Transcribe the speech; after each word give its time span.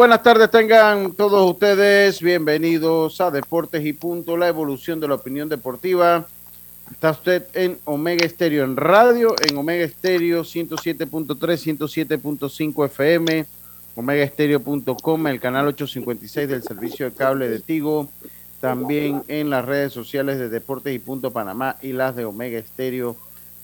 Buenas 0.00 0.22
tardes, 0.22 0.50
tengan 0.50 1.12
todos 1.12 1.50
ustedes 1.50 2.22
bienvenidos 2.22 3.20
a 3.20 3.30
Deportes 3.30 3.84
y 3.84 3.92
Punto, 3.92 4.34
la 4.38 4.48
evolución 4.48 4.98
de 4.98 5.06
la 5.06 5.16
opinión 5.16 5.50
deportiva. 5.50 6.26
Está 6.90 7.10
usted 7.10 7.44
en 7.52 7.78
Omega 7.84 8.24
Estéreo 8.24 8.64
en 8.64 8.78
radio, 8.78 9.34
en 9.46 9.58
Omega 9.58 9.84
Estéreo 9.84 10.40
107.3, 10.40 11.36
107.5 11.36 12.86
FM, 12.86 13.44
omegaestereo.com, 13.94 15.26
el 15.26 15.38
canal 15.38 15.66
856 15.66 16.48
del 16.48 16.62
servicio 16.62 17.04
de 17.04 17.14
cable 17.14 17.50
de 17.50 17.60
Tigo, 17.60 18.08
también 18.58 19.22
en 19.28 19.50
las 19.50 19.66
redes 19.66 19.92
sociales 19.92 20.38
de 20.38 20.48
Deportes 20.48 20.94
y 20.94 20.98
Punto 20.98 21.30
Panamá 21.30 21.76
y 21.82 21.92
las 21.92 22.16
de 22.16 22.24
Omega 22.24 22.58
Estéreo, 22.58 23.18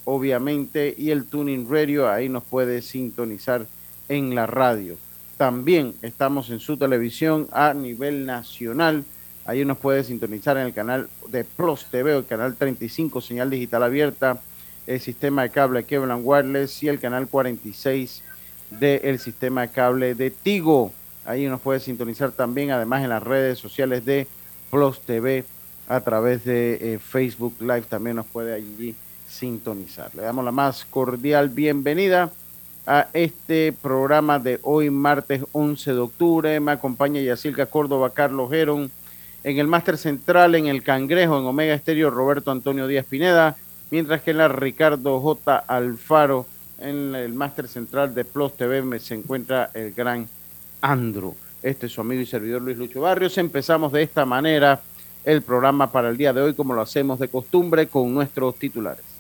obviamente, 0.04 0.94
y 0.98 1.12
el 1.12 1.24
Tuning 1.24 1.66
Radio, 1.66 2.10
ahí 2.10 2.28
nos 2.28 2.44
puede 2.44 2.82
sintonizar 2.82 3.66
en 4.10 4.34
la 4.34 4.46
radio. 4.46 4.98
También 5.36 5.94
estamos 6.00 6.48
en 6.48 6.60
su 6.60 6.78
televisión 6.78 7.46
a 7.52 7.74
nivel 7.74 8.24
nacional. 8.24 9.04
Ahí 9.44 9.64
nos 9.64 9.76
puede 9.76 10.02
sintonizar 10.02 10.56
en 10.56 10.66
el 10.66 10.72
canal 10.72 11.08
de 11.28 11.44
Plus 11.44 11.86
TV, 11.90 12.16
el 12.16 12.24
canal 12.24 12.56
35, 12.56 13.20
señal 13.20 13.50
digital 13.50 13.82
abierta, 13.82 14.40
el 14.86 15.00
sistema 15.00 15.42
de 15.42 15.50
cable 15.50 15.84
Kevlan 15.84 16.22
Wireless 16.24 16.82
y 16.82 16.88
el 16.88 16.98
canal 16.98 17.28
46 17.28 18.22
del 18.70 19.18
sistema 19.18 19.62
de 19.62 19.68
cable 19.68 20.14
de 20.14 20.30
Tigo. 20.30 20.90
Ahí 21.26 21.46
nos 21.46 21.60
puede 21.60 21.80
sintonizar 21.80 22.32
también, 22.32 22.70
además 22.70 23.02
en 23.02 23.10
las 23.10 23.22
redes 23.22 23.58
sociales 23.58 24.04
de 24.06 24.26
Plus 24.70 25.00
TV 25.00 25.44
a 25.86 26.00
través 26.00 26.44
de 26.44 26.94
eh, 26.94 26.98
Facebook 26.98 27.56
Live. 27.60 27.82
También 27.82 28.16
nos 28.16 28.26
puede 28.26 28.54
allí 28.54 28.94
sintonizar. 29.28 30.14
Le 30.14 30.22
damos 30.22 30.44
la 30.44 30.52
más 30.52 30.86
cordial 30.86 31.50
bienvenida 31.50 32.32
a 32.86 33.08
este 33.12 33.72
programa 33.72 34.38
de 34.38 34.60
hoy, 34.62 34.90
martes 34.90 35.44
11 35.52 35.92
de 35.92 35.98
octubre. 35.98 36.60
Me 36.60 36.72
acompaña 36.72 37.20
Yacilca 37.20 37.66
Córdoba, 37.66 38.10
Carlos 38.10 38.50
Gerón, 38.50 38.90
en 39.42 39.58
el 39.58 39.66
Máster 39.66 39.98
Central, 39.98 40.54
en 40.54 40.66
el 40.66 40.82
Cangrejo, 40.82 41.38
en 41.38 41.44
Omega 41.44 41.74
Estéreo, 41.74 42.10
Roberto 42.10 42.50
Antonio 42.50 42.86
Díaz 42.86 43.06
Pineda, 43.06 43.56
mientras 43.90 44.22
que 44.22 44.30
en 44.30 44.38
la 44.38 44.48
Ricardo 44.48 45.20
J. 45.20 45.56
Alfaro, 45.66 46.46
en 46.78 47.14
el 47.14 47.32
Máster 47.32 47.66
Central 47.66 48.14
de 48.14 48.24
Plus 48.24 48.56
TV, 48.56 48.98
se 49.00 49.14
encuentra 49.14 49.70
el 49.74 49.92
gran 49.92 50.28
Andrew. 50.80 51.34
Este 51.62 51.86
es 51.86 51.92
su 51.92 52.00
amigo 52.00 52.20
y 52.22 52.26
servidor 52.26 52.62
Luis 52.62 52.76
Lucho 52.76 53.00
Barrios. 53.00 53.36
Empezamos 53.38 53.92
de 53.92 54.02
esta 54.02 54.24
manera 54.24 54.80
el 55.24 55.42
programa 55.42 55.90
para 55.90 56.08
el 56.10 56.16
día 56.16 56.32
de 56.32 56.42
hoy, 56.42 56.54
como 56.54 56.74
lo 56.74 56.82
hacemos 56.82 57.18
de 57.18 57.26
costumbre, 57.26 57.88
con 57.88 58.14
nuestros 58.14 58.54
titulares. 58.56 59.15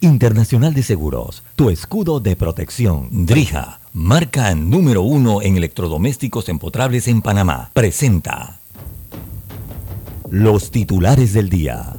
Internacional 0.00 0.74
de 0.74 0.82
Seguros, 0.82 1.42
tu 1.56 1.70
escudo 1.70 2.20
de 2.20 2.36
protección. 2.36 3.26
Drija, 3.26 3.80
marca 3.92 4.54
número 4.54 5.02
uno 5.02 5.42
en 5.42 5.56
electrodomésticos 5.56 6.48
empotrables 6.48 7.08
en 7.08 7.22
Panamá. 7.22 7.70
Presenta 7.72 8.60
los 10.30 10.70
titulares 10.70 11.32
del 11.32 11.48
día. 11.48 11.94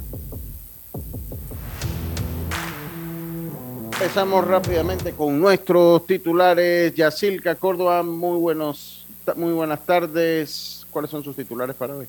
Empezamos 3.93 4.45
rápidamente 4.45 5.13
con 5.13 5.39
nuestros 5.39 6.05
titulares. 6.05 6.93
Yacilca 6.93 7.55
Córdoba, 7.55 8.03
muy, 8.03 8.37
buenos, 8.37 9.05
muy 9.35 9.53
buenas 9.53 9.85
tardes. 9.85 10.85
¿Cuáles 10.91 11.09
son 11.09 11.23
sus 11.23 11.35
titulares 11.35 11.75
para 11.75 11.95
hoy? 11.95 12.07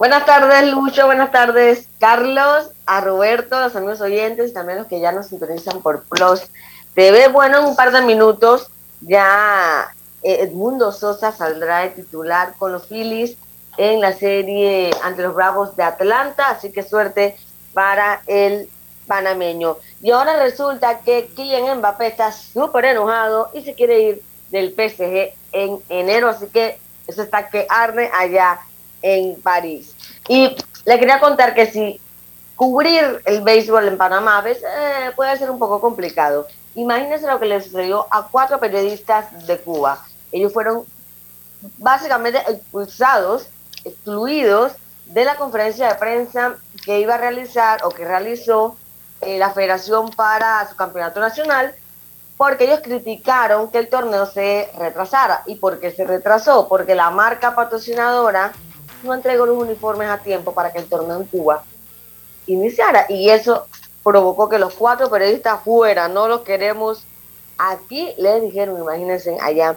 Buenas 0.00 0.24
tardes, 0.24 0.66
Lucho. 0.72 1.04
Buenas 1.04 1.30
tardes, 1.30 1.86
Carlos, 1.98 2.70
a 2.86 3.02
Roberto, 3.02 3.60
los 3.60 3.76
amigos 3.76 4.00
oyentes 4.00 4.50
y 4.50 4.54
también 4.54 4.78
los 4.78 4.86
que 4.86 4.98
ya 4.98 5.12
nos 5.12 5.26
sintonizan 5.26 5.82
por 5.82 6.04
Plus 6.04 6.40
TV. 6.94 7.28
Bueno, 7.28 7.58
en 7.58 7.66
un 7.66 7.76
par 7.76 7.92
de 7.92 8.00
minutos 8.00 8.70
ya 9.02 9.92
Edmundo 10.22 10.90
Sosa 10.92 11.32
saldrá 11.32 11.80
de 11.80 11.90
titular 11.90 12.54
con 12.56 12.72
los 12.72 12.86
Phillies 12.86 13.36
en 13.76 14.00
la 14.00 14.14
serie 14.14 14.90
ante 15.02 15.20
los 15.20 15.34
Bravos 15.34 15.76
de 15.76 15.82
Atlanta, 15.82 16.48
así 16.48 16.72
que 16.72 16.82
suerte 16.82 17.36
para 17.74 18.22
el 18.26 18.70
panameño. 19.06 19.76
Y 20.00 20.12
ahora 20.12 20.42
resulta 20.42 21.00
que 21.00 21.26
Kylian 21.36 21.76
Mbappé 21.76 22.06
está 22.06 22.32
súper 22.32 22.86
enojado 22.86 23.50
y 23.52 23.60
se 23.64 23.74
quiere 23.74 24.00
ir 24.00 24.22
del 24.48 24.70
PSG 24.70 25.34
en 25.52 25.78
enero, 25.90 26.30
así 26.30 26.46
que 26.46 26.78
eso 27.06 27.20
está 27.22 27.50
que 27.50 27.66
arde 27.68 28.10
allá 28.14 28.60
en 29.02 29.40
París. 29.40 29.94
Y 30.28 30.56
le 30.84 30.98
quería 30.98 31.20
contar 31.20 31.54
que 31.54 31.66
si 31.70 32.00
cubrir 32.56 33.22
el 33.24 33.40
béisbol 33.40 33.88
en 33.88 33.96
Panamá 33.96 34.38
a 34.38 34.42
veces 34.42 34.64
eh, 34.64 35.12
puede 35.16 35.36
ser 35.38 35.50
un 35.50 35.58
poco 35.58 35.80
complicado. 35.80 36.46
Imagínense 36.74 37.26
lo 37.26 37.40
que 37.40 37.46
le 37.46 37.62
sucedió 37.62 38.06
a 38.10 38.28
cuatro 38.28 38.58
periodistas 38.60 39.46
de 39.46 39.58
Cuba. 39.58 40.04
Ellos 40.30 40.52
fueron 40.52 40.84
básicamente 41.78 42.38
expulsados, 42.48 43.48
excluidos 43.84 44.72
de 45.06 45.24
la 45.24 45.36
conferencia 45.36 45.88
de 45.88 45.94
prensa 45.96 46.56
que 46.84 47.00
iba 47.00 47.14
a 47.14 47.18
realizar 47.18 47.84
o 47.84 47.90
que 47.90 48.04
realizó 48.04 48.76
eh, 49.20 49.38
la 49.38 49.50
Federación 49.50 50.10
para 50.10 50.68
su 50.68 50.76
campeonato 50.76 51.20
nacional, 51.20 51.74
porque 52.36 52.64
ellos 52.64 52.80
criticaron 52.82 53.70
que 53.70 53.78
el 53.78 53.88
torneo 53.88 54.26
se 54.26 54.70
retrasara. 54.78 55.42
¿Y 55.46 55.56
por 55.56 55.80
qué 55.80 55.90
se 55.90 56.04
retrasó? 56.04 56.68
Porque 56.68 56.94
la 56.94 57.10
marca 57.10 57.54
patrocinadora 57.54 58.52
no 59.02 59.14
entregó 59.14 59.46
los 59.46 59.58
uniformes 59.58 60.08
a 60.08 60.18
tiempo 60.18 60.52
para 60.52 60.72
que 60.72 60.78
el 60.78 60.86
torneo 60.86 61.18
en 61.18 61.26
Cuba 61.26 61.64
iniciara. 62.46 63.06
Y 63.08 63.30
eso 63.30 63.66
provocó 64.02 64.48
que 64.48 64.58
los 64.58 64.74
cuatro 64.74 65.10
periodistas 65.10 65.62
fuera, 65.62 66.08
no 66.08 66.28
los 66.28 66.42
queremos 66.42 67.04
aquí, 67.58 68.12
les 68.18 68.42
dijeron, 68.42 68.80
imagínense, 68.80 69.36
allá 69.40 69.76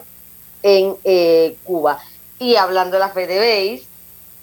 en 0.62 0.96
eh, 1.04 1.56
Cuba. 1.64 2.00
Y 2.38 2.56
hablando 2.56 2.96
de 2.96 3.00
la 3.00 3.10
FedeBase, 3.10 3.86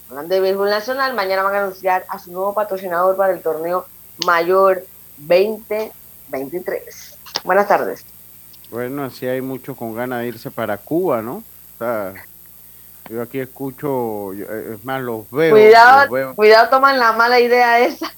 hablando 0.09 0.35
de 0.35 0.41
béisbol 0.41 0.69
nacional, 0.69 1.13
mañana 1.13 1.43
van 1.43 1.55
a 1.55 1.63
anunciar 1.63 2.05
a 2.07 2.19
su 2.19 2.31
nuevo 2.31 2.53
patrocinador 2.53 3.15
para 3.15 3.33
el 3.33 3.41
torneo 3.41 3.85
mayor 4.25 4.85
2023. 5.17 7.17
Buenas 7.43 7.67
tardes. 7.67 8.05
Bueno, 8.69 9.03
así 9.03 9.27
hay 9.27 9.41
muchos 9.41 9.75
con 9.75 9.93
ganas 9.93 10.21
de 10.21 10.27
irse 10.27 10.51
para 10.51 10.77
Cuba, 10.77 11.21
¿no? 11.21 11.37
O 11.37 11.77
sea, 11.79 12.13
yo 13.09 13.21
aquí 13.21 13.39
escucho, 13.39 14.33
es 14.33 14.83
más, 14.83 15.01
los 15.01 15.29
veo. 15.31 15.51
Cuidado, 15.51 16.01
los 16.01 16.11
veo. 16.11 16.35
cuidado, 16.35 16.69
toman 16.69 16.99
la 16.99 17.11
mala 17.13 17.39
idea 17.39 17.79
esa. 17.79 18.11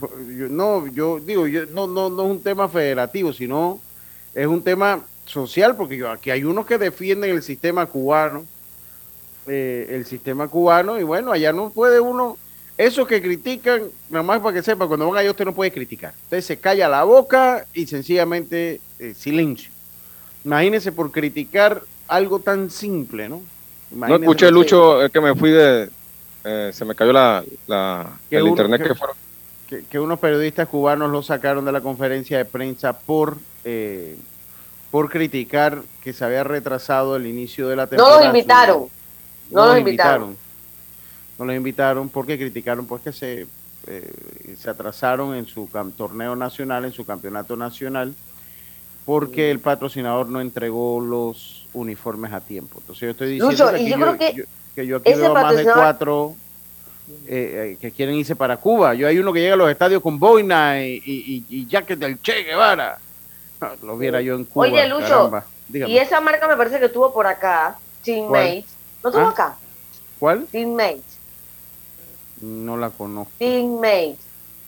Yo, 0.00 0.48
no, 0.48 0.86
yo 0.86 1.20
digo, 1.20 1.46
yo, 1.46 1.66
no, 1.66 1.86
no, 1.86 2.08
no 2.08 2.24
es 2.24 2.30
un 2.30 2.42
tema 2.42 2.68
federativo, 2.68 3.32
sino 3.32 3.80
es 4.34 4.46
un 4.46 4.62
tema 4.62 5.00
social, 5.26 5.76
porque 5.76 5.96
yo, 5.96 6.10
aquí 6.10 6.30
hay 6.30 6.44
unos 6.44 6.66
que 6.66 6.78
defienden 6.78 7.30
el 7.30 7.42
sistema 7.42 7.86
cubano, 7.86 8.44
eh, 9.46 9.86
el 9.90 10.06
sistema 10.06 10.48
cubano, 10.48 10.98
y 10.98 11.02
bueno, 11.02 11.32
allá 11.32 11.52
no 11.52 11.70
puede 11.70 12.00
uno, 12.00 12.38
esos 12.78 13.06
que 13.06 13.20
critican, 13.20 13.90
nada 14.08 14.22
más 14.22 14.40
para 14.40 14.54
que 14.54 14.62
sepa, 14.62 14.86
cuando 14.86 15.08
van 15.08 15.18
allá 15.18 15.30
usted 15.30 15.44
no 15.44 15.54
puede 15.54 15.70
criticar. 15.70 16.14
Usted 16.24 16.40
se 16.40 16.58
calla 16.58 16.88
la 16.88 17.04
boca 17.04 17.66
y 17.74 17.86
sencillamente 17.86 18.80
eh, 18.98 19.14
silencio. 19.14 19.70
Imagínese 20.44 20.92
por 20.92 21.12
criticar 21.12 21.82
algo 22.08 22.40
tan 22.40 22.70
simple, 22.70 23.28
¿no? 23.28 23.42
No 23.90 24.16
escuché, 24.16 24.50
Lucho, 24.50 25.02
es 25.02 25.10
que 25.10 25.20
me 25.20 25.34
fui 25.34 25.50
de... 25.50 25.90
Eh, 26.42 26.70
se 26.72 26.84
me 26.84 26.94
cayó 26.94 27.12
la, 27.12 27.44
la 27.66 28.18
el 28.30 28.42
uno, 28.42 28.50
internet 28.50 28.82
que, 28.82 28.88
que, 28.88 28.94
fueron. 28.94 29.16
Que, 29.68 29.84
que, 29.84 29.98
unos 29.98 30.18
periodistas 30.18 30.68
cubanos 30.68 31.10
lo 31.10 31.22
sacaron 31.22 31.64
de 31.66 31.72
la 31.72 31.82
conferencia 31.82 32.38
de 32.38 32.46
prensa 32.46 32.98
por 32.98 33.36
eh, 33.62 34.16
por 34.90 35.10
criticar 35.10 35.82
que 36.02 36.14
se 36.14 36.24
había 36.24 36.42
retrasado 36.42 37.16
el 37.16 37.26
inicio 37.26 37.68
de 37.68 37.76
la 37.76 37.86
temporada. 37.86 38.16
No 38.16 38.18
los 38.20 38.26
invitaron. 38.26 38.78
No, 39.50 39.60
no 39.60 39.66
los 39.66 39.78
invitaron. 39.78 40.22
invitaron. 40.30 40.50
No 41.38 41.44
los 41.44 41.56
invitaron 41.56 42.08
porque 42.08 42.38
criticaron 42.38 42.86
pues 42.86 43.02
que 43.02 43.12
se 43.12 43.46
eh, 43.86 44.56
se 44.58 44.68
atrasaron 44.68 45.34
en 45.34 45.46
su 45.46 45.68
torneo 45.96 46.36
nacional, 46.36 46.84
en 46.84 46.92
su 46.92 47.06
campeonato 47.06 47.56
nacional, 47.56 48.14
porque 49.06 49.50
el 49.50 49.58
patrocinador 49.58 50.28
no 50.28 50.40
entregó 50.40 51.00
los 51.00 51.59
uniformes 51.72 52.32
a 52.32 52.40
tiempo. 52.40 52.78
Entonces 52.80 53.00
yo 53.00 53.10
estoy 53.10 53.32
diciendo 53.32 54.16
que, 54.18 54.34
yo, 54.34 54.44
que, 54.74 54.86
yo, 54.86 54.96
aquí 54.96 55.14
veo 55.14 55.34
más 55.34 55.56
de 55.56 55.64
cuatro 55.64 56.34
eh, 57.26 57.76
que 57.80 57.90
quieren 57.90 58.14
irse 58.16 58.36
para 58.36 58.56
Cuba. 58.56 58.94
Yo 58.94 59.08
hay 59.08 59.18
uno 59.18 59.32
que 59.32 59.40
llega 59.40 59.54
a 59.54 59.56
los 59.56 59.70
estadios 59.70 60.02
con 60.02 60.18
boina 60.18 60.82
y, 60.84 61.02
y, 61.04 61.44
y, 61.48 61.66
jacket 61.66 61.98
del 61.98 62.20
Che 62.20 62.44
Guevara. 62.44 62.98
Lo 63.82 63.98
viera 63.98 64.20
yo 64.20 64.34
en 64.34 64.44
Cuba. 64.44 64.66
Oye, 64.66 64.88
Lucho, 64.88 65.30
y 65.72 65.98
esa 65.98 66.20
marca 66.20 66.48
me 66.48 66.56
parece 66.56 66.80
que 66.80 66.88
tuvo 66.88 67.12
por 67.12 67.26
acá, 67.26 67.78
Teammates. 68.02 68.64
¿No 69.04 69.10
tuvo 69.10 69.26
¿Ah? 69.26 69.30
acá? 69.30 69.56
¿Cuál? 70.18 70.46
Teammates. 70.46 71.18
No 72.40 72.76
la 72.76 72.90
conozco. 72.90 73.32
Teammates. 73.38 74.18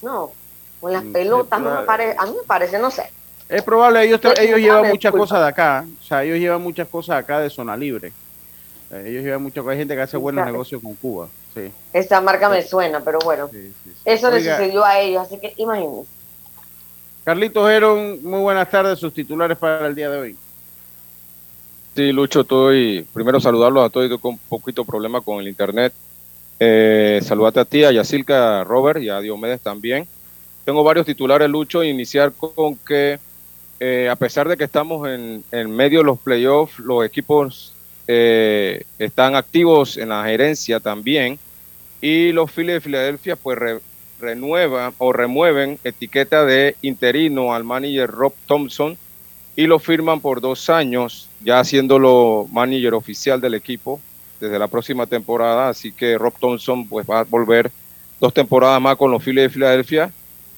No, 0.02 0.32
con 0.80 0.92
las 0.92 1.04
mm, 1.04 1.12
pelotas, 1.12 1.60
no 1.60 1.80
me 1.80 1.86
parece, 1.86 2.16
a 2.18 2.26
mí 2.26 2.32
me 2.32 2.46
parece, 2.46 2.78
no 2.78 2.90
sé. 2.90 3.10
Es 3.52 3.62
probable, 3.62 4.02
ellos, 4.02 4.18
ellos 4.40 4.60
llevan 4.60 4.88
muchas 4.88 5.12
cosas 5.12 5.40
de 5.40 5.46
acá, 5.46 5.84
o 6.00 6.02
sea, 6.02 6.24
ellos 6.24 6.38
llevan 6.38 6.62
muchas 6.62 6.88
cosas 6.88 7.18
acá 7.18 7.38
de 7.38 7.50
zona 7.50 7.76
libre. 7.76 8.10
Ellos 8.90 9.22
llevan 9.22 9.42
muchas 9.42 9.62
cosas, 9.62 9.72
hay 9.72 9.78
gente 9.78 9.94
que 9.94 10.00
hace 10.00 10.16
buenos 10.16 10.46
negocios 10.46 10.80
con 10.80 10.94
Cuba. 10.94 11.28
Sí. 11.54 11.70
Esa 11.92 12.22
marca 12.22 12.48
me 12.48 12.62
suena, 12.62 13.00
pero 13.00 13.18
bueno, 13.22 13.50
eso 14.06 14.30
le 14.30 14.38
sucedió 14.38 14.82
a 14.82 14.98
ellos, 14.98 15.26
así 15.26 15.38
que 15.38 15.52
imagínense. 15.58 16.08
Carlitos 17.24 17.70
Heron, 17.70 18.24
muy 18.24 18.40
buenas 18.40 18.70
tardes, 18.70 18.98
sus 18.98 19.12
titulares 19.12 19.58
para 19.58 19.86
el 19.86 19.94
día 19.94 20.08
de 20.08 20.18
hoy. 20.18 20.36
Sí, 21.94 22.10
Lucho, 22.10 22.40
estoy 22.40 23.06
primero 23.12 23.38
saludarlos 23.38 23.84
a 23.84 23.90
todos, 23.90 24.18
con 24.18 24.32
un 24.32 24.40
poquito 24.48 24.82
problema 24.82 25.20
con 25.20 25.40
el 25.40 25.48
internet. 25.48 25.92
Eh, 26.58 27.20
saludate 27.22 27.60
a 27.60 27.66
ti, 27.66 27.84
a 27.84 27.92
Yacilca, 27.92 28.64
Robert 28.64 29.02
y 29.02 29.10
a 29.10 29.20
Diomedes 29.20 29.60
también. 29.60 30.08
Tengo 30.64 30.82
varios 30.82 31.04
titulares, 31.04 31.50
Lucho, 31.50 31.84
iniciar 31.84 32.32
con 32.32 32.76
que 32.76 33.20
eh, 33.84 34.08
a 34.08 34.14
pesar 34.14 34.48
de 34.48 34.56
que 34.56 34.62
estamos 34.62 35.08
en, 35.08 35.42
medio 35.74 35.98
de 35.98 36.04
los 36.04 36.20
playoffs, 36.20 36.78
los 36.78 37.04
equipos 37.04 37.74
eh, 38.06 38.84
están 38.96 39.34
activos 39.34 39.96
en 39.96 40.10
la 40.10 40.22
gerencia 40.22 40.78
también 40.78 41.36
y 42.00 42.30
los 42.30 42.52
Phillies 42.52 42.74
de 42.74 42.80
Filadelfia 42.80 43.34
pues 43.34 43.58
renuevan 44.20 44.94
o 44.98 45.12
remueven 45.12 45.80
etiqueta 45.82 46.44
de 46.44 46.76
interino 46.82 47.54
al 47.54 47.64
manager 47.64 48.08
Rob 48.08 48.34
Thompson 48.46 48.96
y 49.56 49.66
lo 49.66 49.80
firman 49.80 50.20
por 50.20 50.40
dos 50.40 50.70
años, 50.70 51.28
ya 51.40 51.58
haciéndolo 51.58 52.46
manager 52.52 52.94
oficial 52.94 53.40
del 53.40 53.54
equipo 53.54 54.00
desde 54.38 54.60
la 54.60 54.68
próxima 54.68 55.06
temporada. 55.06 55.70
Así 55.70 55.90
que 55.90 56.16
Rob 56.16 56.34
Thompson 56.38 56.86
pues, 56.86 57.04
va 57.04 57.18
a 57.18 57.24
volver 57.24 57.72
dos 58.20 58.32
temporadas 58.32 58.80
más 58.80 58.94
con 58.94 59.10
los 59.10 59.24
Phillies 59.24 59.46
de 59.46 59.50
Filadelfia. 59.50 60.12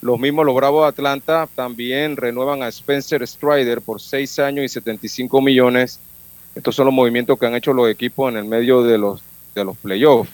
Los 0.04 0.20
mismos, 0.20 0.44
los 0.44 0.54
Bravos 0.54 0.82
de 0.82 0.88
Atlanta, 0.88 1.48
también 1.54 2.18
renuevan 2.18 2.62
a 2.62 2.68
Spencer 2.68 3.26
Strider 3.26 3.80
por 3.80 4.02
seis 4.02 4.38
años 4.38 4.66
y 4.66 4.68
75 4.68 5.40
millones. 5.40 5.98
Estos 6.54 6.76
son 6.76 6.84
los 6.84 6.94
movimientos 6.94 7.38
que 7.38 7.46
han 7.46 7.54
hecho 7.54 7.72
los 7.72 7.88
equipos 7.88 8.30
en 8.30 8.36
el 8.36 8.44
medio 8.44 8.82
de 8.82 8.98
los, 8.98 9.22
de 9.54 9.64
los 9.64 9.78
playoffs. 9.78 10.30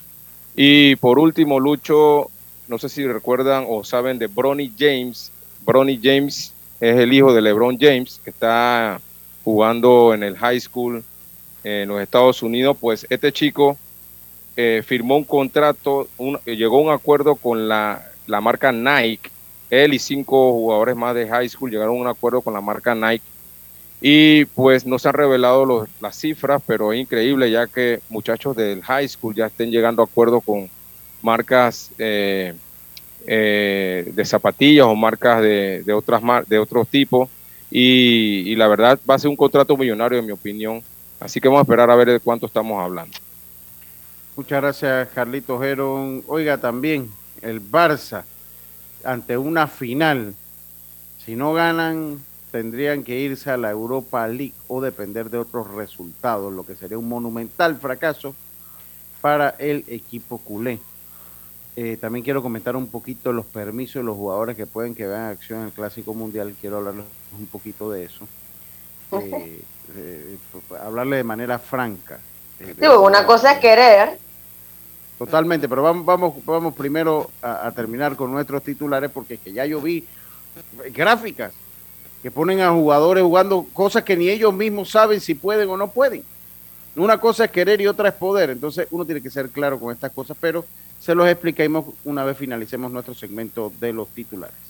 Y 0.57 0.97
por 0.97 1.21
último, 1.21 1.61
Lucho, 1.61 2.33
no 2.67 2.79
sé 2.79 2.89
si 2.89 3.07
recuerdan 3.07 3.65
o 3.69 3.85
saben 3.85 4.19
de 4.19 4.27
Bronny 4.27 4.73
James. 4.77 5.31
Bronny 5.65 6.01
James 6.03 6.53
es 6.81 6.97
el 6.97 7.13
hijo 7.13 7.33
de 7.33 7.41
LeBron 7.41 7.79
James, 7.79 8.21
que 8.25 8.31
está 8.31 9.01
jugando 9.45 10.13
en 10.15 10.25
el 10.25 10.37
high 10.37 10.59
school 10.59 11.05
en 11.63 11.89
los 11.91 12.03
Estados 12.03 12.43
Unidos. 12.43 12.77
Pues 12.81 13.07
este 13.09 13.31
chico 13.31 13.79
eh, 14.57 14.83
firmó 14.85 15.17
un 15.17 15.23
contrato, 15.23 16.09
llegó 16.45 16.79
a 16.79 16.83
un 16.83 16.91
acuerdo 16.91 17.37
con 17.37 17.69
la, 17.69 18.05
la 18.27 18.41
marca 18.41 18.73
Nike. 18.73 19.31
Él 19.71 19.95
y 19.95 19.99
cinco 19.99 20.53
jugadores 20.53 20.97
más 20.97 21.15
de 21.15 21.29
high 21.29 21.49
school 21.49 21.71
llegaron 21.71 21.97
a 21.97 22.01
un 22.01 22.07
acuerdo 22.09 22.43
con 22.43 22.55
la 22.55 22.61
marca 22.61 22.95
Nike. 22.95 23.25
Y 24.03 24.47
pues 24.47 24.87
no 24.87 24.99
se 24.99 25.09
han 25.09 25.15
revelado 25.15 25.87
las 26.01 26.17
cifras, 26.17 26.63
pero 26.67 26.93
es 26.93 27.01
increíble 27.01 27.51
ya 27.51 27.67
que 27.67 28.01
muchachos 28.09 28.57
del 28.57 28.83
high 28.83 29.09
school 29.09 29.35
ya 29.35 29.47
estén 29.47 29.71
llegando 29.71 30.03
a 30.03 30.07
acuerdo 30.07 30.41
con 30.41 30.69
marcas 31.23 31.91
eh, 31.99 32.55
eh, 33.27 34.11
de 34.15 34.25
zapatillas 34.25 34.87
o 34.87 34.95
marcas 34.95 35.43
de, 35.43 35.83
de 35.85 35.93
otras 35.93 36.23
de 36.49 36.59
otros 36.59 36.89
tipos 36.89 37.29
y, 37.71 38.55
la 38.57 38.67
verdad 38.67 38.99
va 39.09 39.15
a 39.15 39.19
ser 39.19 39.31
un 39.31 39.37
contrato 39.37 39.77
millonario 39.77 40.19
en 40.19 40.27
mi 40.27 40.33
opinión. 40.33 40.83
Así 41.21 41.41
que 41.41 41.49
vamos 41.49 41.61
a 41.61 41.63
esperar 41.63 41.91
a 41.91 41.95
ver 41.95 42.11
de 42.11 42.21
cuánto 42.21 42.47
estamos 42.47 42.83
hablando. 42.83 43.17
Muchas 44.37 44.61
gracias 44.61 45.09
Carlitos 45.15 45.61
Geron 45.61 46.25
oiga 46.27 46.57
también 46.59 47.11
el 47.43 47.61
Barça 47.61 48.25
ante 49.05 49.39
una 49.39 49.67
final 49.67 50.35
si 51.25 51.37
no 51.37 51.53
ganan 51.53 52.21
tendrían 52.51 53.05
que 53.05 53.21
irse 53.21 53.51
a 53.51 53.57
la 53.57 53.71
Europa 53.71 54.27
League 54.27 54.55
o 54.69 54.81
depender 54.81 55.31
de 55.31 55.39
otros 55.39 55.71
resultados 55.71 56.53
lo 56.53 56.65
que 56.65 56.77
sería 56.77 56.99
un 56.99 57.09
monumental 57.09 57.77
fracaso 57.77 58.35
para 59.21 59.51
el 59.59 59.85
equipo 59.89 60.39
culé 60.39 60.81
eh, 61.77 61.97
también 62.01 62.25
quiero 62.25 62.43
comentar 62.43 62.77
un 62.77 62.89
poquito 62.89 63.33
los 63.33 63.47
permisos 63.47 63.95
de 63.95 64.03
los 64.03 64.17
jugadores 64.17 64.57
que 64.57 64.67
pueden 64.67 64.95
que 64.95 65.07
vean 65.07 65.31
acción 65.31 65.61
en 65.61 65.67
el 65.67 65.73
Clásico 65.73 66.15
Mundial. 66.15 66.55
Quiero 66.61 66.79
hablarles 66.79 67.07
un 67.39 67.47
poquito 67.47 67.91
de 67.91 68.05
eso. 68.05 68.27
Eh, 69.13 69.63
eh, 69.97 70.37
hablarle 70.83 71.17
de 71.17 71.25
manera 71.25 71.59
franca. 71.59 72.19
una 73.01 73.25
cosa 73.25 73.53
es 73.53 73.61
querer. 73.61 74.19
Totalmente, 75.21 75.69
pero 75.69 75.83
vamos, 75.83 76.07
vamos, 76.07 76.35
vamos 76.47 76.75
primero 76.75 77.31
a, 77.43 77.71
terminar 77.73 78.17
con 78.17 78.33
nuestros 78.33 78.63
titulares 78.63 79.11
porque 79.11 79.35
es 79.35 79.41
que 79.41 79.53
ya 79.53 79.67
yo 79.67 79.79
vi 79.79 80.03
gráficas 80.95 81.53
que 82.23 82.31
ponen 82.31 82.63
a 82.63 82.71
jugadores 82.71 83.23
jugando 83.23 83.67
cosas 83.75 84.03
que 84.03 84.17
ni 84.17 84.31
ellos 84.31 84.55
mismos 84.55 84.89
saben 84.89 85.21
si 85.21 85.35
pueden 85.35 85.69
o 85.69 85.77
no 85.77 85.89
pueden. 85.89 86.25
Una 86.97 87.21
cosa 87.21 87.45
es 87.45 87.51
querer 87.51 87.83
y 87.83 87.87
otra 87.87 88.09
es 88.09 88.15
poder. 88.15 88.49
Entonces 88.49 88.89
uno 88.91 89.05
tiene 89.05 89.21
que 89.21 89.29
ser 89.29 89.51
claro 89.51 89.79
con 89.79 89.93
estas 89.93 90.11
cosas, 90.11 90.39
pero 90.41 90.65
se 90.99 91.15
los 91.15 91.29
expliquemos 91.29 91.85
una 92.07 92.25
vez 92.25 92.39
finalicemos 92.39 92.91
nuestro 92.91 93.13
segmento 93.13 93.71
de 93.79 93.93
los 93.93 94.09
titulares. 94.09 94.70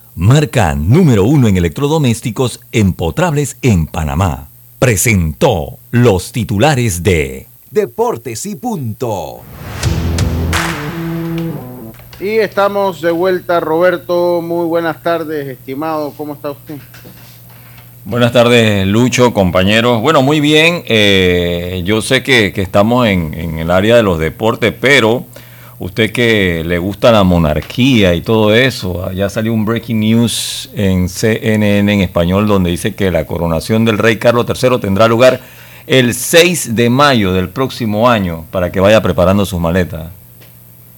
marca 0.15 0.75
número 0.75 1.23
uno 1.23 1.47
en 1.47 1.57
electrodomésticos 1.57 2.59
empotrables 2.71 3.57
en 3.61 3.87
Panamá. 3.87 4.49
Presentó 4.79 5.77
los 5.91 6.31
titulares 6.31 7.03
de 7.03 7.47
Deportes 7.69 8.45
y 8.45 8.55
Punto. 8.55 9.41
Y 12.19 12.37
estamos 12.37 13.01
de 13.01 13.11
vuelta, 13.11 13.59
Roberto. 13.59 14.41
Muy 14.41 14.65
buenas 14.65 15.01
tardes, 15.01 15.47
estimado. 15.47 16.13
¿Cómo 16.15 16.33
está 16.33 16.51
usted? 16.51 16.75
Buenas 18.03 18.31
tardes, 18.31 18.85
Lucho, 18.87 19.33
compañeros. 19.33 20.01
Bueno, 20.01 20.21
muy 20.21 20.39
bien. 20.39 20.83
Eh, 20.87 21.81
yo 21.85 22.01
sé 22.01 22.23
que, 22.23 22.51
estamos 22.55 23.07
en, 23.07 23.33
en, 23.33 23.59
el 23.59 23.71
área 23.71 23.95
de 23.95 24.03
los 24.03 24.19
deportes, 24.19 24.73
pero 24.79 25.25
Usted 25.81 26.11
que 26.11 26.63
le 26.63 26.77
gusta 26.77 27.11
la 27.11 27.23
monarquía 27.23 28.13
y 28.13 28.21
todo 28.21 28.53
eso, 28.53 29.11
ya 29.13 29.29
salió 29.29 29.51
un 29.51 29.65
breaking 29.65 29.99
news 29.99 30.69
en 30.75 31.09
CNN 31.09 31.91
en 31.91 32.01
español 32.01 32.45
donde 32.45 32.69
dice 32.69 32.93
que 32.93 33.09
la 33.09 33.25
coronación 33.25 33.83
del 33.83 33.97
rey 33.97 34.17
Carlos 34.17 34.45
III 34.47 34.77
tendrá 34.79 35.07
lugar 35.07 35.39
el 35.87 36.13
6 36.13 36.75
de 36.75 36.87
mayo 36.91 37.33
del 37.33 37.49
próximo 37.49 38.07
año 38.07 38.45
para 38.51 38.71
que 38.71 38.79
vaya 38.79 39.01
preparando 39.01 39.43
sus 39.43 39.59
maletas. 39.59 40.11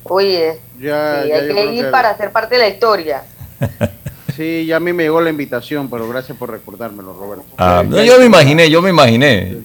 Oye, 0.04 0.60
ya, 0.82 1.22
hay 1.22 1.48
que 1.48 1.74
ir 1.76 1.90
para 1.90 2.18
ser 2.18 2.34
parte 2.34 2.56
de 2.56 2.62
la 2.62 2.68
historia. 2.68 3.24
Sí, 4.36 4.66
ya 4.66 4.78
a 4.78 4.80
mí 4.80 4.94
me 4.94 5.04
llegó 5.04 5.22
la 5.22 5.30
invitación, 5.30 5.92
pero 5.92 6.10
gracias 6.10 6.36
por 6.36 6.50
recordármelo, 6.50 7.14
Roberto. 7.14 7.46
Ah, 7.56 7.84
yo 7.88 8.18
me 8.18 8.26
imaginé, 8.26 8.68
yo 8.68 8.82
me 8.82 8.90
imaginé 8.90 9.58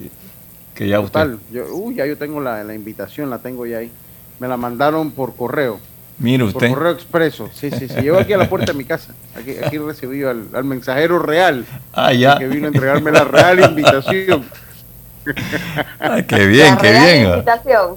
que 0.74 0.86
ya 0.86 1.00
usted. 1.00 1.36
uy, 1.72 1.94
ya 1.94 2.04
yo 2.04 2.18
tengo 2.18 2.38
la, 2.38 2.62
la 2.62 2.74
invitación, 2.74 3.30
la 3.30 3.38
tengo 3.38 3.64
ya 3.64 3.78
ahí. 3.78 3.90
Me 4.38 4.48
la 4.48 4.56
mandaron 4.56 5.10
por 5.10 5.34
correo. 5.34 5.80
Mire 6.18 6.44
usted. 6.44 6.68
Por 6.68 6.78
correo 6.78 6.92
expreso. 6.92 7.48
Sí, 7.52 7.70
sí, 7.70 7.88
sí. 7.88 8.00
Llevo 8.00 8.18
aquí 8.18 8.32
a 8.32 8.38
la 8.38 8.48
puerta 8.48 8.72
de 8.72 8.78
mi 8.78 8.84
casa. 8.84 9.14
Aquí, 9.36 9.54
aquí 9.62 9.78
recibí 9.78 10.24
al, 10.24 10.48
al 10.52 10.64
mensajero 10.64 11.18
real. 11.18 11.64
Ah, 11.92 12.12
ya. 12.12 12.38
Que 12.38 12.46
vino 12.48 12.66
a 12.66 12.68
entregarme 12.68 13.10
la 13.12 13.24
real 13.24 13.60
invitación. 13.60 14.44
Ah, 16.00 16.22
qué 16.26 16.46
bien, 16.46 16.76
qué 16.78 16.90
bien. 16.90 17.28
Invitación. 17.30 17.96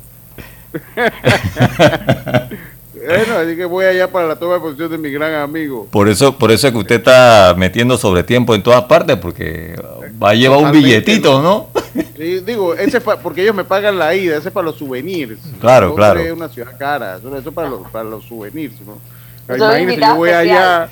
Bueno, 3.04 3.38
así 3.40 3.56
que 3.56 3.66
voy 3.66 3.86
allá 3.86 4.12
para 4.12 4.28
la 4.28 4.36
toma 4.36 4.56
de 4.56 4.60
posición 4.60 4.92
de 4.92 4.98
mi 5.00 5.10
gran 5.10 5.34
amigo. 5.34 5.88
Por 5.90 6.08
eso, 6.08 6.38
por 6.38 6.52
eso 6.52 6.68
es 6.68 6.74
que 6.74 6.80
usted 6.80 6.96
está 6.98 7.56
metiendo 7.58 7.98
sobre 7.98 8.24
tiempo 8.24 8.54
en 8.54 8.62
todas 8.62 8.84
partes, 8.84 9.18
porque 9.18 9.76
va 10.22 10.32
a 10.32 10.34
llevar 10.34 10.60
un 10.60 10.72
billetito, 10.72 11.42
¿no? 11.42 11.68
Sí, 12.16 12.40
digo, 12.42 12.76
ese 12.76 12.98
es 12.98 13.04
porque 13.04 13.42
ellos 13.42 13.56
me 13.56 13.64
pagan 13.64 13.98
la 13.98 14.16
ida, 14.16 14.38
ese 14.38 14.50
es 14.50 14.54
para 14.54 14.66
los 14.66 14.78
souvenirs. 14.78 15.40
Claro, 15.60 15.96
claro. 15.96 16.20
Es 16.20 16.32
una 16.32 16.50
ciudad 16.50 16.78
cara, 16.78 17.18
eso 17.18 17.36
es 17.36 17.44
para 17.54 17.70
los, 17.70 17.90
para 17.90 18.10
los 18.10 18.24
souvenirs. 18.26 18.76
¿no? 18.82 19.00
Imagínese, 19.54 20.00
yo 20.00 20.16
voy 20.16 20.30
allá, 20.30 20.90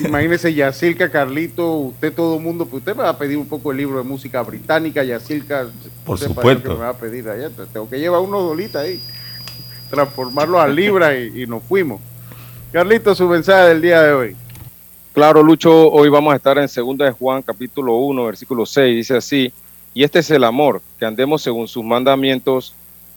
imagínese 0.00 0.54
Yacilca, 0.54 1.10
Carlito, 1.10 1.72
usted 1.72 2.12
todo 2.12 2.36
el 2.36 2.42
mundo, 2.42 2.64
pues 2.66 2.80
usted 2.80 2.96
me 2.96 3.02
va 3.02 3.10
a 3.10 3.18
pedir 3.18 3.36
un 3.36 3.46
poco 3.46 3.70
el 3.70 3.76
libro 3.76 3.98
de 3.98 4.04
música 4.04 4.42
británica, 4.42 5.04
Yacilca. 5.04 5.66
Por 6.04 6.18
supuesto. 6.18 6.70
me 6.70 6.80
va 6.80 6.88
a 6.90 6.94
pedir 6.94 7.28
allá, 7.28 7.50
tengo 7.72 7.88
que 7.88 7.98
llevar 7.98 8.20
unos 8.20 8.42
dolitas 8.42 8.84
ahí 8.84 9.00
transformarlo 9.90 10.60
a 10.60 10.68
libra 10.68 11.18
y, 11.18 11.46
nos 11.46 11.62
fuimos. 11.64 12.00
Carlito, 12.72 13.14
su 13.14 13.28
mensaje 13.28 13.68
del 13.68 13.82
día 13.82 14.00
de 14.02 14.12
hoy. 14.12 14.36
Claro, 15.12 15.42
Lucho, 15.42 15.90
hoy 15.90 16.08
vamos 16.08 16.32
a 16.32 16.36
estar 16.36 16.56
en 16.58 16.68
segunda 16.68 17.04
de 17.04 17.10
Juan, 17.10 17.42
capítulo 17.42 17.96
1, 17.96 18.26
versículo 18.26 18.64
6, 18.64 18.94
dice 18.94 19.16
así, 19.16 19.52
y 19.92 20.04
este 20.04 20.20
es 20.20 20.30
el 20.30 20.44
amor, 20.44 20.80
que 21.00 21.04
andemos 21.04 21.42
según 21.42 21.66
sus 21.66 21.82
mandamientos, 21.82 22.76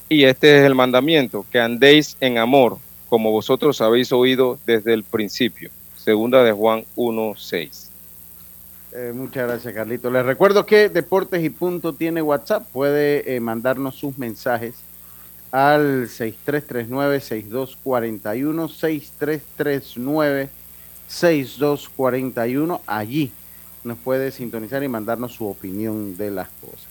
y 0.09 0.23
este 0.23 0.57
es 0.57 0.65
el 0.65 0.73
mandamiento, 0.73 1.45
que 1.51 1.59
andéis 1.59 2.17
en 2.19 2.39
amor, 2.39 2.79
como 3.09 3.31
vosotros 3.31 3.79
habéis 3.79 4.11
oído 4.11 4.57
desde 4.65 4.91
el 4.91 5.03
principio. 5.03 5.69
Segunda 5.95 6.43
de 6.43 6.51
Juan 6.51 6.83
1, 6.95 7.35
6. 7.37 7.91
Eh, 8.93 9.11
muchas 9.13 9.47
gracias, 9.47 9.75
Carlito. 9.75 10.09
Les 10.09 10.25
recuerdo 10.25 10.65
que 10.65 10.89
Deportes 10.89 11.43
y 11.43 11.51
Punto 11.51 11.93
tiene 11.93 12.23
WhatsApp. 12.23 12.65
Puede 12.73 13.35
eh, 13.35 13.39
mandarnos 13.39 13.93
sus 13.95 14.17
mensajes 14.17 14.73
al 15.51 16.07
6339-6241, 16.07 18.71
6339-6241. 21.13 22.81
Allí 22.85 23.31
nos 23.83 23.97
puede 23.97 24.31
sintonizar 24.31 24.83
y 24.83 24.87
mandarnos 24.87 25.33
su 25.33 25.47
opinión 25.47 26.17
de 26.17 26.31
las 26.31 26.49
cosas. 26.61 26.87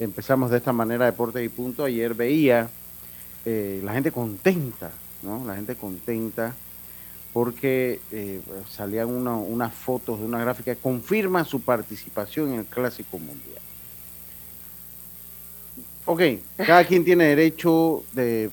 Empezamos 0.00 0.50
de 0.50 0.58
esta 0.58 0.72
manera, 0.72 1.06
Deportes 1.06 1.44
y 1.44 1.48
Punto. 1.48 1.84
Ayer 1.84 2.14
veía 2.14 2.68
eh, 3.44 3.80
la 3.84 3.92
gente 3.92 4.10
contenta, 4.10 4.90
¿no? 5.22 5.44
La 5.44 5.54
gente 5.54 5.76
contenta 5.76 6.54
porque 7.32 8.00
eh, 8.12 8.40
salían 8.70 9.08
unas 9.08 9.74
fotos 9.74 10.20
de 10.20 10.24
una 10.24 10.38
gráfica 10.38 10.74
que 10.74 10.80
confirma 10.80 11.44
su 11.44 11.60
participación 11.60 12.52
en 12.52 12.60
el 12.60 12.66
Clásico 12.66 13.18
Mundial. 13.18 13.60
Ok, 16.06 16.22
cada 16.58 16.84
quien 16.84 17.04
tiene 17.04 17.24
derecho 17.24 18.04
de 18.12 18.44
eh, 18.44 18.50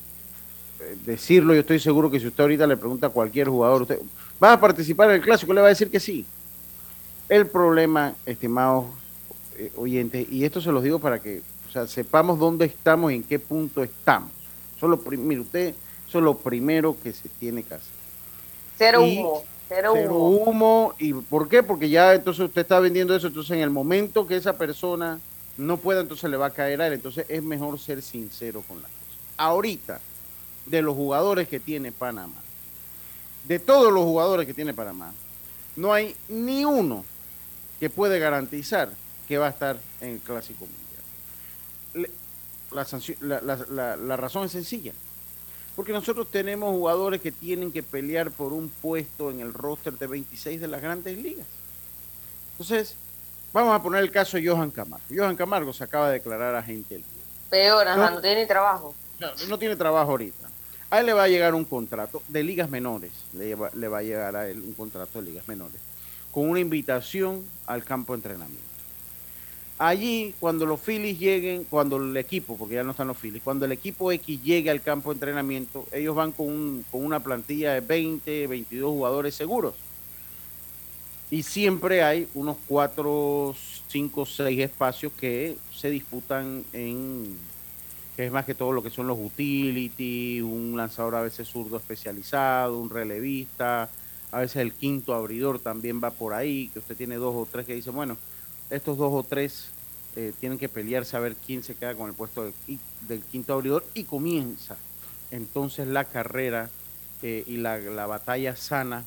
decirlo. 1.04 1.54
Yo 1.54 1.60
estoy 1.60 1.78
seguro 1.78 2.10
que 2.10 2.18
si 2.18 2.26
usted 2.26 2.42
ahorita 2.42 2.66
le 2.66 2.76
pregunta 2.76 3.08
a 3.08 3.10
cualquier 3.10 3.48
jugador, 3.48 3.82
usted 3.82 4.00
va 4.42 4.54
a 4.54 4.60
participar 4.60 5.10
en 5.10 5.16
el 5.16 5.22
clásico, 5.22 5.52
le 5.52 5.60
va 5.60 5.68
a 5.68 5.70
decir 5.70 5.90
que 5.90 6.00
sí. 6.00 6.24
El 7.28 7.46
problema, 7.46 8.14
estimados 8.26 8.86
eh, 9.56 9.72
oyentes, 9.76 10.26
y 10.30 10.44
esto 10.44 10.60
se 10.60 10.72
los 10.72 10.82
digo 10.82 10.98
para 10.98 11.20
que 11.20 11.42
sepamos 11.86 12.38
dónde 12.38 12.66
estamos 12.66 13.12
y 13.12 13.16
en 13.16 13.22
qué 13.22 13.38
punto 13.38 13.82
estamos. 13.82 14.30
Eso 14.76 14.88
mire, 15.10 15.40
usted, 15.40 15.74
eso 16.08 16.18
es 16.18 16.24
lo 16.24 16.36
primero 16.36 16.96
que 17.00 17.12
se 17.12 17.28
tiene 17.28 17.62
que 17.62 17.74
hacer. 17.74 17.92
Cero 18.76 19.04
humo. 19.04 19.44
Cero, 19.68 19.92
cero 19.94 20.14
humo. 20.16 20.94
¿Y 20.98 21.12
por 21.14 21.48
qué? 21.48 21.62
Porque 21.62 21.88
ya 21.88 22.12
entonces 22.12 22.44
usted 22.44 22.62
está 22.62 22.80
vendiendo 22.80 23.14
eso. 23.14 23.28
Entonces, 23.28 23.52
en 23.52 23.62
el 23.62 23.70
momento 23.70 24.26
que 24.26 24.36
esa 24.36 24.58
persona 24.58 25.20
no 25.56 25.76
pueda, 25.76 26.00
entonces 26.00 26.28
le 26.28 26.36
va 26.36 26.46
a 26.46 26.50
caer 26.50 26.82
a 26.82 26.88
él. 26.88 26.94
Entonces 26.94 27.24
es 27.28 27.42
mejor 27.42 27.78
ser 27.78 28.02
sincero 28.02 28.62
con 28.66 28.82
las 28.82 28.90
cosas. 28.90 29.20
Ahorita, 29.36 30.00
de 30.66 30.82
los 30.82 30.94
jugadores 30.94 31.48
que 31.48 31.60
tiene 31.60 31.92
Panamá, 31.92 32.42
de 33.46 33.58
todos 33.58 33.92
los 33.92 34.04
jugadores 34.04 34.46
que 34.46 34.54
tiene 34.54 34.74
Panamá, 34.74 35.12
no 35.76 35.92
hay 35.92 36.16
ni 36.28 36.64
uno 36.64 37.04
que 37.80 37.90
puede 37.90 38.18
garantizar 38.18 38.90
que 39.26 39.38
va 39.38 39.46
a 39.46 39.50
estar 39.50 39.78
en 40.00 40.10
el 40.10 40.18
Clásico 40.20 40.66
Mundial. 41.94 42.10
La, 42.70 43.96
la 43.96 44.16
razón 44.16 44.44
es 44.44 44.52
sencilla. 44.52 44.92
Porque 45.74 45.92
nosotros 45.92 46.30
tenemos 46.30 46.70
jugadores 46.70 47.22
que 47.22 47.32
tienen 47.32 47.72
que 47.72 47.82
pelear 47.82 48.30
por 48.30 48.52
un 48.52 48.68
puesto 48.68 49.30
en 49.30 49.40
el 49.40 49.54
roster 49.54 49.94
de 49.94 50.06
26 50.06 50.60
de 50.60 50.68
las 50.68 50.82
grandes 50.82 51.16
ligas. 51.16 51.46
Entonces, 52.52 52.94
Vamos 53.52 53.74
a 53.74 53.82
poner 53.82 54.02
el 54.02 54.10
caso 54.10 54.38
de 54.38 54.48
Johan 54.48 54.70
Camargo. 54.70 55.04
Johan 55.14 55.36
Camargo 55.36 55.72
se 55.72 55.84
acaba 55.84 56.08
de 56.08 56.14
declarar 56.14 56.54
agente 56.54 56.96
libre. 56.96 57.10
Peor, 57.50 57.86
no, 57.96 58.20
tiene 58.20 58.46
trabajo. 58.46 58.94
No, 59.48 59.58
tiene 59.58 59.76
trabajo 59.76 60.10
ahorita. 60.12 60.48
A 60.92 61.00
él 61.00 61.06
le 61.06 61.14
va 61.14 61.22
a 61.22 61.28
llegar 61.28 61.54
un 61.54 61.64
contrato 61.64 62.22
de 62.28 62.42
ligas 62.42 62.68
menores. 62.68 63.10
Le, 63.32 63.56
le 63.74 63.88
va 63.88 63.98
a 63.98 64.02
llegar 64.02 64.36
a 64.36 64.46
él 64.50 64.60
un 64.60 64.74
contrato 64.74 65.22
de 65.22 65.30
ligas 65.30 65.48
menores. 65.48 65.80
Con 66.30 66.50
una 66.50 66.60
invitación 66.60 67.42
al 67.66 67.82
campo 67.82 68.12
de 68.12 68.18
entrenamiento. 68.18 68.62
Allí, 69.78 70.34
cuando 70.38 70.66
los 70.66 70.78
Phillies 70.80 71.18
lleguen, 71.18 71.64
cuando 71.64 71.96
el 71.96 72.14
equipo, 72.18 72.58
porque 72.58 72.74
ya 72.74 72.84
no 72.84 72.90
están 72.90 73.08
los 73.08 73.16
Phillies, 73.16 73.42
cuando 73.42 73.64
el 73.64 73.72
equipo 73.72 74.12
X 74.12 74.42
llegue 74.42 74.68
al 74.68 74.82
campo 74.82 75.08
de 75.08 75.14
entrenamiento, 75.14 75.86
ellos 75.92 76.14
van 76.14 76.30
con, 76.30 76.84
con 76.92 77.02
una 77.02 77.20
plantilla 77.20 77.72
de 77.72 77.80
20, 77.80 78.46
22 78.48 78.90
jugadores 78.90 79.34
seguros 79.34 79.74
y 81.32 81.42
siempre 81.42 82.02
hay 82.02 82.28
unos 82.34 82.58
cuatro, 82.68 83.54
cinco, 83.88 84.26
seis 84.26 84.60
espacios 84.60 85.10
que 85.18 85.56
se 85.74 85.88
disputan 85.88 86.62
en, 86.74 87.38
que 88.16 88.26
es 88.26 88.32
más 88.32 88.44
que 88.44 88.54
todo 88.54 88.72
lo 88.72 88.82
que 88.82 88.90
son 88.90 89.06
los 89.06 89.18
utility, 89.18 90.40
un 90.42 90.74
lanzador 90.76 91.14
a 91.14 91.22
veces 91.22 91.48
zurdo 91.48 91.76
especializado, 91.78 92.78
un 92.78 92.90
relevista, 92.90 93.88
a 94.30 94.40
veces 94.40 94.56
el 94.56 94.72
quinto 94.72 95.14
abridor 95.14 95.58
también 95.58 96.00
va 96.02 96.10
por 96.10 96.34
ahí, 96.34 96.68
que 96.68 96.78
usted 96.78 96.96
tiene 96.96 97.16
dos 97.16 97.34
o 97.34 97.48
tres 97.50 97.66
que 97.66 97.74
dicen, 97.74 97.94
bueno, 97.94 98.16
estos 98.70 98.98
dos 98.98 99.12
o 99.12 99.22
tres 99.22 99.68
eh, 100.16 100.32
tienen 100.40 100.58
que 100.58 100.68
pelearse 100.68 101.16
a 101.16 101.20
ver 101.20 101.36
quién 101.36 101.62
se 101.62 101.74
queda 101.74 101.94
con 101.94 102.08
el 102.08 102.14
puesto 102.14 102.52
del, 103.08 103.22
quinto 103.30 103.54
abridor 103.54 103.84
y 103.94 104.04
comienza 104.04 104.76
entonces 105.30 105.88
la 105.88 106.04
carrera 106.04 106.68
eh, 107.22 107.44
y 107.46 107.56
la, 107.56 107.78
la 107.78 108.06
batalla 108.06 108.56
sana 108.56 109.04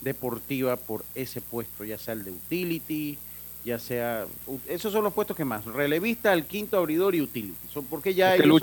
deportiva 0.00 0.76
por 0.76 1.04
ese 1.14 1.40
puesto, 1.40 1.84
ya 1.84 1.96
sea 1.96 2.14
el 2.14 2.24
de 2.24 2.32
utility, 2.32 3.18
ya 3.64 3.78
sea... 3.78 4.26
Esos 4.66 4.92
son 4.92 5.04
los 5.04 5.12
puestos 5.12 5.36
que 5.36 5.44
más. 5.44 5.64
Relevista, 5.64 6.32
el 6.32 6.46
quinto 6.46 6.76
abridor 6.78 7.14
y 7.14 7.20
utility. 7.20 7.54
porque 7.88 8.14
ya 8.14 8.34
ellos 8.34 8.60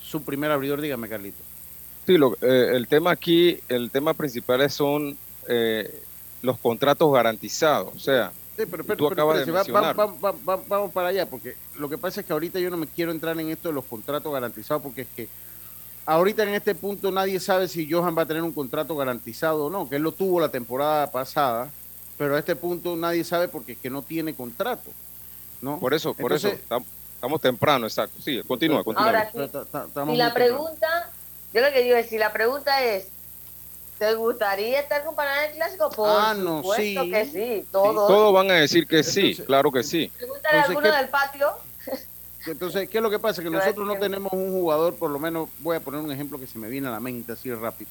su, 0.00 0.22
primer 0.22 0.50
abridor, 0.50 0.80
dígame 0.80 1.08
Carlito. 1.08 1.42
Sí, 2.06 2.16
lo, 2.16 2.34
eh, 2.40 2.72
el 2.74 2.86
tema 2.86 3.10
aquí, 3.10 3.58
el 3.68 3.90
tema 3.90 4.14
principal 4.14 4.70
son 4.70 5.16
eh, 5.48 6.02
los 6.42 6.58
contratos 6.58 7.12
garantizados. 7.12 7.94
O 7.94 7.98
sea, 7.98 8.32
tú 8.96 9.08
acabas 9.08 9.44
de 9.44 9.52
vamos 9.52 10.92
para 10.92 11.08
allá, 11.08 11.28
porque 11.28 11.56
lo 11.78 11.88
que 11.88 11.98
pasa 11.98 12.20
es 12.20 12.26
que 12.26 12.32
ahorita 12.32 12.58
yo 12.60 12.70
no 12.70 12.76
me 12.76 12.86
quiero 12.86 13.10
entrar 13.10 13.38
en 13.38 13.50
esto 13.50 13.68
de 13.68 13.74
los 13.74 13.84
contratos 13.84 14.32
garantizados, 14.32 14.82
porque 14.82 15.02
es 15.02 15.08
que 15.14 15.28
ahorita 16.06 16.44
en 16.44 16.54
este 16.54 16.74
punto 16.74 17.10
nadie 17.10 17.40
sabe 17.40 17.68
si 17.68 17.90
Johan 17.90 18.16
va 18.16 18.22
a 18.22 18.26
tener 18.26 18.42
un 18.42 18.52
contrato 18.52 18.96
garantizado 18.96 19.66
o 19.66 19.70
no, 19.70 19.88
que 19.88 19.96
él 19.96 20.02
lo 20.02 20.12
tuvo 20.12 20.40
la 20.40 20.48
temporada 20.48 21.10
pasada, 21.10 21.70
pero 22.16 22.36
a 22.36 22.38
este 22.38 22.56
punto 22.56 22.96
nadie 22.96 23.24
sabe 23.24 23.48
porque 23.48 23.72
es 23.72 23.78
que 23.78 23.90
no 23.90 24.02
tiene 24.02 24.34
contrato. 24.34 24.90
¿no? 25.60 25.78
Por 25.78 25.94
eso, 25.94 26.14
por 26.14 26.32
eso, 26.32 26.48
estamos 26.48 27.40
temprano, 27.40 27.86
exacto. 27.86 28.20
Sí, 28.22 28.42
continúa, 28.46 28.84
continúa. 28.84 29.08
Ahora, 29.08 29.30
si, 29.32 30.16
la 30.16 30.34
pregunta, 30.34 31.10
yo 31.52 31.60
lo 31.60 31.72
que 31.72 31.82
digo 31.82 31.96
es, 31.96 32.08
si 32.08 32.18
la 32.18 32.32
pregunta 32.32 32.82
es, 32.82 33.08
¿te 33.98 34.14
gustaría 34.14 34.80
estar 34.80 35.04
con 35.04 35.14
Panamá 35.14 35.44
en 35.44 35.50
el 35.50 35.56
Clásico? 35.56 35.90
Por 35.90 36.08
ah, 36.08 36.34
no, 36.34 36.58
supuesto 36.58 37.02
sí. 37.02 37.10
que 37.10 37.24
sí, 37.24 37.66
todos. 37.70 38.08
todos 38.08 38.32
van 38.34 38.50
a 38.50 38.54
decir 38.54 38.86
que 38.86 39.02
sí, 39.02 39.34
claro 39.34 39.72
que 39.72 39.82
sí. 39.82 40.10
Pregúntale 40.16 40.58
a 40.58 40.62
alguno 40.62 40.92
del 40.92 41.08
patio. 41.08 41.52
Entonces, 42.46 42.88
¿qué 42.88 42.98
es 42.98 43.02
lo 43.02 43.10
que 43.10 43.18
pasa? 43.18 43.42
Que 43.42 43.50
nosotros 43.50 43.86
no 43.86 43.98
tenemos 43.98 44.32
un 44.32 44.52
jugador, 44.52 44.94
por 44.94 45.10
lo 45.10 45.18
menos 45.18 45.48
voy 45.60 45.76
a 45.76 45.80
poner 45.80 46.00
un 46.00 46.12
ejemplo 46.12 46.38
que 46.38 46.46
se 46.46 46.58
me 46.58 46.68
viene 46.68 46.88
a 46.88 46.92
la 46.92 47.00
mente 47.00 47.32
así 47.32 47.52
rápido. 47.52 47.90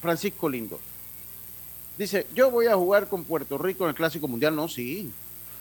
Francisco 0.00 0.48
Lindo. 0.48 0.78
Dice, 1.98 2.26
yo 2.32 2.50
voy 2.50 2.66
a 2.66 2.76
jugar 2.76 3.08
con 3.08 3.24
Puerto 3.24 3.58
Rico 3.58 3.84
en 3.84 3.90
el 3.90 3.96
Clásico 3.96 4.28
Mundial. 4.28 4.54
No, 4.54 4.68
sí. 4.68 5.10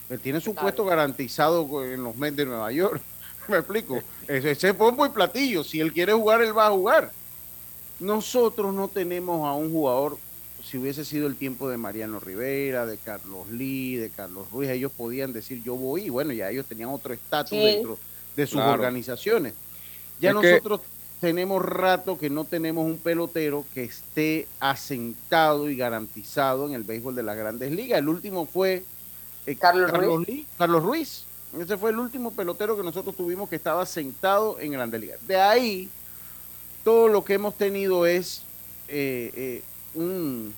Él 0.09 0.19
tiene 0.19 0.39
su 0.39 0.53
puesto 0.53 0.85
garantizado 0.85 1.83
en 1.83 2.03
los 2.03 2.15
Mets 2.15 2.37
de 2.37 2.45
Nueva 2.45 2.71
York. 2.71 3.01
me 3.47 3.57
explico. 3.57 3.99
Ese, 4.27 4.51
ese 4.51 4.73
pompo 4.73 5.05
y 5.05 5.09
platillo. 5.09 5.63
Si 5.63 5.81
él 5.81 5.91
quiere 5.91 6.13
jugar, 6.13 6.41
él 6.43 6.55
va 6.55 6.67
a 6.67 6.71
jugar. 6.71 7.11
Nosotros 7.99 8.73
no 8.73 8.87
tenemos 8.87 9.47
a 9.47 9.53
un 9.53 9.71
jugador, 9.71 10.17
si 10.63 10.77
hubiese 10.77 11.03
sido 11.03 11.25
el 11.25 11.35
tiempo 11.35 11.67
de 11.69 11.77
Mariano 11.77 12.19
Rivera, 12.19 12.85
de 12.85 12.97
Carlos 12.97 13.49
Lee, 13.49 13.95
de 13.95 14.11
Carlos 14.11 14.51
Ruiz, 14.51 14.69
ellos 14.69 14.91
podían 14.95 15.33
decir 15.33 15.63
yo 15.63 15.75
voy, 15.75 16.03
y 16.03 16.09
bueno, 16.09 16.31
ya 16.33 16.51
ellos 16.51 16.67
tenían 16.67 16.89
otro 16.89 17.13
estatus 17.13 17.57
dentro 17.57 17.97
de 18.35 18.45
sus 18.45 18.61
organizaciones. 18.61 19.53
Ya 20.19 20.33
nosotros 20.33 20.81
tenemos 21.19 21.63
rato 21.63 22.17
que 22.17 22.29
no 22.29 22.43
tenemos 22.43 22.85
un 22.85 22.97
pelotero 22.97 23.65
que 23.73 23.83
esté 23.83 24.47
asentado 24.59 25.69
y 25.69 25.75
garantizado 25.75 26.67
en 26.67 26.73
el 26.73 26.83
béisbol 26.83 27.15
de 27.15 27.23
las 27.23 27.37
grandes 27.37 27.71
ligas. 27.71 27.99
El 27.99 28.09
último 28.09 28.45
fue 28.45 28.83
eh, 29.45 29.55
Carlos, 29.55 29.91
Ruiz. 29.91 30.45
Carlos 30.57 30.83
Ruiz. 30.83 31.23
Ese 31.57 31.77
fue 31.77 31.91
el 31.91 31.99
último 31.99 32.31
pelotero 32.31 32.77
que 32.77 32.83
nosotros 32.83 33.15
tuvimos 33.15 33.49
que 33.49 33.55
estaba 33.55 33.85
sentado 33.85 34.59
en 34.59 34.73
Grandes 34.73 34.99
Ligas. 34.99 35.19
De 35.25 35.37
ahí, 35.37 35.89
todo 36.83 37.07
lo 37.07 37.23
que 37.23 37.35
hemos 37.35 37.55
tenido 37.55 38.05
es 38.05 38.43
eh, 38.89 39.31
eh, 39.35 39.63
un, 39.95 40.53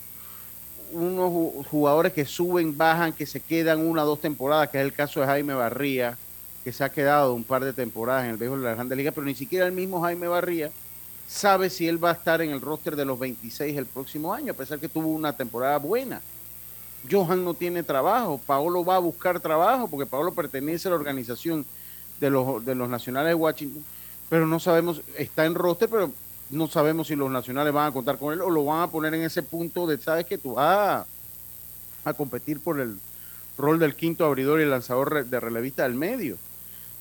unos 0.92 1.66
jugadores 1.68 2.12
que 2.12 2.26
suben, 2.26 2.76
bajan, 2.76 3.14
que 3.14 3.26
se 3.26 3.40
quedan 3.40 3.80
una 3.80 4.04
o 4.04 4.08
dos 4.08 4.20
temporadas, 4.20 4.70
que 4.70 4.80
es 4.80 4.84
el 4.84 4.94
caso 4.94 5.22
de 5.22 5.28
Jaime 5.28 5.54
Barría, 5.54 6.18
se 6.72 6.84
ha 6.84 6.90
quedado 6.90 7.34
un 7.34 7.44
par 7.44 7.64
de 7.64 7.74
temporadas 7.74 8.26
en 8.26 8.32
el 8.32 8.38
béisbol 8.38 8.62
de 8.62 8.68
la 8.68 8.76
Grande 8.76 8.96
Liga, 8.96 9.12
pero 9.12 9.26
ni 9.26 9.36
siquiera 9.36 9.66
el 9.66 9.72
mismo 9.72 10.02
Jaime 10.02 10.28
Barría 10.28 10.72
sabe 11.28 11.70
si 11.70 11.88
él 11.88 12.04
va 12.04 12.10
a 12.10 12.14
estar 12.14 12.42
en 12.42 12.50
el 12.50 12.60
roster 12.60 12.96
de 12.96 13.06
los 13.06 13.20
26 13.20 13.78
el 13.78 13.86
próximo 13.86 14.34
año, 14.34 14.52
a 14.52 14.56
pesar 14.56 14.80
que 14.80 14.90
tuvo 14.90 15.10
una 15.10 15.34
temporada 15.34 15.78
buena. 15.78 16.22
Johan 17.10 17.46
no 17.46 17.54
tiene 17.54 17.84
trabajo, 17.84 18.42
Paolo 18.46 18.84
va 18.84 18.96
a 18.96 19.00
buscar 19.00 19.40
trabajo 19.40 19.88
porque 19.88 20.06
Paolo 20.06 20.34
pertenece 20.34 20.88
a 20.88 20.92
la 20.92 20.98
organización 20.98 21.66
de 22.20 22.30
los, 22.30 22.66
de 22.66 22.76
los 22.76 22.90
nacionales 22.90 23.30
de 23.30 23.36
Washington, 23.36 23.84
pero 24.28 24.46
no 24.46 24.60
sabemos, 24.60 25.02
está 25.18 25.46
en 25.46 25.56
roster, 25.56 25.88
pero 25.88 26.12
no 26.50 26.68
sabemos 26.68 27.08
si 27.08 27.16
los 27.16 27.30
nacionales 27.30 27.74
van 27.74 27.88
a 27.88 27.94
contar 27.94 28.18
con 28.18 28.34
él 28.34 28.42
o 28.42 28.50
lo 28.50 28.66
van 28.66 28.82
a 28.82 28.88
poner 28.88 29.14
en 29.14 29.22
ese 29.22 29.44
punto 29.44 29.86
de, 29.88 29.98
sabes 30.00 30.26
que 30.26 30.38
tú 30.38 30.56
vas 30.56 31.06
a, 32.04 32.14
competir 32.14 32.60
por 32.60 32.80
el 32.80 32.98
rol 33.56 33.78
del 33.78 33.96
quinto 33.96 34.26
abridor 34.26 34.60
y 34.60 34.66
lanzador 34.66 35.26
de 35.26 35.40
relevista 35.40 35.84
del 35.84 35.94
medio. 35.94 36.38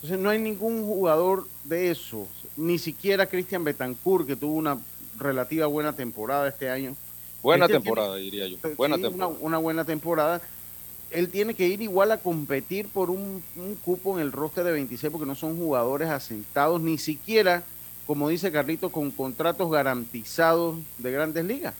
Entonces 0.03 0.19
no 0.19 0.31
hay 0.31 0.39
ningún 0.39 0.85
jugador 0.85 1.47
de 1.65 1.91
eso, 1.91 2.27
ni 2.57 2.79
siquiera 2.79 3.27
Cristian 3.27 3.65
Betancourt, 3.65 4.27
que 4.27 4.37
tuvo 4.37 4.55
una 4.55 4.79
relativa 5.19 5.67
buena 5.67 5.93
temporada 5.93 6.49
este 6.49 6.71
año. 6.71 6.97
Buena 7.43 7.67
temporada, 7.67 8.17
diría 8.17 8.47
yo. 8.47 8.59
Buena 8.77 8.97
temporada. 8.97 9.35
Una, 9.41 9.59
buena 9.59 9.85
temporada. 9.85 10.41
Él 11.11 11.29
tiene 11.31 11.55
que 11.55 11.67
ir 11.67 11.81
igual 11.83 12.13
a 12.13 12.19
competir 12.19 12.89
por 12.89 13.11
un, 13.11 13.43
un 13.57 13.75
cupo 13.77 14.19
en 14.19 14.25
el 14.25 14.33
roster 14.33 14.65
de 14.65 14.73
26 14.73 15.11
porque 15.11 15.27
no 15.27 15.35
son 15.35 15.57
jugadores 15.57 16.09
asentados, 16.09 16.81
ni 16.81 16.99
siquiera 16.99 17.65
como 18.09 18.31
dice 18.31 18.51
Carlito, 18.51 18.89
con 18.89 19.11
contratos 19.11 19.71
garantizados 19.71 20.77
de 20.97 21.13
grandes 21.13 21.45
ligas. 21.45 21.75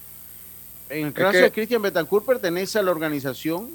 En 0.91 1.07
el 1.07 1.13
caso 1.15 1.39
de 1.39 1.51
Cristian 1.51 1.81
Betancourt 1.81 2.27
pertenece 2.27 2.79
a 2.79 2.83
la 2.83 2.91
organización 2.91 3.71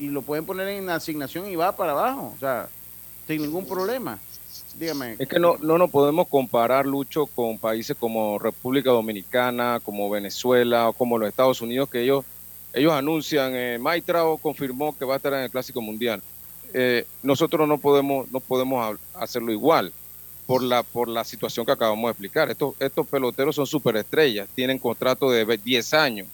y, 0.00 0.08
lo 0.08 0.22
pueden 0.22 0.44
poner 0.44 0.66
en 0.66 0.90
asignación 0.90 1.46
y 1.46 1.54
va 1.54 1.76
para 1.76 1.92
abajo, 1.92 2.32
o 2.34 2.38
sea, 2.40 2.68
sin 3.32 3.42
ningún 3.42 3.66
problema. 3.66 4.18
Dígame. 4.78 5.16
Es 5.18 5.28
que 5.28 5.38
no, 5.38 5.56
no 5.60 5.78
nos 5.78 5.90
podemos 5.90 6.28
comparar, 6.28 6.86
Lucho, 6.86 7.26
con 7.26 7.58
países 7.58 7.96
como 7.98 8.38
República 8.38 8.90
Dominicana, 8.90 9.80
como 9.82 10.08
Venezuela 10.08 10.88
o 10.88 10.92
como 10.92 11.18
los 11.18 11.28
Estados 11.28 11.60
Unidos, 11.60 11.90
que 11.90 12.02
ellos, 12.02 12.24
ellos 12.72 12.92
anuncian, 12.92 13.52
eh, 13.54 13.78
Maitrao 13.78 14.38
confirmó 14.38 14.96
que 14.96 15.04
va 15.04 15.14
a 15.14 15.16
estar 15.18 15.32
en 15.34 15.40
el 15.40 15.50
Clásico 15.50 15.82
Mundial. 15.82 16.22
Eh, 16.74 17.06
nosotros 17.22 17.68
no 17.68 17.76
podemos, 17.78 18.30
no 18.30 18.40
podemos 18.40 18.98
hacerlo 19.14 19.52
igual 19.52 19.92
por 20.46 20.62
la, 20.62 20.82
por 20.82 21.08
la 21.08 21.24
situación 21.24 21.66
que 21.66 21.72
acabamos 21.72 22.04
de 22.04 22.10
explicar. 22.12 22.50
Estos, 22.50 22.74
estos 22.80 23.06
peloteros 23.06 23.54
son 23.56 23.66
superestrellas, 23.66 24.48
tienen 24.54 24.78
contrato 24.78 25.30
de 25.30 25.44
10 25.58 25.94
años 25.94 26.28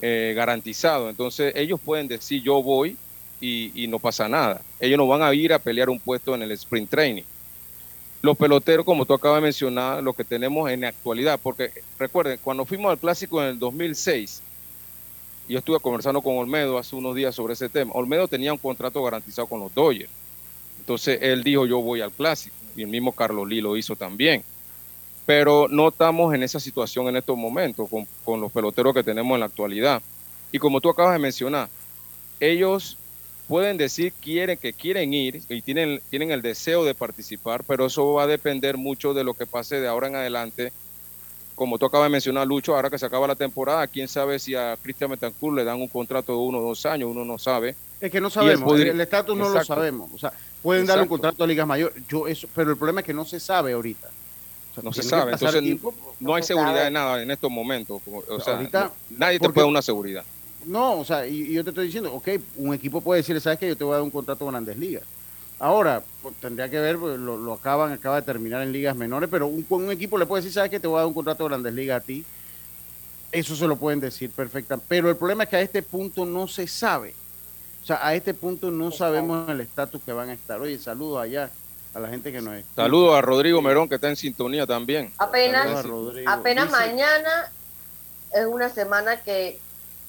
eh, 0.00 0.32
garantizado. 0.34 1.10
Entonces 1.10 1.52
ellos 1.54 1.78
pueden 1.84 2.08
decir 2.08 2.42
yo 2.42 2.62
voy 2.62 2.96
y, 3.40 3.86
no 3.88 3.98
pasa 3.98 4.28
nada. 4.28 4.60
Ellos 4.80 4.98
no 4.98 5.06
van 5.06 5.22
a 5.22 5.32
ir 5.34 5.52
a 5.52 5.58
pelear 5.58 5.88
un 5.88 6.00
puesto 6.00 6.34
en 6.34 6.42
el 6.42 6.50
sprint 6.52 6.90
training. 6.90 7.22
Los 8.20 8.36
peloteros, 8.36 8.84
como 8.84 9.04
tú 9.06 9.14
acabas 9.14 9.38
de 9.38 9.42
mencionar, 9.42 10.02
lo 10.02 10.12
que 10.12 10.24
tenemos 10.24 10.68
en 10.70 10.80
la 10.80 10.88
actualidad, 10.88 11.38
porque 11.40 11.70
recuerden, 11.98 12.38
cuando 12.42 12.64
fuimos 12.64 12.90
al 12.90 12.98
clásico 12.98 13.40
en 13.40 13.50
el 13.50 13.58
2006, 13.58 14.42
yo 15.48 15.58
estuve 15.58 15.80
conversando 15.80 16.20
con 16.20 16.36
Olmedo 16.36 16.76
hace 16.76 16.94
unos 16.94 17.14
días 17.14 17.34
sobre 17.34 17.54
ese 17.54 17.68
tema. 17.68 17.92
Olmedo 17.94 18.28
tenía 18.28 18.52
un 18.52 18.58
contrato 18.58 19.02
garantizado 19.02 19.46
con 19.46 19.60
los 19.60 19.74
Dodgers. 19.74 20.10
Entonces 20.80 21.18
él 21.22 21.42
dijo, 21.42 21.64
yo 21.64 21.80
voy 21.80 22.00
al 22.00 22.12
clásico 22.12 22.54
y 22.76 22.82
el 22.82 22.88
mismo 22.88 23.12
Carlos 23.12 23.48
Lee 23.48 23.60
lo 23.60 23.76
hizo 23.76 23.96
también. 23.96 24.42
Pero 25.24 25.66
no 25.68 25.88
estamos 25.88 26.34
en 26.34 26.42
esa 26.42 26.60
situación 26.60 27.08
en 27.08 27.16
estos 27.16 27.36
momentos 27.36 27.88
con, 28.24 28.40
los 28.40 28.52
peloteros 28.52 28.94
que 28.94 29.02
tenemos 29.02 29.34
en 29.34 29.40
la 29.40 29.46
actualidad. 29.46 30.02
Y 30.52 30.58
como 30.58 30.80
tú 30.80 30.90
acabas 30.90 31.14
de 31.14 31.18
mencionar, 31.18 31.68
ellos 32.40 32.97
pueden 33.48 33.78
decir 33.78 34.12
quieren 34.20 34.58
que 34.58 34.72
quieren 34.72 35.12
ir 35.14 35.42
y 35.48 35.62
tienen, 35.62 36.00
tienen 36.10 36.30
el 36.30 36.42
deseo 36.42 36.84
de 36.84 36.94
participar, 36.94 37.64
pero 37.64 37.86
eso 37.86 38.12
va 38.12 38.24
a 38.24 38.26
depender 38.26 38.76
mucho 38.76 39.14
de 39.14 39.24
lo 39.24 39.34
que 39.34 39.46
pase 39.46 39.80
de 39.80 39.88
ahora 39.88 40.06
en 40.08 40.16
adelante. 40.16 40.72
Como 41.54 41.76
tú 41.76 41.86
acabas 41.86 42.06
de 42.06 42.10
mencionar, 42.10 42.46
Lucho, 42.46 42.76
ahora 42.76 42.88
que 42.88 42.98
se 42.98 43.06
acaba 43.06 43.26
la 43.26 43.34
temporada, 43.34 43.88
quién 43.88 44.06
sabe 44.06 44.38
si 44.38 44.54
a 44.54 44.76
Cristian 44.80 45.10
Betancourt 45.10 45.56
le 45.56 45.64
dan 45.64 45.80
un 45.80 45.88
contrato 45.88 46.32
de 46.32 46.38
uno 46.38 46.58
o 46.58 46.62
dos 46.62 46.86
años, 46.86 47.10
uno 47.10 47.24
no 47.24 47.36
sabe. 47.36 47.74
Es 48.00 48.12
que 48.12 48.20
no 48.20 48.30
sabemos, 48.30 48.78
el 48.78 49.00
estatus 49.00 49.36
no 49.36 49.48
lo 49.48 49.64
sabemos. 49.64 50.08
O 50.14 50.18
sea, 50.18 50.32
Pueden 50.62 50.86
dar 50.86 51.00
un 51.00 51.08
contrato 51.08 51.44
a 51.44 51.46
ligas 51.46 51.66
mayores, 51.66 52.02
yo 52.08 52.26
eso, 52.26 52.48
pero 52.54 52.70
el 52.70 52.76
problema 52.76 53.00
es 53.00 53.06
que 53.06 53.14
no 53.14 53.24
se 53.24 53.38
sabe 53.40 53.72
ahorita. 53.72 54.08
no 54.82 54.92
se 54.92 55.02
sabe, 55.02 55.32
entonces 55.32 55.62
no, 56.20 56.34
hay 56.34 56.42
seguridad 56.42 56.84
de 56.84 56.90
nada 56.90 57.22
en 57.22 57.30
estos 57.30 57.50
momentos. 57.50 58.02
O 58.06 58.40
sea, 58.40 58.60
nadie 59.10 59.38
te 59.38 59.48
puede 59.48 59.64
dar 59.64 59.70
una 59.70 59.82
seguridad. 59.82 60.24
No, 60.64 61.00
o 61.00 61.04
sea, 61.04 61.26
y, 61.26 61.52
yo 61.52 61.64
te 61.64 61.70
estoy 61.70 61.86
diciendo, 61.86 62.12
ok, 62.12 62.28
un 62.56 62.74
equipo 62.74 63.00
puede 63.00 63.20
decir, 63.20 63.40
¿sabes 63.40 63.58
que 63.58 63.68
Yo 63.68 63.76
te 63.76 63.84
voy 63.84 63.92
a 63.92 63.96
dar 63.96 64.02
un 64.02 64.10
contrato 64.10 64.44
con 64.44 64.52
Grandes 64.52 64.76
Ligas. 64.76 65.04
Ahora, 65.58 66.02
pues, 66.22 66.36
tendría 66.36 66.68
que 66.68 66.78
ver, 66.78 66.98
pues, 66.98 67.18
lo, 67.18 67.52
acaban, 67.52 67.92
acaba 67.92 68.16
de 68.16 68.22
terminar 68.22 68.62
en 68.62 68.72
ligas 68.72 68.96
menores, 68.96 69.28
pero 69.30 69.46
un, 69.46 69.66
un 69.68 69.90
equipo 69.90 70.18
le 70.18 70.26
puede 70.26 70.42
decir, 70.42 70.54
¿sabes 70.54 70.70
que 70.70 70.80
Te 70.80 70.86
voy 70.86 70.96
a 70.96 71.00
dar 71.00 71.06
un 71.06 71.14
contrato 71.14 71.44
de 71.44 71.50
Grandes 71.50 71.74
Ligas 71.74 72.02
a 72.02 72.04
ti. 72.04 72.24
Eso 73.30 73.56
se 73.56 73.66
lo 73.66 73.76
pueden 73.76 74.00
decir 74.00 74.30
perfectamente. 74.30 74.86
Pero 74.88 75.10
el 75.10 75.16
problema 75.16 75.44
es 75.44 75.50
que 75.50 75.56
a 75.56 75.60
este 75.60 75.82
punto 75.82 76.24
no 76.24 76.48
se 76.48 76.66
sabe. 76.66 77.14
O 77.82 77.86
sea, 77.86 78.06
a 78.06 78.14
este 78.14 78.34
punto 78.34 78.70
no 78.70 78.90
sabemos 78.90 79.48
el 79.48 79.60
estatus 79.60 80.02
que 80.02 80.12
van 80.12 80.30
a 80.30 80.32
estar. 80.32 80.60
Oye, 80.60 80.78
saludos 80.78 81.22
allá 81.22 81.50
a 81.94 82.00
la 82.00 82.08
gente 82.08 82.32
que 82.32 82.40
nos 82.40 82.54
está. 82.54 82.82
Saludos 82.82 83.16
a 83.16 83.20
Rodrigo 83.20 83.60
Merón, 83.60 83.88
que 83.88 83.96
está 83.96 84.08
en 84.08 84.16
sintonía 84.16 84.66
también. 84.66 85.12
Apenas, 85.18 85.84
apenas 86.26 86.70
mañana 86.70 87.52
es 88.32 88.46
una 88.46 88.68
semana 88.68 89.20
que 89.22 89.58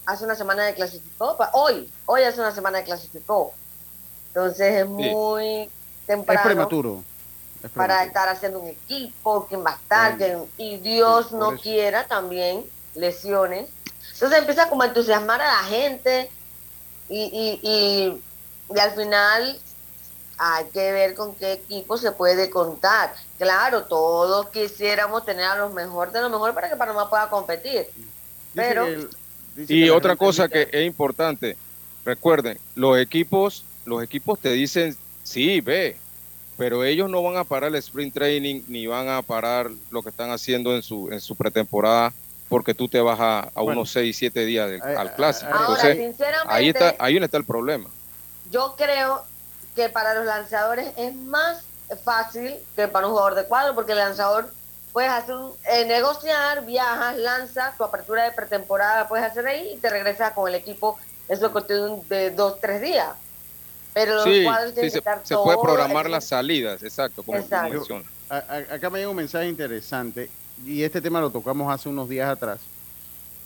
hace 0.10 0.26
una 0.26 0.36
semana 0.36 0.66
de 0.66 0.74
clasificó. 0.74 1.38
Hoy, 1.54 1.90
hoy 2.06 2.24
hace 2.24 2.40
una 2.40 2.52
semana 2.52 2.80
de 2.80 2.84
clasificó. 2.84 3.54
Entonces 4.30 4.82
es 4.82 4.88
muy 4.88 5.70
temprano. 6.08 6.40
Es 6.40 6.46
prematuro. 6.46 7.04
Para 7.76 8.04
estar 8.06 8.28
haciendo 8.30 8.60
un 8.60 8.70
equipo, 8.70 9.46
quién 9.48 9.64
va 9.66 9.72
a 9.72 9.76
estar, 9.76 10.18
y 10.58 10.78
Dios 10.78 11.32
no 11.34 11.58
quiera 11.58 12.08
también 12.08 12.66
lesiones. 12.96 13.68
Entonces 14.14 14.40
empieza 14.40 14.70
como 14.70 14.84
a 14.84 14.88
entusiasmar 14.88 15.42
a 15.42 15.48
la 15.48 15.64
gente 15.64 16.30
y, 17.10 17.60
y, 17.62 18.24
y, 18.74 18.80
al 18.80 18.92
final 18.92 19.60
hay 20.38 20.66
que 20.68 20.92
ver 20.92 21.16
con 21.16 21.36
qué 21.36 21.54
equipo 21.54 21.98
se 21.98 22.12
puede 22.14 22.50
contar. 22.50 23.14
Claro, 23.38 23.84
todos 23.84 24.50
quisiéramos 24.50 25.26
tener 25.26 25.46
a 25.46 25.58
los 25.58 25.74
mejores 25.74 26.14
de 26.14 26.22
lo 26.22 26.30
mejor 26.30 26.54
para 26.54 26.70
que 26.70 26.78
Panamá 26.78 27.10
pueda 27.10 27.30
competir. 27.30 27.88
Pero 28.56 28.88
y 29.68 29.90
otra 29.90 30.16
cosa 30.16 30.48
que 30.48 30.70
es 30.72 30.86
importante, 30.86 31.58
recuerden, 32.06 32.58
los 32.76 32.98
equipos, 32.98 33.66
los 33.86 34.04
equipos 34.04 34.40
te 34.40 34.52
dicen, 34.52 34.96
sí, 35.24 35.62
ve, 35.62 35.98
pero 36.58 36.84
ellos 36.84 37.10
no 37.10 37.24
van 37.24 37.38
a 37.38 37.44
parar 37.44 37.70
el 37.70 37.76
sprint 37.76 38.14
training 38.14 38.64
ni 38.68 38.88
van 38.88 39.08
a 39.08 39.22
parar 39.22 39.70
lo 39.92 40.02
que 40.04 40.10
están 40.10 40.32
haciendo 40.32 40.76
en 40.76 40.84
su 40.84 41.10
en 41.12 41.22
su 41.22 41.36
pretemporada 41.36 42.14
porque 42.50 42.74
tú 42.74 42.90
te 42.90 43.00
vas 43.00 43.20
a, 43.22 43.62
unos 43.62 43.92
6, 43.92 44.18
7 44.18 44.46
días 44.46 44.82
al 44.82 45.14
clásico. 45.14 45.52
Entonces, 45.52 46.16
ahí 46.48 46.70
está, 46.70 46.96
ahí 46.98 47.18
está 47.18 47.38
el 47.38 47.46
problema. 47.46 47.90
Yo 48.52 48.76
creo 48.76 49.24
que 49.76 49.88
para 49.90 50.16
los 50.16 50.26
lanzadores 50.26 50.92
es 50.98 51.16
más 51.16 51.62
fácil 52.04 52.56
que 52.76 52.88
para 52.88 53.06
un 53.06 53.14
jugador 53.14 53.36
de 53.36 53.46
cuadro, 53.46 53.76
porque 53.76 53.92
el 53.92 54.00
lanzador 54.00 54.52
puedes 55.00 55.14
hacer 55.14 55.36
eh, 55.72 55.86
negociar, 55.86 56.66
viajas, 56.66 57.16
lanzas, 57.16 57.78
tu 57.78 57.86
apertura 57.86 58.26
de 58.26 58.34
pretemporada 58.34 59.08
puedes 59.08 59.26
hacer 59.26 59.48
ahí 59.48 59.76
y 59.76 59.78
te 59.78 59.90
regresas 59.90 60.34
con 60.34 60.50
el 60.50 60.56
equipo 60.56 61.00
eso 61.30 61.54
cuestión 61.54 62.02
de 62.10 62.32
dos, 62.32 62.60
tres 62.60 62.82
días. 62.82 63.08
Pero 63.94 64.26
los 64.26 64.44
cuadros 64.44 64.74
sí, 64.76 64.90
se, 64.90 65.02
se 65.24 65.36
puede 65.38 65.58
programar 65.62 66.10
las 66.10 66.26
salidas, 66.26 66.84
exacto, 66.84 67.24
como 67.24 67.38
exacto. 67.38 68.02
Acá 68.30 68.90
me 68.90 69.00
llega 69.00 69.10
un 69.10 69.16
mensaje 69.16 69.48
interesante 69.48 70.30
y 70.66 70.84
este 70.84 71.00
tema 71.00 71.22
lo 71.22 71.30
tocamos 71.30 71.74
hace 71.74 71.88
unos 71.88 72.10
días 72.10 72.30
atrás, 72.30 72.60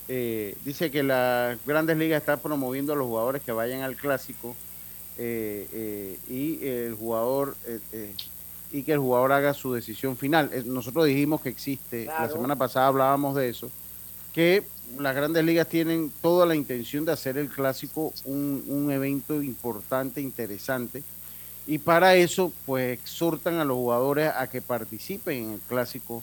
eh, 0.08 0.56
dice 0.64 0.90
que 0.90 1.04
las 1.04 1.64
grandes 1.64 1.96
ligas 1.96 2.20
están 2.20 2.40
promoviendo 2.40 2.94
a 2.94 2.96
los 2.96 3.06
jugadores 3.06 3.42
que 3.42 3.52
vayan 3.52 3.82
al 3.82 3.94
clásico 3.94 4.56
eh, 5.18 5.68
eh, 5.72 6.18
y 6.28 6.66
el 6.66 6.96
jugador 6.96 7.54
y 8.72 8.82
que 8.82 8.92
el 8.92 8.98
jugador 8.98 9.32
haga 9.32 9.54
su 9.54 9.72
decisión 9.72 10.16
final. 10.16 10.50
Nosotros 10.66 11.06
dijimos 11.06 11.40
que 11.40 11.48
existe, 11.48 12.06
la 12.06 12.28
semana 12.28 12.56
pasada 12.56 12.88
hablábamos 12.88 13.36
de 13.36 13.48
eso, 13.48 13.70
que 14.32 14.64
las 14.98 15.14
grandes 15.14 15.44
ligas 15.44 15.68
tienen 15.68 16.12
toda 16.20 16.46
la 16.46 16.54
intención 16.54 17.04
de 17.04 17.12
hacer 17.12 17.38
el 17.38 17.48
clásico 17.48 18.12
un, 18.24 18.64
un 18.66 18.90
evento 18.90 19.42
importante, 19.42 20.20
interesante, 20.20 21.02
y 21.66 21.78
para 21.78 22.14
eso 22.16 22.52
pues 22.66 22.98
exhortan 22.98 23.58
a 23.58 23.64
los 23.64 23.76
jugadores 23.76 24.30
a 24.36 24.48
que 24.48 24.60
participen 24.60 25.44
en 25.44 25.52
el 25.52 25.60
clásico 25.60 26.22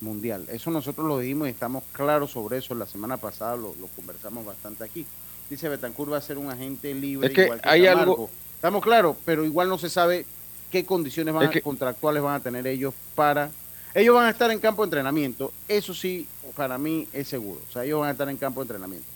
mundial. 0.00 0.46
Eso 0.50 0.70
nosotros 0.70 1.06
lo 1.06 1.18
dijimos 1.18 1.48
y 1.48 1.50
estamos 1.50 1.84
claros 1.92 2.32
sobre 2.32 2.58
eso. 2.58 2.74
La 2.74 2.86
semana 2.86 3.16
pasada 3.16 3.56
lo, 3.56 3.74
conversamos 3.94 4.44
bastante 4.44 4.84
aquí. 4.84 5.06
Dice 5.48 5.68
Betancourt 5.68 6.12
va 6.12 6.16
a 6.18 6.22
ser 6.22 6.38
un 6.38 6.50
agente 6.50 6.94
libre. 6.94 7.28
Es 7.28 7.34
que, 7.34 7.50
hay 7.62 7.86
algo. 7.86 8.30
Estamos 8.54 8.82
claros, 8.82 9.16
pero 9.24 9.44
igual 9.44 9.68
no 9.68 9.78
se 9.78 9.88
sabe 9.88 10.26
qué 10.70 10.84
condiciones 10.84 11.34
van 11.34 11.50
contractuales 11.60 12.22
van 12.22 12.34
a 12.36 12.40
tener 12.40 12.66
ellos 12.66 12.94
para 13.14 13.50
Ellos 13.94 14.14
van 14.14 14.26
a 14.26 14.30
estar 14.30 14.50
en 14.50 14.58
campo 14.60 14.82
de 14.82 14.86
entrenamiento, 14.86 15.52
eso 15.66 15.92
sí, 15.94 16.28
para 16.54 16.78
mí 16.78 17.08
es 17.12 17.26
seguro. 17.28 17.60
O 17.68 17.72
sea, 17.72 17.84
ellos 17.84 17.98
van 18.00 18.08
a 18.08 18.12
estar 18.12 18.28
en 18.28 18.36
campo 18.36 18.60
de 18.60 18.64
entrenamiento. 18.64 19.06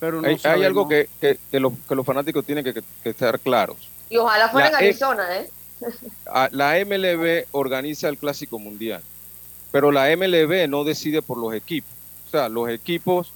Pero 0.00 0.20
no 0.20 0.28
hay, 0.28 0.62
algo 0.64 0.86
que, 0.88 1.08
que, 1.20 1.38
que 1.50 1.60
los, 1.60 1.72
que 1.88 1.94
los 1.94 2.04
fanáticos 2.04 2.44
tienen 2.44 2.62
que, 2.64 2.74
que- 2.74 2.82
que 3.02 3.10
estar 3.10 3.38
claros. 3.40 3.76
Y 4.10 4.16
ojalá 4.18 4.48
fuera 4.50 4.66
en 4.68 4.72
La- 4.74 4.80
eh, 4.80 4.84
Arizona, 4.88 5.36
¿eh? 5.38 5.50
La 6.50 6.74
MLB 6.84 7.46
organiza 7.52 8.08
el 8.08 8.18
Clásico 8.18 8.58
Mundial, 8.58 9.02
pero 9.72 9.92
la 9.92 10.08
MLB 10.16 10.68
no 10.68 10.84
decide 10.84 11.22
por 11.22 11.38
los 11.38 11.54
equipos. 11.54 11.90
O 12.26 12.30
sea, 12.30 12.48
los 12.48 12.68
equipos 12.68 13.32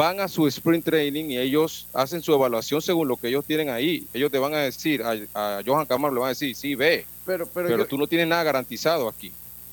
van 0.00 0.18
a 0.20 0.28
su 0.28 0.46
sprint 0.46 0.84
training 0.84 1.26
y 1.30 1.38
ellos 1.38 1.86
hacen 1.92 2.22
su 2.22 2.32
evaluación 2.32 2.80
según 2.80 3.06
lo 3.08 3.16
que 3.18 3.28
ellos 3.28 3.44
tienen 3.44 3.68
ahí. 3.68 4.06
Ellos 4.14 4.30
te 4.30 4.38
van 4.38 4.54
a 4.54 4.58
decir, 4.58 5.02
a, 5.02 5.12
a 5.58 5.60
Johan 5.66 5.84
Camargo 5.86 6.14
le 6.14 6.20
van 6.20 6.26
a 6.28 6.30
decir, 6.30 6.56
sí, 6.56 6.74
ve, 6.74 7.04
Pero, 7.26 7.46
pero, 7.46 7.68
pero, 7.68 7.78
yo- 7.82 7.86
tú 7.86 7.98
no 7.98 8.06
tienes 8.06 8.26
nada 8.26 8.42
garantizado 8.42 9.08
aquí. 9.08 9.30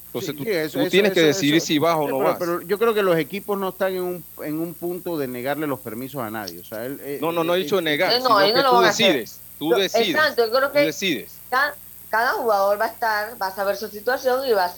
Entonces 0.07 0.31
Sí, 0.31 0.37
tú, 0.37 0.43
sí, 0.43 0.49
eso- 0.51 0.73
tú 0.79 0.81
eso- 0.81 0.89
tienes 0.91 1.13
que 1.13 1.21
decidir 1.21 1.55
eso- 1.55 1.65
si 1.67 1.79
vas 1.79 1.95
o 1.95 2.01
Sí, 2.01 2.07
no 2.07 2.17
pero, 2.17 2.29
vas. 2.29 2.37
pero 2.39 2.61
yo 2.61 2.77
creo 2.79 2.93
que 2.93 3.03
los 3.03 3.17
equipos 3.17 3.57
no 3.57 3.69
están 3.69 3.93
en 3.93 4.01
un, 4.03 4.23
en 4.43 4.59
un 4.59 4.73
punto 4.73 5.17
de 5.17 5.27
negarle 5.27 5.65
los 5.67 5.79
permisos 5.79 6.21
a 6.21 6.29
nadie. 6.29 6.59
O 6.59 6.63
sea, 6.65 6.85
él, 6.85 6.99
eh, 7.03 7.19
no, 7.21 7.31
no, 7.31 7.43
no 7.43 7.53
he 7.55 7.59
eh, 7.59 7.63
dicho 7.63 7.79
eh, 7.79 7.81
negar, 7.83 8.11
no, 8.21 8.39
sino 8.39 8.53
que 8.53 8.63
tú 8.63 8.79
decides. 8.81 9.39
Tú 9.59 9.69
decides. 9.71 10.09
Exacto, 10.09 10.45
yo 10.45 10.51
creo 10.51 10.67
Tú 10.69 10.73
que 10.73 10.79
decides. 10.79 11.31
cada, 11.49 11.75
cada 12.09 12.31
jugador 12.33 12.79
va 12.79 12.85
a 12.85 12.89
estar, 12.89 13.41
va 13.41 13.47
a 13.47 13.55
saber 13.55 13.75
su 13.77 13.87
situación 13.89 14.45
y 14.47 14.53
vas 14.53 14.75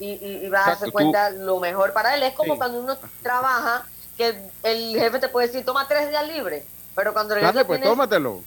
y, 0.00 0.06
y, 0.12 0.40
y 0.44 0.48
vas 0.48 0.66
a 0.66 0.70
darse 0.70 0.84
tú- 0.86 0.92
cuenta 0.92 1.30
lo 1.30 1.58
mejor 1.60 1.92
para 1.92 2.14
él. 2.16 2.22
Es 2.22 2.34
como 2.34 2.54
Sí. 2.54 2.58
cuando 2.58 2.78
uno 2.80 2.96
trabaja, 3.22 3.86
que 4.16 4.34
el 4.62 4.96
jefe 4.98 5.18
te 5.18 5.28
puede 5.28 5.48
decir, 5.48 5.64
toma 5.64 5.86
tres 5.88 6.08
días 6.08 6.26
libres, 6.28 6.64
pero 6.94 7.12
cuando 7.12 7.34
Dale, 7.34 7.46
regresas 7.46 7.66
pues 7.66 7.80
tienes, 7.80 7.92
tómatelo. 7.96 8.42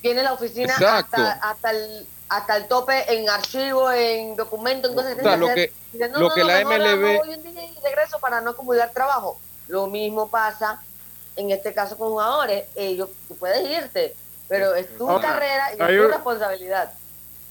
tienes 0.00 0.24
la 0.24 0.32
oficina 0.32 0.74
hasta, 0.74 1.32
hasta, 1.32 1.70
el, 1.70 2.06
hasta 2.28 2.56
el 2.56 2.66
tope 2.68 3.12
en 3.14 3.28
archivo, 3.28 3.90
en 3.92 4.36
documento, 4.36 4.88
entonces 4.88 5.12
O 5.18 5.22
sea, 5.22 5.36
tienes 5.36 5.38
lo 5.48 5.54
que- 5.54 5.72
no, 6.08 6.18
lo 6.20 6.28
no, 6.28 6.34
que 6.34 6.40
no, 6.40 6.46
la 6.46 6.60
MLB 6.64 7.18
voy 7.18 7.34
un 7.34 7.42
día 7.42 7.64
y 7.64 7.78
regreso 7.84 8.18
para 8.18 8.40
no 8.40 8.50
acumular 8.50 8.90
trabajo. 8.92 9.38
Lo 9.68 9.86
mismo 9.86 10.28
pasa 10.28 10.82
en 11.36 11.50
este 11.50 11.74
caso 11.74 11.96
con 11.98 12.08
jugadores. 12.08 12.64
Ellos, 12.74 13.10
tú 13.28 13.36
puedes 13.36 13.68
irte, 13.68 14.14
pero 14.48 14.74
es 14.74 14.96
tu 14.96 15.08
Ahora, 15.08 15.28
carrera 15.28 15.68
y 15.70 15.72
es 15.92 16.02
tu 16.02 16.08
responsabilidad. 16.08 16.92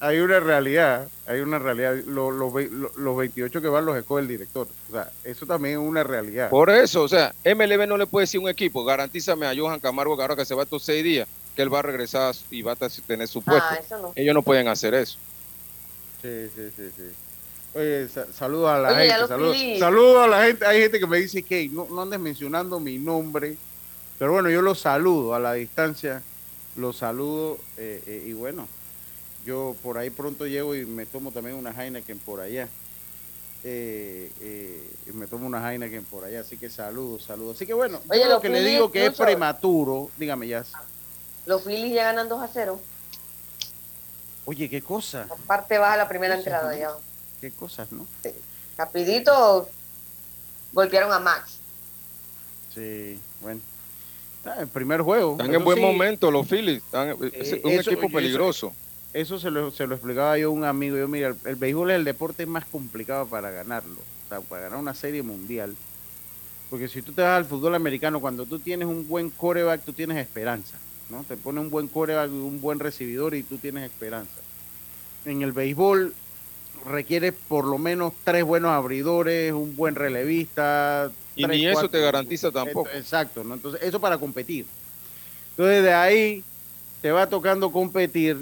Hay 0.03 0.19
una 0.19 0.39
realidad, 0.39 1.07
hay 1.27 1.41
una 1.41 1.59
realidad. 1.59 1.93
Lo- 2.07 2.31
lo 2.31 2.51
ve- 2.51 2.69
lo- 2.71 2.91
los 2.95 3.15
28 3.17 3.61
que 3.61 3.67
van 3.67 3.85
los 3.85 3.95
escoge 3.95 4.23
el 4.23 4.27
director. 4.27 4.67
O 4.89 4.91
sea, 4.91 5.11
eso 5.23 5.45
también 5.45 5.79
es 5.79 5.87
una 5.87 6.03
realidad. 6.03 6.49
Por 6.49 6.71
eso, 6.71 7.03
o 7.03 7.07
sea, 7.07 7.33
MLB 7.45 7.85
no 7.87 7.97
le 7.97 8.07
puede 8.07 8.23
decir 8.23 8.39
a 8.39 8.43
un 8.43 8.49
equipo, 8.49 8.83
garantízame 8.83 9.45
a 9.45 9.53
Johan 9.55 9.79
Camargo 9.79 10.15
que 10.17 10.23
ahora 10.23 10.35
que 10.35 10.43
se 10.45 10.55
va 10.55 10.63
estos 10.63 10.83
seis 10.83 11.03
días, 11.03 11.27
que 11.55 11.61
él 11.61 11.71
va 11.73 11.79
a 11.79 11.83
regresar 11.83 12.33
y 12.49 12.63
va 12.63 12.71
a 12.71 12.75
tener 13.05 13.27
su 13.27 13.43
puesto. 13.43 13.63
Ah, 13.69 13.75
eso 13.79 13.97
no. 13.99 14.11
Ellos 14.15 14.33
no 14.33 14.41
pueden 14.41 14.67
hacer 14.67 14.95
eso. 14.95 15.19
Sí, 16.21 16.47
sí, 16.55 16.69
sí, 16.75 16.89
sí. 16.97 17.03
Oye, 17.73 18.07
sa- 18.09 18.25
saludos 18.33 18.69
a 18.71 18.79
la 18.79 18.89
Oye, 18.93 19.09
gente. 19.11 19.27
Saludos, 19.27 19.57
saludos 19.79 20.23
a 20.25 20.27
la 20.27 20.43
gente. 20.45 20.65
Hay 20.65 20.81
gente 20.81 20.99
que 20.99 21.07
me 21.07 21.17
dice 21.19 21.41
que 21.43 21.69
no, 21.69 21.87
no 21.89 22.01
andes 22.01 22.19
mencionando 22.19 22.79
mi 22.79 22.97
nombre. 22.97 23.55
Pero 24.19 24.33
bueno, 24.33 24.49
yo 24.49 24.61
los 24.61 24.79
saludo 24.79 25.33
a 25.35 25.39
la 25.39 25.53
distancia. 25.53 26.21
Los 26.75 26.97
saludo. 26.97 27.59
eh, 27.77 28.01
eh, 28.07 28.25
y 28.27 28.33
bueno, 28.33 28.67
yo 29.45 29.75
por 29.81 29.97
ahí 29.97 30.09
pronto 30.09 30.45
llego 30.45 30.75
y 30.75 30.85
me 30.85 31.05
tomo 31.05 31.31
también 31.31 31.55
una 31.55 31.71
Heineken 31.71 32.19
por 32.19 32.39
allá. 32.41 32.67
Eh, 33.63 34.31
eh, 34.41 34.89
y 35.07 35.11
me 35.11 35.27
tomo 35.27 35.45
una 35.45 35.71
Heineken 35.71 36.03
por 36.05 36.23
allá. 36.25 36.41
Así 36.41 36.57
que 36.57 36.69
saludos, 36.69 37.23
saludos. 37.23 37.55
Así 37.57 37.65
que 37.65 37.73
bueno, 37.73 38.01
yo 38.13 38.27
lo 38.29 38.41
que 38.41 38.49
le 38.49 38.61
digo 38.63 38.91
que 38.91 39.05
es 39.05 39.15
prematuro. 39.15 40.09
Dígame 40.17 40.47
ya. 40.47 40.63
Los 41.45 41.63
Phillies 41.63 41.93
ya 41.93 42.03
ganan 42.05 42.27
2 42.29 42.41
a 42.41 42.47
0. 42.51 42.79
Oye, 44.45 44.69
qué 44.69 44.81
cosa. 44.81 45.27
Aparte 45.29 45.77
baja 45.77 45.97
la 45.97 46.07
primera 46.07 46.35
entrada 46.35 46.71
¿no? 46.71 46.77
ya. 46.77 46.89
Qué 47.39 47.51
cosas, 47.51 47.91
¿no? 47.91 48.07
Rapidito 48.77 49.69
golpearon 50.73 51.11
a 51.11 51.19
Max. 51.19 51.57
Sí, 52.73 53.19
bueno. 53.41 53.59
Ah, 54.45 54.55
el 54.59 54.67
primer 54.67 55.01
juego. 55.01 55.33
Están 55.33 55.53
en 55.53 55.63
buen 55.63 55.77
sí, 55.77 55.83
momento 55.83 56.31
los 56.31 56.47
Phillies. 56.47 56.77
Están, 56.83 57.09
es 57.31 57.51
Eh, 57.53 57.61
un 57.63 57.71
eso- 57.71 57.91
equipo 57.91 58.09
peligroso. 58.09 58.67
Eso 58.67 58.75
se 59.13 59.51
lo, 59.51 59.71
se 59.71 59.87
lo 59.87 59.95
explicaba 59.95 60.37
yo 60.37 60.47
a 60.47 60.51
un 60.51 60.63
amigo. 60.63 60.97
Yo, 60.97 61.07
mira, 61.07 61.29
el, 61.29 61.35
el 61.45 61.55
béisbol 61.55 61.91
es 61.91 61.95
el 61.97 62.03
deporte 62.05 62.45
más 62.45 62.65
complicado 62.65 63.25
para 63.27 63.51
ganarlo. 63.51 63.95
O 63.95 64.29
sea, 64.29 64.41
para 64.41 64.63
ganar 64.63 64.79
una 64.79 64.93
serie 64.93 65.21
mundial. 65.21 65.75
Porque 66.69 66.87
si 66.87 67.01
tú 67.01 67.11
te 67.11 67.21
vas 67.21 67.37
al 67.37 67.45
fútbol 67.45 67.75
americano, 67.75 68.21
cuando 68.21 68.45
tú 68.45 68.59
tienes 68.59 68.87
un 68.87 69.07
buen 69.07 69.29
coreback, 69.29 69.83
tú 69.83 69.91
tienes 69.93 70.17
esperanza. 70.17 70.77
¿no? 71.09 71.23
Te 71.23 71.35
pone 71.35 71.59
un 71.59 71.69
buen 71.69 71.89
coreback, 71.89 72.31
un 72.31 72.61
buen 72.61 72.79
recibidor 72.79 73.35
y 73.35 73.43
tú 73.43 73.57
tienes 73.57 73.83
esperanza. 73.83 74.39
En 75.25 75.41
el 75.41 75.51
béisbol 75.51 76.13
requiere 76.89 77.33
por 77.33 77.65
lo 77.65 77.77
menos 77.77 78.13
tres 78.23 78.45
buenos 78.45 78.71
abridores, 78.71 79.51
un 79.51 79.75
buen 79.75 79.95
relevista. 79.95 81.11
Y 81.35 81.43
tres, 81.43 81.57
ni 81.57 81.65
eso 81.65 81.73
cuatro- 81.73 81.89
te 81.89 81.99
garantiza 81.99 82.51
tampoco. 82.51 82.89
Exacto, 82.93 83.43
¿no? 83.43 83.55
Entonces, 83.55 83.81
eso 83.83 83.99
para 83.99 84.17
competir. 84.17 84.65
Entonces, 85.51 85.83
de 85.83 85.93
ahí 85.93 86.43
te 87.01 87.11
va 87.11 87.27
tocando 87.27 87.71
competir, 87.73 88.37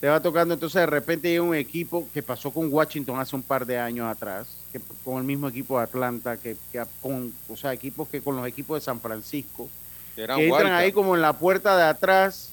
te 0.00 0.08
va 0.08 0.20
tocando, 0.20 0.54
entonces 0.54 0.80
de 0.80 0.86
repente 0.86 1.28
llega 1.28 1.42
un 1.42 1.54
equipo 1.54 2.08
que 2.12 2.22
pasó 2.22 2.50
con 2.50 2.72
Washington 2.72 3.20
hace 3.20 3.36
un 3.36 3.42
par 3.42 3.66
de 3.66 3.78
años 3.78 4.06
atrás, 4.06 4.48
que 4.72 4.80
con 5.04 5.18
el 5.18 5.24
mismo 5.24 5.46
equipo 5.46 5.76
de 5.76 5.84
Atlanta, 5.84 6.38
que, 6.38 6.56
que 6.72 6.82
con, 7.02 7.32
o 7.50 7.56
sea, 7.56 7.74
equipos 7.74 8.08
que 8.08 8.22
con 8.22 8.34
los 8.34 8.46
equipos 8.46 8.80
de 8.80 8.84
San 8.84 8.98
Francisco, 8.98 9.68
que 10.16 10.22
eran 10.22 10.38
que 10.38 10.48
entran 10.48 10.72
ahí 10.72 10.90
como 10.90 11.14
en 11.14 11.20
la 11.20 11.34
puerta 11.34 11.76
de 11.76 11.82
atrás 11.82 12.50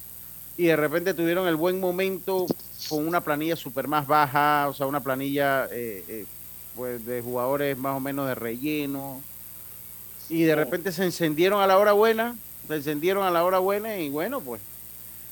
y 0.58 0.64
de 0.64 0.76
repente 0.76 1.14
tuvieron 1.14 1.48
el 1.48 1.56
buen 1.56 1.80
momento 1.80 2.46
con 2.90 3.08
una 3.08 3.22
planilla 3.22 3.56
súper 3.56 3.88
más 3.88 4.06
baja, 4.06 4.68
o 4.68 4.74
sea, 4.74 4.86
una 4.86 5.00
planilla 5.00 5.66
eh, 5.70 6.04
eh, 6.06 6.26
pues 6.76 7.04
de 7.06 7.22
jugadores 7.22 7.78
más 7.78 7.96
o 7.96 8.00
menos 8.00 8.28
de 8.28 8.34
relleno. 8.34 9.22
Y 10.28 10.42
de 10.42 10.54
repente 10.54 10.92
se 10.92 11.04
encendieron 11.04 11.62
a 11.62 11.66
la 11.66 11.78
hora 11.78 11.92
buena, 11.92 12.36
se 12.66 12.74
encendieron 12.74 13.24
a 13.24 13.30
la 13.30 13.42
hora 13.44 13.58
buena 13.58 13.96
y 13.96 14.10
bueno, 14.10 14.40
pues. 14.42 14.60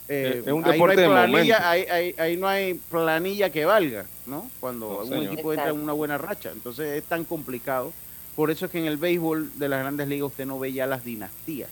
Eh, 0.09 0.43
Es 0.47 0.53
un 0.53 0.65
ahí 0.65 0.73
deporte 0.73 0.97
no 0.97 1.01
de 1.03 1.07
hay 1.07 1.31
planilla, 1.31 1.55
momento. 1.59 1.69
ahí, 1.69 1.83
ahí- 1.91 2.15
ahí 2.19 2.37
no 2.37 2.49
hay 2.49 2.75
planilla 2.75 3.51
que 3.51 3.65
valga, 3.65 4.07
¿no? 4.27 4.51
Cuando 4.61 4.89
No, 4.89 4.99
un 4.99 5.09
señor. 5.09 5.33
equipo 5.33 5.53
entra 5.53 5.71
en 5.71 5.81
una 5.81 5.93
buena 5.93 6.17
racha. 6.19 6.51
Entonces 6.53 6.97
es 6.99 7.05
tan 7.05 7.25
complicado. 7.25 7.93
Por 8.37 8.51
eso 8.51 8.67
es 8.67 8.71
que 8.73 8.79
en 8.79 8.87
el 8.87 8.97
béisbol 8.99 9.53
de 9.59 9.69
las 9.69 9.81
grandes 9.81 10.09
ligas 10.09 10.29
usted 10.29 10.47
no 10.47 10.59
ve 10.59 10.73
ya 10.73 10.87
las 10.87 11.05
dinastías 11.05 11.71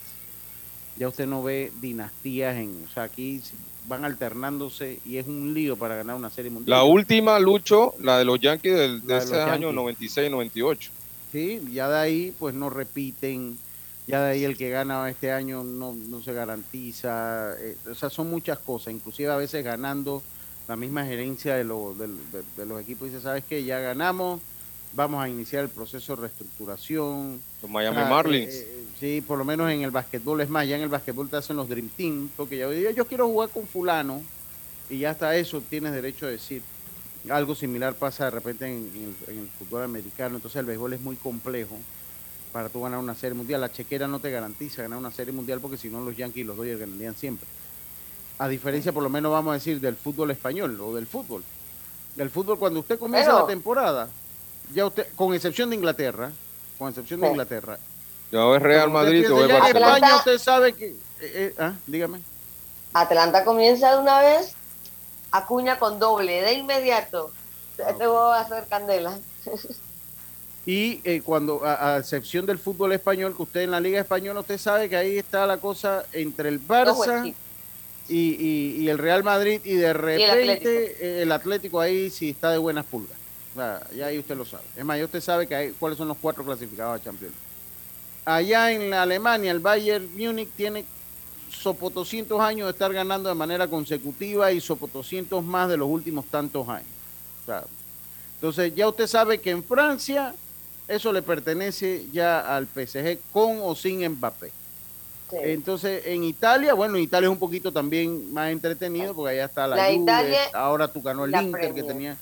ya 0.97 1.09
usted 1.09 1.27
no 1.27 1.43
ve 1.43 1.73
dinastías 1.81 2.55
en, 2.57 2.85
o 2.89 2.93
sea, 2.95 3.03
aquí 3.03 3.41
van 3.89 4.05
alternándose 4.05 5.01
y 5.05 5.17
es 5.17 5.27
un 5.27 5.53
lío 5.53 5.77
para 5.77 5.97
ganar 5.97 6.15
una 6.15 6.31
serie 6.31 6.53
mundial. 6.53 6.79
La 6.79 6.85
última, 6.85 7.37
Lucho, 7.41 7.95
la 8.01 8.17
de 8.17 8.25
los 8.25 8.39
Yankees 8.39 8.77
del- 8.79 9.05
de, 9.05 9.17
ese 9.19 9.35
año 9.41 9.73
Yankees. 9.73 10.13
96-98. 10.17 10.91
Sí, 11.33 11.61
ya 11.73 11.89
de 11.89 11.99
ahí 11.99 12.35
pues 12.39 12.55
no 12.55 12.71
repiten, 12.71 13.59
ya 14.07 14.23
de 14.23 14.33
ahí 14.33 14.45
el 14.45 14.57
que 14.57 14.69
gana 14.71 15.09
este 15.09 15.33
año 15.33 15.65
no, 15.65 15.95
no 15.95 16.21
se 16.23 16.33
garantiza, 16.33 17.55
eh, 17.59 17.77
o 17.91 17.95
sea, 17.95 18.11
son 18.11 18.29
muchas 18.31 18.59
cosas, 18.59 18.93
inclusive 18.93 19.31
a 19.31 19.37
veces 19.37 19.65
ganando 19.65 20.23
la 20.69 20.77
misma 20.77 21.05
gerencia 21.05 21.55
de, 21.57 21.65
lo- 21.65 21.95
de- 21.95 22.09
de 22.57 22.67
los 22.67 22.81
equipos 22.81 23.09
dice, 23.11 23.21
¿sabes 23.23 23.45
qué? 23.49 23.65
Ya 23.65 23.79
ganamos, 23.81 24.41
vamos 24.95 25.23
a 25.23 25.29
iniciar 25.29 25.63
el 25.65 25.71
proceso 25.71 26.15
de 26.17 26.23
reestructuración. 26.23 27.41
Los 27.63 27.71
Miami 27.71 27.99
Ah, 28.01 28.05
Marlins. 28.09 28.51
eh, 28.53 28.67
eh, 28.67 28.85
sí, 28.99 29.21
por 29.27 29.39
lo 29.39 29.45
menos 29.45 29.71
en 29.71 29.83
el 29.83 29.91
básquetbol 29.91 30.41
es 30.41 30.49
más, 30.49 30.67
ya 30.69 30.77
en 30.77 30.83
el 30.83 30.89
básquetbol 30.89 31.29
te 31.29 31.37
hacen 31.37 31.57
los 31.57 31.69
Dream 31.69 31.89
Team, 31.97 32.29
porque 32.37 32.57
ya 32.59 32.71
yo, 32.73 32.91
yo 32.91 33.07
quiero 33.07 33.27
jugar 33.27 33.51
con 33.51 33.67
fulano 33.67 34.23
y 34.91 34.99
ya 34.99 35.11
hasta 35.11 35.37
eso 35.37 35.63
tienes 35.69 35.93
derecho 35.93 36.27
a 36.27 36.31
decir. 36.31 36.63
Algo 37.31 37.55
similar 37.55 37.95
pasa 37.95 38.27
de 38.27 38.31
repente 38.33 38.67
en, 38.67 38.91
en 38.95 39.15
el, 39.29 39.35
en 39.35 39.43
el 39.45 39.49
fútbol 39.59 39.83
americano, 39.83 40.37
entonces 40.37 40.61
el 40.61 40.67
béisbol 40.67 40.93
es 40.93 41.01
muy 41.01 41.17
complejo 41.17 41.79
para 42.55 42.69
tú 42.69 42.81
ganar 42.83 43.01
una 43.01 43.17
serie 43.17 43.35
mundial. 43.35 43.61
La 43.61 43.73
chequera 43.73 44.07
no 44.07 44.21
te 44.21 44.31
garantiza 44.31 44.83
ganar 44.83 44.97
una 44.97 45.11
serie 45.11 45.33
mundial 45.33 45.59
porque 45.59 45.77
si 45.77 45.89
no 45.89 46.01
los 46.05 46.17
Yankees 46.17 46.43
y 46.43 46.47
los 46.47 46.57
Dodgers 46.57 46.79
ganarían 46.79 47.17
siempre. 47.17 47.49
A 48.39 48.47
diferencia, 48.47 48.93
por 48.93 49.03
lo 49.03 49.11
menos 49.11 49.33
vamos 49.33 49.51
a 49.51 49.55
decir, 49.55 49.81
del 49.81 49.97
fútbol 49.97 50.31
español 50.31 50.81
o 50.81 50.95
del 50.95 51.09
fútbol. 51.09 51.43
Del 52.15 52.31
fútbol, 52.31 52.57
cuando 52.57 52.79
usted 52.79 52.97
comienza 52.97 53.31
Pero- 53.33 53.41
la 53.41 53.47
temporada, 53.49 54.09
ya 54.73 54.87
usted, 54.87 55.09
con 55.17 55.35
excepción 55.35 55.69
de 55.69 55.75
Inglaterra, 55.75 56.31
con 56.79 56.89
excepción 56.91 57.21
de. 57.21 57.27
Inglaterra, 57.27 57.77
¿Ya 58.31 58.55
es 58.55 58.63
Real 58.63 58.91
Madrid 58.91 59.33
o 59.33 59.37
piensa 59.37 59.43
es 59.43 59.49
ya 59.49 59.57
en 59.57 59.61
Barcelona? 59.61 59.95
España, 59.97 60.17
usted 60.17 60.39
sabe 60.39 60.73
que. 60.75 60.87
eh, 60.87 60.95
eh, 61.21 61.55
ah, 61.59 61.73
dígame. 61.89 62.21
Atlanta 62.93 63.45
comienza 63.45 63.97
de 63.97 63.99
una 64.01 64.21
vez, 64.21 64.55
Acuña 65.33 65.81
con 65.81 65.99
doble, 65.99 66.41
de 66.41 66.53
inmediato. 66.53 67.33
Este 67.77 68.07
va 68.07 68.39
a 68.39 68.49
ser 68.49 68.69
candela. 68.69 69.19
Y 70.67 71.01
eh, 71.05 71.21
cuando, 71.23 71.65
a, 71.65 71.95
a 71.95 71.99
excepción 71.99 72.47
del 72.47 72.59
fútbol 72.59 72.93
español, 72.93 73.37
que 73.37 73.43
usted 73.43 73.61
en 73.63 73.71
la 73.71 73.81
Liga 73.81 74.01
Española, 74.01 74.41
usted 74.41 74.57
sabe 74.59 74.89
que 74.89 74.97
ahí 74.97 75.19
está 75.19 75.47
la 75.47 75.59
cosa 75.59 76.05
entre 76.13 76.49
el 76.49 76.59
Barça 76.67 76.95
y, 78.09 78.15
y- 78.17 78.77
y 78.83 78.89
el 78.89 78.97
Real 78.99 79.23
Madrid, 79.23 79.61
y 79.65 79.75
de 79.75 79.93
repente 79.93 80.31
Atlético. 80.53 80.71
eh, 81.05 81.23
el 81.23 81.33
Atlético 81.33 81.81
ahí 81.81 82.09
sí 82.11 82.31
está 82.31 82.51
de 82.51 82.59
buenas 82.59 82.87
pulgas. 82.87 83.19
Ya 83.95 84.07
ahí 84.07 84.19
usted 84.19 84.37
lo 84.37 84.45
sabe. 84.45 84.65
Es 84.77 84.85
más, 84.85 84.99
ya 84.99 85.05
usted 85.05 85.21
sabe 85.21 85.47
que 85.47 85.55
hay, 85.55 85.71
cuáles 85.79 85.97
son 85.99 86.09
los 86.09 86.17
cuatro 86.19 86.43
clasificados 86.45 86.99
a 87.01 87.05
Champions. 87.05 87.35
Allá 88.25 88.73
en 88.73 88.89
la 88.91 89.03
Alemania, 89.03 89.51
el 89.53 89.61
Bayern 89.61 90.09
Múnich 90.17 90.49
tiene 90.57 90.85
sopotoscientos 91.51 92.41
años 92.41 92.67
de 92.67 92.73
estar 92.73 92.93
ganando 92.93 93.29
de 93.29 93.35
manera 93.35 93.69
consecutiva 93.69 94.51
y 94.51 94.61
sopotoscientos 94.61 95.45
más 95.45 95.69
de 95.69 95.77
los 95.77 95.89
últimos 95.89 96.25
tantos 96.27 96.69
años. 96.69 96.89
O 97.43 97.47
sea, 97.47 97.65
Entonces 98.37 98.75
ya 98.75 98.89
usted 98.89 99.07
sabe 99.07 99.39
que 99.41 99.51
en 99.51 99.63
Francia 99.63 100.35
eso 100.87 101.13
le 101.13 101.23
pertenece 101.23 102.07
ya 102.13 102.57
al 102.57 102.67
PSG 102.67 103.19
con 103.33 103.59
o 103.63 103.75
sin 103.75 104.07
Mbappé. 104.07 104.49
Sí. 105.31 105.37
Entonces 105.43 106.07
en 106.07 106.25
Italia, 106.25 106.75
bueno, 106.75 106.99
Italia 106.99 107.29
es 107.29 107.33
un 107.33 107.39
poquito 107.39 107.73
también 107.73 108.33
más 108.33 108.51
entretenido 108.51 109.15
porque 109.15 109.33
allá 109.33 109.47
está 109.47 109.67
la, 109.67 109.77
La 109.77 109.87
Juve, 109.87 110.03
Italia 110.03 110.41
ahora 110.53 110.89
tú 110.89 111.01
ganó 111.01 111.25
el 111.25 111.35
Inter 111.35 111.73
que 111.73 111.83
tenía, 111.83 112.17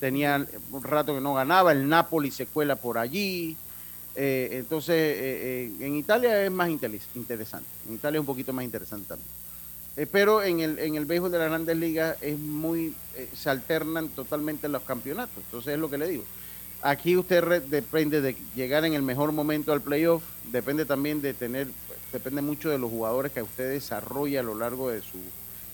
tenía 0.00 0.44
un 0.72 0.82
rato 0.82 1.14
que 1.14 1.20
no 1.20 1.34
ganaba, 1.34 1.70
el 1.72 1.88
Napoli 1.88 2.30
se 2.30 2.46
cuela 2.46 2.76
por 2.76 2.98
allí. 2.98 3.56
Eh, 4.16 4.48
entonces 4.58 4.96
eh, 4.96 5.70
eh, 5.78 5.86
en 5.86 5.94
Italia 5.94 6.44
es 6.44 6.50
más 6.50 6.68
interesante, 6.68 7.68
en 7.86 7.94
Italia 7.94 8.16
es 8.18 8.20
un 8.20 8.26
poquito 8.26 8.52
más 8.52 8.64
interesante 8.64 9.06
también. 9.08 9.30
Pero 10.12 10.42
en 10.42 10.60
el, 10.60 10.78
en 10.78 10.94
el 10.94 11.06
béisbol 11.06 11.30
de 11.30 11.38
las 11.38 11.48
grandes 11.48 11.76
ligas 11.76 12.16
es 12.20 12.38
muy, 12.38 12.94
se 13.34 13.50
alternan 13.50 14.08
totalmente 14.10 14.68
los 14.68 14.82
campeonatos. 14.82 15.36
Entonces 15.36 15.74
es 15.74 15.80
lo 15.80 15.90
que 15.90 15.98
le 15.98 16.06
digo. 16.06 16.24
Aquí 16.82 17.16
usted 17.16 17.42
re- 17.42 17.60
depende 17.60 18.20
de 18.20 18.36
llegar 18.54 18.84
en 18.84 18.94
el 18.94 19.02
mejor 19.02 19.32
momento 19.32 19.72
al 19.72 19.80
playoff, 19.80 20.22
depende 20.52 20.84
también 20.84 21.20
de 21.20 21.34
tener, 21.34 21.66
depende 22.12 22.40
mucho 22.40 22.70
de 22.70 22.78
los 22.78 22.90
jugadores 22.90 23.32
que 23.32 23.42
usted 23.42 23.70
desarrolla 23.70 24.40
a 24.40 24.44
lo 24.44 24.54
largo 24.54 24.88
de 24.88 25.00
su 25.00 25.18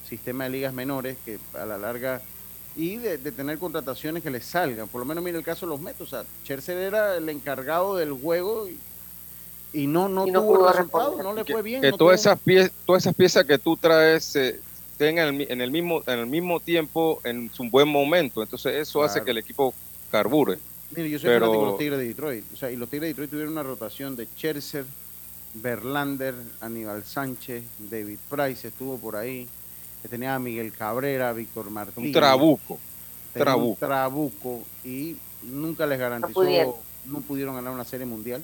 sistema 0.09 0.45
de 0.45 0.51
ligas 0.51 0.73
menores, 0.73 1.17
que 1.25 1.39
a 1.55 1.67
la 1.67 1.77
larga, 1.77 2.23
y 2.77 2.97
de, 2.97 3.19
de 3.19 3.33
tener 3.33 3.59
contrataciones 3.59 4.23
que 4.23 4.31
le 4.31 4.41
salgan. 4.41 4.89
Por 4.89 5.01
lo 5.01 5.05
menos 5.05 5.23
mire 5.23 5.37
el 5.39 5.45
caso 5.45 5.67
de 5.67 5.71
los 5.71 5.81
Mets, 5.81 6.01
o 6.01 6.07
sea, 6.07 6.25
Scherzer 6.43 6.79
era 6.79 7.17
el 7.17 7.29
encargado 7.29 7.97
del 7.97 8.13
juego 8.13 8.67
y, 8.69 8.79
y 9.79 9.87
no, 9.87 10.09
no, 10.09 10.27
Y 10.27 10.31
no 10.31 10.41
tuvo 10.41 10.67
resultado, 10.73 11.11
responder. 11.11 11.25
no 11.27 11.35
le 11.35 11.45
que, 11.45 11.53
fue 11.53 11.63
bien. 11.63 11.81
que 11.83 11.91
no 11.91 11.99
todas 11.99 12.21
esas 12.21 12.41
piezas 12.41 12.73
todas 12.87 13.03
esas 13.03 13.15
piezas 13.15 13.45
que 13.45 13.59
tú 13.59 13.77
traes 13.77 14.35
eh, 14.37 14.59
tengan 14.97 15.29
el 15.29 15.33
mi- 15.35 15.47
en 15.49 15.61
el 15.61 15.71
mismo 15.71 16.03
en 16.07 16.19
el 16.21 16.27
mismo 16.27 16.61
tiempo 16.61 17.21
en 17.25 17.51
su 17.53 17.65
buen 17.71 17.89
momento 17.89 18.43
entonces 18.43 18.75
eso 18.75 19.03
hace 19.03 19.23
que 19.25 19.33
el 19.33 19.39
equipo 19.39 19.75
carbure 20.11 20.59
Mire, 20.91 21.11
yo 21.11 21.19
soy 21.19 21.29
Pero- 21.29 21.47
fanático 21.47 21.65
de 21.65 21.71
los 21.71 21.79
Tigres 21.79 21.99
de 21.99 22.09
Detroit. 22.09 22.45
O 22.53 22.57
sea, 22.57 22.71
y 22.71 22.77
los 22.77 22.89
Tigres 22.89 23.03
de 23.03 23.09
Detroit 23.09 23.31
tuvieron 23.31 23.53
una 23.53 23.63
rotación 23.63 24.17
de 24.17 24.27
Scherzer, 24.27 24.85
Verlander, 25.55 26.35
Aníbal 26.61 27.05
Sánchez, 27.05 27.65
David 27.79 28.19
Price 28.29 28.69
estuvo 28.69 28.99
por 28.99 29.17
ahí. 29.17 29.49
que 30.03 30.09
Tenía 30.09 30.35
a 30.35 30.39
Miguel 30.39 30.73
Cabrera, 30.73 31.33
Víctor 31.33 31.71
Martínez. 31.71 32.09
un 32.09 32.13
trabuco 32.13 32.79
trabuco. 33.33 33.69
un 33.71 33.77
trabuco 33.77 34.63
y 34.85 35.17
nunca 35.43 35.87
les 35.87 35.99
garantizó, 35.99 36.35
pudieron. 36.35 36.75
no 37.07 37.21
pudieron 37.21 37.55
ganar 37.55 37.73
una 37.73 37.85
serie 37.85 38.07
mundial. 38.07 38.43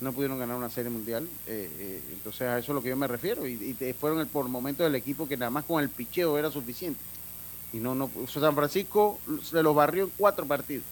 No 0.00 0.12
pudieron 0.12 0.38
ganar 0.38 0.56
una 0.56 0.68
serie 0.70 0.90
mundial. 0.90 1.26
eh, 1.46 1.70
eh, 1.78 2.02
entonces 2.12 2.42
a 2.42 2.58
eso 2.58 2.72
es 2.72 2.74
lo 2.74 2.82
que 2.82 2.90
yo 2.90 2.96
me 2.96 3.06
refiero. 3.06 3.46
Y, 3.46 3.74
fueron 3.98 4.20
el, 4.20 4.26
por 4.26 4.46
momentos 4.48 4.84
del 4.84 4.94
equipo 4.94 5.26
que 5.26 5.36
nada 5.36 5.50
más 5.50 5.64
con 5.64 5.82
el 5.82 5.88
picheo 5.88 6.36
era 6.38 6.50
suficiente. 6.50 7.00
Y 7.72 7.78
no, 7.78 7.94
no, 7.94 8.10
o 8.22 8.26
sea, 8.26 8.42
San 8.42 8.54
Francisco 8.54 9.18
se 9.42 9.62
los 9.62 9.74
barrió 9.74 10.04
en 10.04 10.12
cuatro 10.16 10.46
partidos. 10.46 10.84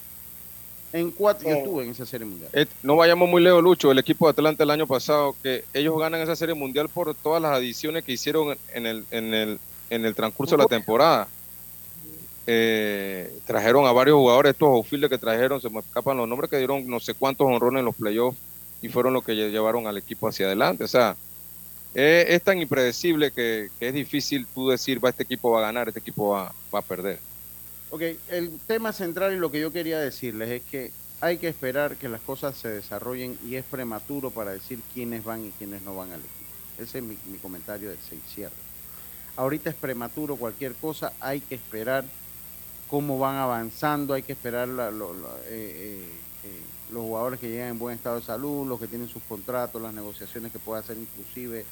En 0.94 1.10
cuatro, 1.10 1.48
yo 1.50 1.56
estuve 1.56 1.82
en 1.84 1.90
esa 1.90 2.06
serie 2.06 2.24
mundial. 2.24 2.48
Eh, 2.52 2.66
no 2.84 2.94
vayamos 2.94 3.28
muy 3.28 3.42
lejos 3.42 3.60
Lucho. 3.60 3.90
El 3.90 3.98
equipo 3.98 4.26
de 4.26 4.30
Atlanta 4.30 4.62
el 4.62 4.70
año 4.70 4.86
pasado 4.86 5.34
que 5.42 5.64
ellos 5.74 5.98
ganan 5.98 6.20
esa 6.20 6.36
serie 6.36 6.54
mundial 6.54 6.88
por 6.88 7.12
todas 7.16 7.42
las 7.42 7.50
adiciones 7.50 8.04
que 8.04 8.12
hicieron 8.12 8.56
en 8.72 8.86
el 8.86 9.04
en 9.10 9.34
el 9.34 9.58
en 9.90 10.04
el 10.04 10.14
transcurso 10.14 10.56
de 10.56 10.62
la 10.62 10.68
temporada. 10.68 11.26
Eh, 12.46 13.28
trajeron 13.44 13.86
a 13.86 13.92
varios 13.92 14.16
jugadores 14.18 14.52
estos 14.52 14.68
outfielders 14.68 15.10
que 15.10 15.18
trajeron 15.18 15.60
se 15.60 15.68
me 15.68 15.80
escapan 15.80 16.16
los 16.16 16.28
nombres 16.28 16.48
que 16.48 16.58
dieron 16.58 16.86
no 16.86 17.00
sé 17.00 17.14
cuántos 17.14 17.46
honrones 17.48 17.80
en 17.80 17.86
los 17.86 17.94
playoffs 17.96 18.38
y 18.80 18.88
fueron 18.88 19.14
los 19.14 19.24
que 19.24 19.32
lle- 19.32 19.50
llevaron 19.50 19.88
al 19.88 19.96
equipo 19.98 20.28
hacia 20.28 20.46
adelante. 20.46 20.84
O 20.84 20.88
sea 20.88 21.16
eh, 21.94 22.26
es 22.28 22.40
tan 22.42 22.60
impredecible 22.60 23.32
que, 23.32 23.68
que 23.80 23.88
es 23.88 23.94
difícil 23.94 24.46
tú 24.54 24.68
decir 24.68 25.04
va 25.04 25.08
este 25.10 25.24
equipo 25.24 25.50
va 25.50 25.58
a 25.58 25.62
ganar 25.62 25.88
este 25.88 25.98
equipo 26.00 26.28
va, 26.30 26.54
va 26.72 26.78
a 26.78 26.82
perder 26.82 27.18
Ok, 27.94 28.02
el 28.28 28.50
tema 28.66 28.92
central 28.92 29.34
y 29.34 29.36
lo 29.36 29.52
que 29.52 29.60
yo 29.60 29.70
quería 29.70 30.00
decirles 30.00 30.48
es 30.50 30.62
que 30.68 30.90
hay 31.20 31.38
que 31.38 31.46
esperar 31.46 31.94
que 31.94 32.08
las 32.08 32.20
cosas 32.22 32.56
se 32.56 32.66
desarrollen 32.68 33.38
y 33.46 33.54
es 33.54 33.64
prematuro 33.64 34.32
para 34.32 34.50
decir 34.50 34.80
quiénes 34.92 35.22
van 35.22 35.46
y 35.46 35.50
quiénes 35.50 35.80
no 35.82 35.94
van 35.94 36.10
al 36.10 36.18
equipo. 36.18 36.50
Ese 36.82 36.98
es 36.98 37.04
mi, 37.04 37.16
mi 37.30 37.38
comentario 37.38 37.90
de 37.90 37.96
seis 38.08 38.20
cierre. 38.34 38.50
Ahorita 39.36 39.70
es 39.70 39.76
prematuro 39.76 40.34
cualquier 40.34 40.74
cosa, 40.74 41.12
hay 41.20 41.38
que 41.40 41.54
esperar 41.54 42.04
cómo 42.90 43.16
van 43.20 43.36
avanzando, 43.36 44.12
hay 44.14 44.24
que 44.24 44.32
esperar 44.32 44.66
la- 44.66 44.90
lo- 44.90 45.12
eh, 45.12 45.46
eh, 45.46 46.04
eh, 46.46 46.60
los 46.92 47.02
jugadores 47.04 47.38
que 47.38 47.48
llegan 47.48 47.68
en 47.68 47.78
buen 47.78 47.94
estado 47.94 48.16
de 48.18 48.26
salud, 48.26 48.66
los 48.66 48.80
que 48.80 48.88
tienen 48.88 49.08
sus 49.08 49.22
contratos, 49.28 49.80
las 49.80 49.94
negociaciones 49.94 50.50
que 50.50 50.58
pueda 50.58 50.80
hacer 50.80 50.96
inclusive 50.98 51.64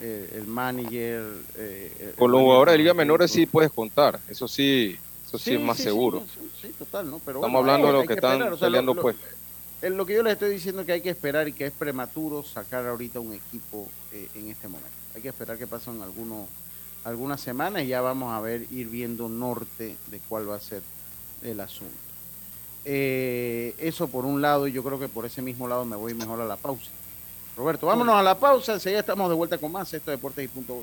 eh, 0.00 0.30
el 0.34 0.46
manager. 0.46 1.22
eh, 1.56 2.14
con 2.16 2.30
los 2.32 2.40
jugadores 2.40 2.72
de 2.72 2.78
liga 2.78 2.94
menores 2.94 3.30
sí 3.30 3.44
puedes 3.44 3.70
contar 3.70 4.18
eso 4.30 4.48
sí 4.48 4.96
eso 5.36 5.44
sí, 5.44 5.54
es 5.54 5.60
más 5.60 5.76
sí, 5.76 5.82
seguro 5.84 6.22
Sí, 6.60 6.68
total, 6.78 7.10
¿no? 7.10 7.18
Pero 7.24 7.38
estamos 7.38 7.60
bueno, 7.62 7.72
hablando 7.72 7.86
de 7.88 7.92
los 7.94 8.06
que 8.06 8.14
están 8.14 8.34
o 8.34 8.44
sea, 8.44 8.50
lo- 8.50 8.58
peleando 8.58 8.94
lo- 8.94 9.02
pues 9.02 9.16
eh, 9.82 9.90
Lo 9.90 10.06
que 10.06 10.14
yo 10.14 10.22
les 10.22 10.34
estoy 10.34 10.50
diciendo 10.50 10.82
es 10.82 10.86
que 10.86 10.92
hay 10.92 11.00
que 11.00 11.10
esperar 11.10 11.48
y 11.48 11.52
que 11.52 11.66
es 11.66 11.72
prematuro 11.72 12.42
sacar 12.44 12.86
ahorita 12.86 13.18
un 13.20 13.32
equipo 13.34 13.88
eh, 14.12 14.28
en 14.34 14.48
este 14.48 14.68
momento. 14.68 14.90
Hay 15.14 15.22
que 15.22 15.28
esperar 15.28 15.58
que 15.58 15.66
pasen 15.66 16.00
algunos, 16.02 16.46
algunas 17.04 17.40
semanas 17.40 17.82
y 17.82 17.88
ya 17.88 18.00
vamos 18.00 18.32
a 18.32 18.40
ver, 18.40 18.66
ir 18.70 18.86
viendo 18.88 19.28
norte 19.28 19.96
de 20.06 20.20
cuál 20.28 20.48
va 20.48 20.54
a 20.56 20.60
ser 20.60 20.82
el 21.42 21.58
asunto. 21.60 21.92
Eh, 22.84 23.74
eso 23.78 24.08
por 24.08 24.24
un 24.24 24.40
lado, 24.40 24.66
y 24.68 24.72
yo 24.72 24.82
creo 24.82 24.98
que 24.98 25.08
por 25.08 25.24
ese 25.26 25.42
mismo 25.42 25.66
lado 25.68 25.84
me 25.84 25.96
voy 25.96 26.14
mejor 26.14 26.40
a 26.40 26.44
la 26.44 26.56
pausa. 26.56 26.90
Roberto, 27.56 27.86
vámonos 27.86 28.14
a 28.14 28.22
la 28.22 28.38
pausa, 28.38 28.74
enseguida 28.74 29.00
estamos 29.00 29.28
de 29.28 29.34
vuelta 29.36 29.58
con 29.58 29.70
más. 29.72 29.92
Esto 29.92 30.10
es 30.12 30.16
Deportes 30.18 30.44
y 30.44 30.48
Punto. 30.48 30.82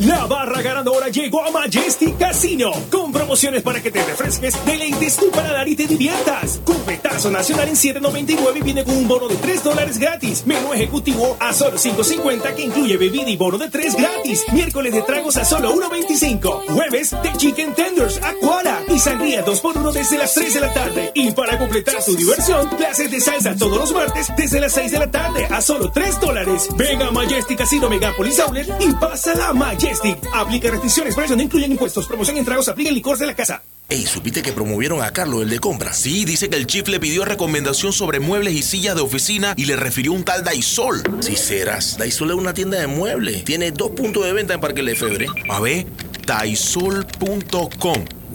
La 0.00 0.26
barra 0.26 0.62
ganadora 0.62 1.08
llegó 1.08 1.44
a 1.44 1.50
Majestic 1.50 2.16
Casino 2.18 2.70
con 2.88 3.10
promociones 3.10 3.62
para 3.62 3.82
que 3.82 3.90
te 3.90 4.04
refresques, 4.04 4.54
deleites 4.64 5.16
tu 5.16 5.28
paladar 5.32 5.66
y 5.66 5.74
te 5.74 5.88
diviertas. 5.88 6.60
Cubetazo 6.64 7.32
nacional 7.32 7.68
en 7.68 7.74
7.99 7.74 8.62
viene 8.62 8.84
con 8.84 8.96
un 8.96 9.08
bono 9.08 9.26
de 9.26 9.34
3 9.34 9.64
dólares 9.64 9.98
gratis. 9.98 10.44
Menú 10.46 10.72
ejecutivo 10.72 11.36
a 11.40 11.52
solo 11.52 11.78
5.50 11.78 12.54
que 12.54 12.62
incluye 12.62 12.96
bebida 12.96 13.28
y 13.28 13.36
bono 13.36 13.58
de 13.58 13.70
3 13.70 13.96
gratis. 13.96 14.44
Miércoles 14.52 14.92
de 14.92 15.02
tragos 15.02 15.36
a 15.36 15.44
solo 15.44 15.74
1.25. 15.74 16.66
Jueves 16.68 17.10
de 17.20 17.32
chicken 17.36 17.74
tenders, 17.74 18.20
aquara 18.22 18.84
y 18.94 19.00
sangría 19.00 19.44
2x1 19.44 19.92
desde 19.92 20.18
las 20.18 20.32
3 20.32 20.54
de 20.54 20.60
la 20.60 20.72
tarde. 20.74 21.12
Y 21.14 21.32
para 21.32 21.58
completar 21.58 22.04
tu 22.04 22.14
diversión, 22.14 22.68
clases 22.68 23.10
de 23.10 23.20
salsa 23.20 23.56
todos 23.56 23.76
los 23.76 23.92
martes 23.92 24.28
desde 24.36 24.60
las 24.60 24.72
6 24.74 24.92
de 24.92 24.98
la 25.00 25.10
tarde 25.10 25.46
a 25.50 25.60
solo 25.60 25.90
3 25.90 26.20
dólares. 26.20 26.68
Venga 26.76 27.08
a 27.08 27.10
Majestic 27.10 27.58
Casino 27.58 27.90
Megapolis 27.90 28.38
Outlet 28.38 28.68
y 28.78 28.92
pasa 28.92 29.34
la 29.34 29.52
Majestic. 29.52 29.87
Aplica 30.34 30.70
restricciones, 30.70 31.14
precios 31.14 31.36
no 31.36 31.42
incluyen 31.42 31.72
impuestos. 31.72 32.06
Promoción 32.06 32.36
en 32.36 32.44
tragos, 32.44 32.68
aplica 32.68 32.88
en 32.88 32.94
licor 32.94 33.18
de 33.18 33.26
la 33.26 33.34
casa. 33.34 33.62
Ey, 33.90 34.04
¿supiste 34.04 34.42
que 34.42 34.52
promovieron 34.52 35.02
a 35.02 35.12
Carlos, 35.14 35.42
el 35.42 35.48
de 35.48 35.60
compras? 35.60 35.96
Sí, 35.96 36.26
dice 36.26 36.50
que 36.50 36.56
el 36.56 36.66
chief 36.66 36.88
le 36.88 37.00
pidió 37.00 37.24
recomendación 37.24 37.94
sobre 37.94 38.20
muebles 38.20 38.52
y 38.52 38.62
sillas 38.62 38.94
de 38.94 39.00
oficina 39.00 39.54
y 39.56 39.64
le 39.64 39.76
refirió 39.76 40.12
un 40.12 40.24
tal 40.24 40.44
Daisol. 40.44 41.02
Si 41.20 41.36
serás, 41.36 41.96
Daisol 41.96 42.30
es 42.30 42.36
una 42.36 42.52
tienda 42.52 42.78
de 42.78 42.86
muebles. 42.86 43.44
Tiene 43.44 43.70
dos 43.70 43.92
puntos 43.92 44.26
de 44.26 44.34
venta 44.34 44.52
en 44.52 44.60
Parque 44.60 44.82
Lefebvre. 44.82 45.26
A 45.48 45.60
ver, 45.60 45.86
daisol.com. 46.26 48.04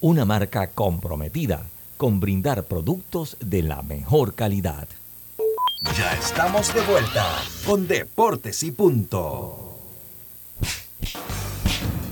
una 0.00 0.24
marca 0.24 0.68
comprometida 0.68 1.66
con 1.96 2.20
brindar 2.20 2.64
productos 2.64 3.36
de 3.40 3.62
la 3.62 3.82
mejor 3.82 4.34
calidad. 4.34 4.88
Ya 5.96 6.12
estamos 6.14 6.72
de 6.74 6.80
vuelta 6.82 7.26
con 7.66 7.86
Deportes 7.86 8.62
y 8.62 8.70
Punto. 8.70 9.78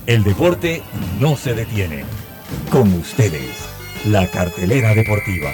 El 0.05 0.23
deporte 0.23 0.81
no 1.19 1.35
se 1.35 1.53
detiene. 1.53 2.03
Con 2.71 2.93
ustedes, 2.93 3.67
la 4.05 4.27
cartelera 4.27 4.95
deportiva. 4.95 5.51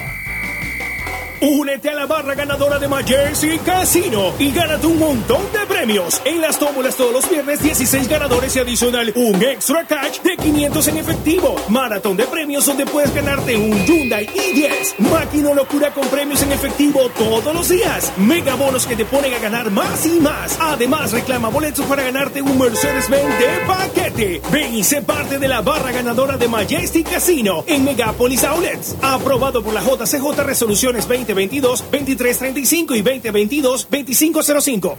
Únete 1.47 1.91
a 1.91 1.93
la 1.93 2.07
barra 2.07 2.33
ganadora 2.33 2.79
de 2.79 2.87
Majersey 2.87 3.59
Casino 3.59 4.33
y 4.39 4.51
gánate 4.51 4.87
un 4.87 4.97
montón 4.97 5.43
de 5.53 5.59
premios. 5.67 6.19
En 6.25 6.41
las 6.41 6.57
tómbolas 6.57 6.97
todos 6.97 7.13
los 7.13 7.29
viernes, 7.29 7.61
16 7.61 8.07
ganadores 8.07 8.55
y 8.55 8.59
adicional 8.59 9.13
un 9.15 9.35
extra 9.43 9.85
cash 9.85 10.21
de 10.21 10.37
500 10.37 10.87
en 10.87 10.97
efectivo. 10.97 11.55
Maratón 11.69 12.17
de 12.17 12.23
premios 12.25 12.65
donde 12.65 12.87
puedes 12.87 13.13
ganarte 13.13 13.55
un 13.57 13.85
Hyundai 13.85 14.25
i10. 14.25 14.97
Máquina 15.11 15.53
locura 15.53 15.93
con 15.93 16.07
premios 16.07 16.41
en 16.41 16.51
efectivo 16.51 17.11
todos 17.15 17.53
los 17.53 17.69
días. 17.69 18.11
Mega 18.17 18.55
bonos 18.55 18.87
que 18.87 18.95
te 18.95 19.05
ponen 19.05 19.31
a 19.35 19.37
ganar 19.37 19.69
más 19.69 20.03
y 20.07 20.19
más. 20.19 20.57
Además, 20.59 21.11
reclama 21.11 21.49
boletos 21.49 21.85
para 21.85 22.01
ganarte 22.01 22.41
un 22.41 22.57
Mercedes-Benz 22.57 23.37
de 23.37 23.67
paquete. 23.67 24.41
Ven 24.51 24.73
y 24.73 24.83
sé 24.83 25.03
parte 25.03 25.37
de 25.37 25.47
la 25.47 25.61
barra 25.61 25.91
ganadora 25.91 26.37
de 26.37 26.47
Majestic 26.47 27.07
Casino 27.07 27.63
en 27.67 27.85
Megapolis 27.85 28.43
Outlets. 28.43 28.95
Aprobado 29.03 29.63
por 29.63 29.75
la 29.75 29.83
JCJ 29.83 30.43
Resoluciones 30.43 31.07
20 31.07 31.34
2022 31.35 31.91
2335 31.91 32.95
y 32.95 33.01
2022 33.01 33.89
2505. 33.91 34.97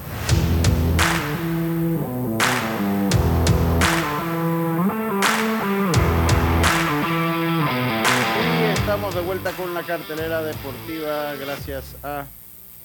Y 8.43 8.79
estamos 8.79 9.15
de 9.15 9.21
vuelta 9.23 9.53
con 9.53 9.73
la 9.73 9.83
cartelera 9.83 10.43
deportiva 10.43 11.35
gracias 11.37 11.97
a 12.03 12.27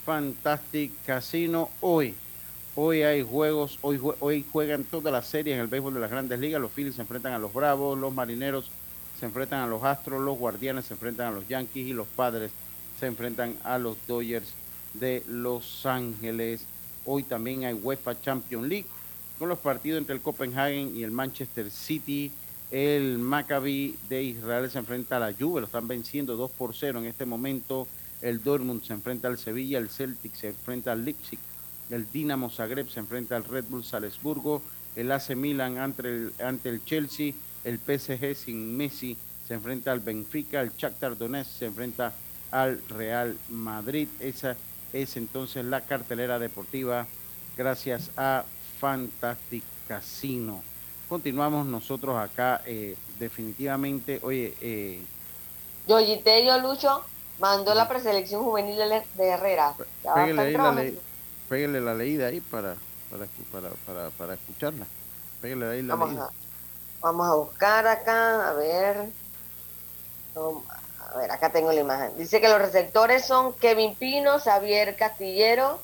Fantastic 0.06 0.94
Casino. 1.06 1.72
Hoy, 1.82 2.16
hoy 2.76 3.02
hay 3.02 3.22
juegos, 3.22 3.80
hoy, 3.82 4.00
hoy 4.22 4.46
juegan 4.50 4.86
todas 4.86 5.12
las 5.12 5.28
series 5.28 5.56
en 5.56 5.62
el 5.62 5.68
béisbol 5.68 5.94
de 5.96 6.00
las 6.00 6.10
grandes 6.10 6.40
ligas. 6.40 6.62
Los 6.62 6.72
Phillies 6.72 6.96
se 6.96 7.02
enfrentan 7.02 7.34
a 7.34 7.40
los 7.40 7.54
Bravos, 7.54 8.00
los 8.00 8.14
Marineros 8.14 8.72
se 9.20 9.26
enfrentan 9.26 9.60
a 9.60 9.68
los 9.68 9.84
Astros, 9.84 10.22
los 10.22 10.38
Guardianes 10.38 10.86
se 10.86 10.94
enfrentan 10.94 11.28
a 11.28 11.32
los 11.32 11.46
Yankees 11.50 11.90
y 11.90 11.92
los 11.92 12.08
Padres 12.08 12.52
se 13.02 13.08
enfrentan 13.08 13.56
a 13.64 13.80
los 13.80 13.98
Dodgers 14.08 14.54
de 14.94 15.24
Los 15.28 15.88
Ángeles. 15.88 16.66
Hoy 17.04 17.24
también 17.24 17.66
hay 17.66 17.74
UEFA 17.74 18.22
Champions 18.22 18.68
League 18.68 18.86
con 19.40 19.50
los 19.50 19.58
partidos 19.58 19.98
entre 19.98 20.14
el 20.14 20.22
Copenhagen 20.22 20.96
y 20.96 21.02
el 21.02 21.10
Manchester 21.10 21.72
City. 21.72 22.32
El 22.70 23.18
Maccabi 23.18 23.98
de 24.08 24.22
Israel 24.22 24.70
se 24.70 24.78
enfrenta 24.78 25.18
a 25.18 25.20
la 25.20 25.34
Juve, 25.34 25.62
lo 25.62 25.66
están 25.66 25.88
venciendo 25.88 26.38
2 26.38 26.52
por 26.52 26.76
0 26.76 27.00
en 27.00 27.06
este 27.08 27.26
momento. 27.26 27.88
El 28.22 28.44
Dortmund 28.44 28.84
se 28.84 28.94
enfrenta 28.94 29.28
al 29.28 29.40
Sevilla, 29.40 29.80
el 29.80 29.90
Celtic 29.90 30.36
se 30.36 30.50
enfrenta 30.50 30.92
al 30.92 31.04
Leipzig, 31.04 31.40
el 31.90 32.06
Dinamo 32.12 32.52
Zagreb 32.52 32.88
se 32.88 33.00
enfrenta 33.00 33.36
al 33.36 33.46
Red 33.46 33.66
Bull 33.68 33.84
Salzburgo, 33.84 34.62
el 34.96 35.12
AC 35.12 35.36
Milan 35.36 35.80
ante 35.80 36.04
el, 36.08 36.34
ante 36.40 36.70
el 36.70 36.86
Chelsea, 36.86 37.34
el 37.64 37.80
PSG 37.80 38.36
sin 38.36 38.78
Messi 38.78 39.18
se 39.48 39.56
enfrenta 39.56 39.92
al 39.92 40.02
Benfica, 40.02 40.62
el 40.62 40.72
Shakhtar 40.78 41.18
Donetsk 41.18 41.50
se 41.50 41.66
enfrenta 41.66 42.14
al 42.52 42.82
Real 42.90 43.38
Madrid. 43.50 44.08
Esa 44.20 44.56
es 44.94 45.18
entonces 45.18 45.66
la 45.66 45.82
cartelera 45.82 46.38
deportiva 46.40 47.08
gracias 47.58 48.12
a 48.18 48.44
Fantastic 48.80 49.64
Casino. 49.88 50.62
Continuamos 51.08 51.66
nosotros 51.66 52.18
acá 52.18 52.62
eh, 52.66 52.96
definitivamente, 53.20 54.20
oye, 54.24 54.56
eh, 54.62 55.04
Yoyitelio 55.88 56.58
Lucho 56.60 57.04
mandó 57.40 57.74
la 57.74 57.88
preselección 57.90 58.44
juvenil 58.44 58.78
de 59.16 59.28
Herrera. 59.28 59.76
Estar 60.04 60.18
ahí 60.40 60.58
la 60.58 60.72
le- 60.72 61.02
leída 61.96 62.28
ahí 62.28 62.40
para, 62.40 62.76
para, 63.10 63.26
para, 63.52 63.70
para, 63.86 64.10
para 64.12 64.34
escucharla. 64.36 64.86
Pégale 65.42 65.66
ahí 65.68 65.82
la 65.82 65.96
Vamos 65.96 66.10
leída. 66.10 66.26
a, 66.26 66.32
vamos 67.02 67.28
a 67.28 67.34
buscar 67.36 67.88
acá, 67.88 68.50
a 68.50 68.54
ver. 68.54 69.10
Toma, 70.34 70.62
A 71.14 71.18
ver, 71.18 71.32
acá 71.32 71.52
tengo 71.52 71.72
la 71.72 71.82
imagen. 71.82 72.16
Dice 72.18 72.40
que 72.40 72.48
los 72.48 72.60
receptores 72.60 73.26
son 73.26 73.54
Kevin 73.54 73.96
Pino, 73.96 74.40
Xavier 74.40 74.96
Castillero, 74.96 75.80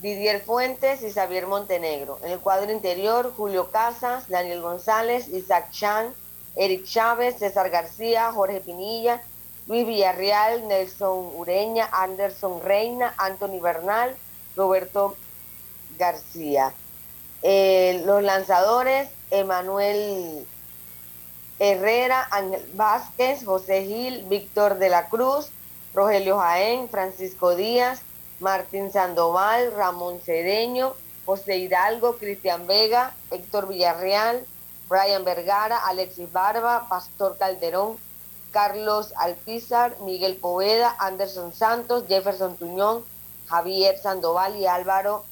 Didier 0.00 0.40
Fuentes 0.40 1.02
y 1.02 1.12
Xavier 1.12 1.46
Montenegro. 1.46 2.18
En 2.22 2.30
el 2.30 2.40
cuadro 2.40 2.72
interior, 2.72 3.34
Julio 3.36 3.70
Casas, 3.70 4.28
Daniel 4.28 4.62
González, 4.62 5.28
Isaac 5.28 5.70
Chan, 5.72 6.14
Eric 6.56 6.84
Chávez, 6.84 7.38
César 7.38 7.68
García, 7.68 8.32
Jorge 8.32 8.60
Pinilla, 8.60 9.20
Luis 9.66 9.86
Villarreal, 9.86 10.66
Nelson 10.66 11.32
Ureña, 11.36 11.88
Anderson 11.92 12.62
Reina, 12.62 13.14
Anthony 13.18 13.60
Bernal, 13.60 14.16
Roberto 14.56 15.16
García. 15.98 16.72
Eh, 17.42 18.02
los 18.06 18.22
lanzadores, 18.22 19.08
Emanuel 19.30 20.46
Herrera, 21.60 22.26
Ángel 22.30 22.66
Vázquez, 22.74 23.44
José 23.44 23.84
Gil, 23.84 24.24
Víctor 24.24 24.78
de 24.78 24.88
la 24.88 25.10
Cruz, 25.10 25.50
Rogelio 25.92 26.38
Jaén, 26.38 26.88
Francisco 26.88 27.54
Díaz, 27.54 28.00
Martín 28.40 28.90
Sandoval, 28.90 29.70
Ramón 29.76 30.20
Cedeño, 30.20 30.94
José 31.26 31.58
Hidalgo, 31.58 32.16
Cristian 32.16 32.66
Vega, 32.66 33.14
Héctor 33.30 33.68
Villarreal, 33.68 34.46
Brian 34.88 35.22
Vergara, 35.22 35.76
Alexis 35.76 36.32
Barba, 36.32 36.86
Pastor 36.88 37.36
Calderón, 37.36 37.98
Carlos 38.52 39.12
Alpizar, 39.18 39.94
Miguel 40.00 40.36
Poveda, 40.36 40.96
Anderson 40.98 41.52
Santos, 41.52 42.04
Jefferson 42.08 42.56
Tuñón, 42.56 43.04
Javier 43.48 43.98
Sandoval 43.98 44.56
y 44.56 44.66
Álvaro 44.66 45.26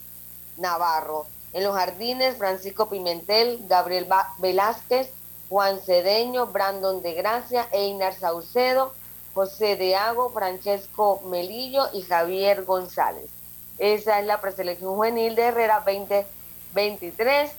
Navarro. 0.59 1.27
En 1.55 1.65
los 1.65 1.75
jardines, 1.75 2.37
Francisco 2.37 2.91
Pimentel, 2.91 3.65
Gabriel 3.67 4.07
Velázquez, 4.37 5.11
Juan 5.49 5.81
Cedeño, 5.81 6.47
Brandon 6.47 7.03
de 7.03 7.15
Gracia, 7.15 7.69
Einar 7.73 8.15
Saucedo, 8.15 8.93
José 9.35 9.77
de 9.77 9.97
Ago, 9.97 10.31
Francesco 10.31 11.23
Melillo 11.27 11.89
y 11.93 12.03
Javier 12.03 12.65
González. 12.65 13.31
Esa 13.79 14.21
es 14.21 14.27
la 14.27 14.41
preselección 14.41 14.95
juvenil 14.95 15.35
de 15.35 15.43
Herrera 15.43 15.85
2023 15.87 17.51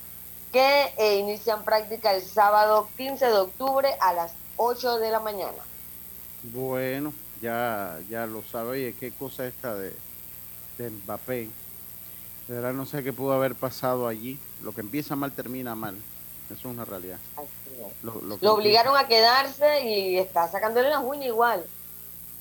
que 0.52 0.94
eh, 0.98 1.18
inician 1.18 1.64
práctica 1.64 2.14
el 2.14 2.24
sábado 2.24 2.90
15 2.98 3.26
de 3.26 3.38
octubre 3.38 3.90
a 4.02 4.14
las 4.14 4.34
8 4.58 5.00
de 5.00 5.12
la 5.12 5.20
mañana. 5.20 5.64
Bueno, 6.44 7.14
ya, 7.42 8.00
ya 8.10 8.26
lo 8.26 8.44
sabe. 8.44 8.72
Oye, 8.72 8.96
qué 9.00 9.12
cosa 9.12 9.46
esta 9.46 9.76
de, 9.76 9.94
de 10.78 10.90
Mbappé. 10.90 11.50
De 12.48 12.56
verdad 12.56 12.74
no 12.74 12.86
sé 12.86 13.04
qué 13.04 13.14
pudo 13.14 13.34
haber 13.34 13.56
pasado 13.56 14.08
allí. 14.08 14.40
Lo 14.64 14.74
que 14.74 14.82
empieza 14.82 15.16
mal 15.16 15.32
termina 15.32 15.76
mal. 15.76 15.96
Eso 16.50 16.56
es 16.56 16.66
una 16.66 16.84
realidad. 16.84 17.20
Lo, 18.04 18.54
obligaron 18.54 18.98
a 18.98 19.08
quedarse 19.08 19.86
y 19.86 20.18
está 20.18 20.48
sacándole 20.48 20.90
la 20.90 21.00
uña 21.00 21.28
igual. 21.28 21.64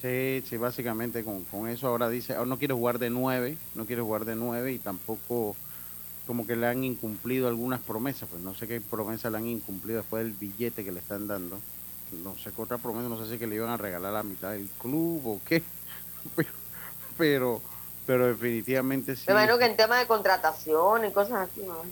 Sí, 0.00 0.44
sí, 0.48 0.56
básicamente 0.56 1.24
con, 1.24 1.44
con 1.44 1.68
eso 1.68 1.88
ahora 1.88 2.08
dice, 2.08 2.34
ahora 2.34 2.46
no 2.46 2.58
quiere 2.58 2.74
jugar 2.74 2.98
de 2.98 3.10
nueve, 3.10 3.58
no 3.74 3.84
quiere 3.84 4.02
jugar 4.02 4.24
de 4.24 4.36
nueve 4.36 4.72
y 4.72 4.78
tampoco 4.78 5.56
como 6.28 6.46
que 6.46 6.56
le 6.56 6.66
han 6.66 6.84
incumplido 6.84 7.48
algunas 7.48 7.80
promesas, 7.80 8.28
pues 8.28 8.42
no 8.42 8.54
sé 8.54 8.68
qué 8.68 8.82
promesas 8.82 9.32
le 9.32 9.38
han 9.38 9.46
incumplido 9.46 10.00
después 10.00 10.22
del 10.22 10.34
billete 10.34 10.84
que 10.84 10.92
le 10.92 11.00
están 11.00 11.26
dando. 11.26 11.58
No 12.22 12.36
sé 12.36 12.52
qué 12.52 12.60
otra 12.60 12.76
promesa, 12.76 13.08
no 13.08 13.18
sé 13.18 13.30
si 13.30 13.38
que 13.38 13.46
le 13.46 13.54
iban 13.54 13.70
a 13.70 13.78
regalar 13.78 14.12
la 14.12 14.22
mitad 14.22 14.52
del 14.52 14.68
club 14.78 15.26
o 15.26 15.40
qué. 15.46 15.62
Pero, 17.16 17.60
pero, 18.06 18.28
definitivamente 18.28 19.16
sí. 19.16 19.24
Me 19.26 19.32
imagino 19.32 19.58
que 19.58 19.64
en 19.64 19.76
tema 19.76 19.98
de 19.98 20.06
contratación 20.06 21.04
y 21.04 21.10
cosas 21.10 21.48
así, 21.50 21.62
¿no? 21.66 21.82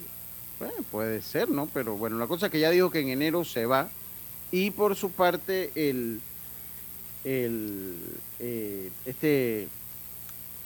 Bueno, 0.59 0.75
puede 0.91 1.23
ser, 1.23 1.49
¿no? 1.49 1.67
Pero 1.73 1.97
bueno, 1.97 2.19
la 2.19 2.27
cosa 2.27 2.47
es 2.47 2.53
que 2.53 2.61
ya 2.61 2.71
dijo 2.71 2.91
que 2.91 3.01
en 3.01 3.09
enero 3.09 3.45
se 3.45 3.67
va 3.67 3.89
y 4.51 4.71
por 4.71 4.97
su 4.97 5.11
parte 5.11 5.71
el, 5.75 6.21
el 7.25 7.97
eh, 8.41 8.91
este 9.05 9.69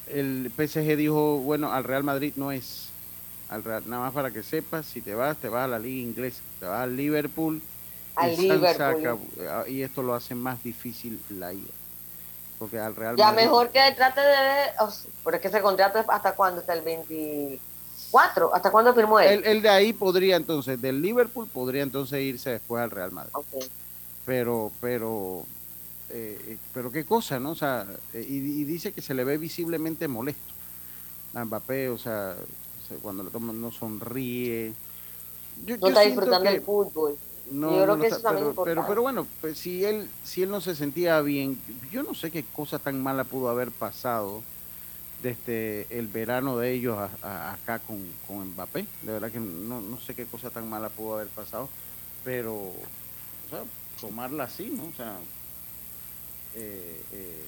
el 0.09 0.53
PSG 0.57 0.97
dijo, 0.97 1.39
bueno, 1.39 1.73
al 1.73 1.85
Real 1.85 2.05
Madrid 2.05 2.33
no 2.37 2.53
es 2.53 2.91
nada 3.59 4.01
más 4.01 4.13
para 4.13 4.31
que 4.31 4.43
sepas, 4.43 4.87
si 4.87 5.01
te 5.01 5.15
vas, 5.15 5.37
te 5.37 5.49
vas 5.49 5.65
a 5.65 5.69
la 5.69 5.79
liga 5.79 6.03
inglesa, 6.03 6.41
te 6.59 6.67
vas 6.67 6.83
al 6.83 6.97
Liverpool. 6.97 7.61
Al 8.15 8.33
y 8.33 8.37
Liverpool. 8.37 9.19
Y 9.69 9.83
esto 9.83 10.03
lo 10.03 10.15
hace 10.15 10.35
más 10.35 10.63
difícil 10.63 11.21
la 11.31 11.53
ida. 11.53 11.73
Porque 12.59 12.79
al 12.79 12.95
Real 12.95 13.17
Ya 13.17 13.33
mejor 13.33 13.71
que 13.71 13.81
trate 13.97 14.21
de... 14.21 14.71
Oh, 14.81 14.89
es 15.33 15.45
ese 15.45 15.61
contrato 15.63 16.05
hasta 16.09 16.33
cuándo, 16.33 16.61
hasta 16.61 16.75
el 16.75 16.83
24, 18.13 18.55
¿hasta 18.55 18.71
cuándo 18.71 18.95
firmó 18.95 19.21
él? 19.21 19.43
El, 19.45 19.63
de 19.63 19.69
ahí 19.69 19.93
podría 19.93 20.37
entonces, 20.37 20.81
del 20.81 21.01
Liverpool 21.01 21.49
podría 21.49 21.83
entonces 21.83 22.21
irse 22.23 22.51
después 22.51 22.83
al 22.83 22.91
Real 22.91 23.13
Madrid. 23.13 23.33
Pero, 24.27 24.71
pero, 24.81 25.45
eh, 26.11 26.59
pero 26.75 26.91
qué 26.91 27.05
cosa, 27.05 27.39
¿no? 27.39 27.53
O 27.53 27.57
sea, 27.57 27.87
y, 28.15 28.19
y, 28.19 28.65
dice 28.65 28.93
que 28.93 29.01
se 29.01 29.15
le 29.15 29.25
ve 29.25 29.39
visiblemente 29.39 30.09
molesto 30.09 30.53
a 31.35 31.45
Mbappé, 31.45 31.89
o 31.89 31.99
sea, 31.99 32.37
cuando 33.03 33.23
lo 33.23 33.31
toman 33.31 33.61
no 33.61 33.71
sonríe. 33.71 34.75
no 35.67 35.89
está 35.89 36.01
disfrutando 36.01 36.51
el 36.51 36.63
fútbol. 36.63 37.17
No, 37.51 37.73
yo 37.73 37.83
creo 37.83 37.99
que 37.99 38.07
eso 38.07 38.21
pero, 38.23 38.65
pero, 38.65 38.85
pero, 38.87 39.03
bueno, 39.03 39.27
pues 39.41 39.59
si 39.59 39.85
él, 39.85 40.09
si 40.23 40.43
él 40.43 40.51
no 40.51 40.61
se 40.61 40.77
sentía 40.77 41.21
bien, 41.21 41.61
yo 41.91 42.05
no 42.05 42.15
sé 42.15 42.31
qué 42.31 42.45
cosa 42.45 42.79
tan 42.79 43.03
mala 43.03 43.25
pudo 43.25 43.49
haber 43.49 43.73
pasado 43.73 44.43
desde 45.23 45.87
el 45.91 46.07
verano 46.07 46.59
de 46.59 46.73
ellos 46.73 46.99
acá 47.23 47.79
con, 47.81 47.99
con, 48.27 48.49
Mbappé. 48.51 48.87
De 49.03 49.13
verdad 49.13 49.31
que 49.31 49.41
no, 49.41 49.81
no 49.81 50.01
sé 50.01 50.15
qué 50.15 50.25
cosa 50.27 50.51
tan 50.51 50.69
mala 50.69 50.89
pudo 50.89 51.15
haber 51.15 51.29
pasado, 51.29 51.69
pero, 52.25 52.55
o 52.55 53.51
sea, 53.51 53.63
tomarla 54.01 54.45
así, 54.45 54.73
¿no? 54.75 54.85
O 54.85 54.93
sea, 54.93 55.17
eh, 56.55 57.01
eh, 57.13 57.45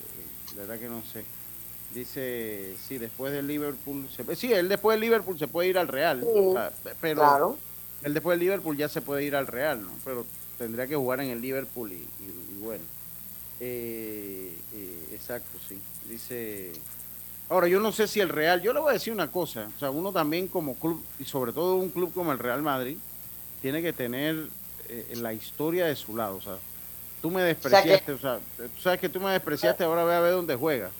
de 0.54 0.60
verdad 0.60 0.78
que 0.78 0.88
no 0.88 1.02
sé. 1.02 1.24
Dice, 1.94 2.74
sí, 2.88 2.96
después 2.96 3.32
del 3.32 3.46
Liverpool, 3.46 4.08
se, 4.08 4.34
sí, 4.34 4.52
él 4.52 4.68
después 4.68 4.94
del 4.94 5.02
Liverpool 5.02 5.38
se 5.38 5.46
puede 5.46 5.68
ir 5.68 5.76
al 5.76 5.88
Real, 5.88 6.24
pero 7.02 7.20
claro. 7.20 7.58
él 8.02 8.14
después 8.14 8.38
del 8.38 8.46
Liverpool 8.46 8.76
ya 8.78 8.88
se 8.88 9.02
puede 9.02 9.24
ir 9.24 9.36
al 9.36 9.46
Real, 9.46 9.82
¿no? 9.82 9.90
Pero 10.02 10.24
tendría 10.56 10.86
que 10.86 10.96
jugar 10.96 11.20
en 11.20 11.30
el 11.30 11.42
Liverpool 11.42 11.92
y, 11.92 12.06
bueno. 12.60 12.84
Eh, 13.60 14.56
eh, 14.72 15.08
exacto, 15.12 15.58
sí. 15.68 15.78
Dice, 16.08 16.72
ahora 17.48 17.68
yo 17.68 17.80
no 17.80 17.92
sé 17.92 18.08
si 18.08 18.20
el 18.20 18.28
Real, 18.28 18.62
yo 18.62 18.72
le 18.72 18.80
voy 18.80 18.90
a 18.90 18.94
decir 18.94 19.12
una 19.12 19.30
cosa, 19.30 19.68
o 19.74 19.78
sea, 19.78 19.90
uno 19.90 20.12
también 20.12 20.48
como 20.48 20.74
club, 20.74 21.02
y 21.18 21.24
sobre 21.24 21.52
todo 21.52 21.76
un 21.76 21.90
club 21.90 22.12
como 22.12 22.32
el 22.32 22.38
Real 22.38 22.62
Madrid, 22.62 22.96
tiene 23.60 23.82
que 23.82 23.92
tener 23.92 24.48
eh, 24.88 25.14
la 25.16 25.32
historia 25.32 25.86
de 25.86 25.96
su 25.96 26.16
lado, 26.16 26.36
o 26.36 26.40
sea, 26.40 26.56
tú 27.20 27.30
me 27.30 27.42
despreciaste, 27.42 28.12
o 28.12 28.18
sea, 28.18 28.38
tú 28.56 28.80
sabes 28.80 29.00
que 29.00 29.08
tú 29.08 29.20
me 29.20 29.30
despreciaste, 29.30 29.84
ahora 29.84 30.04
voy 30.04 30.14
a 30.14 30.20
ver 30.20 30.32
dónde 30.32 30.56
juega. 30.56 30.90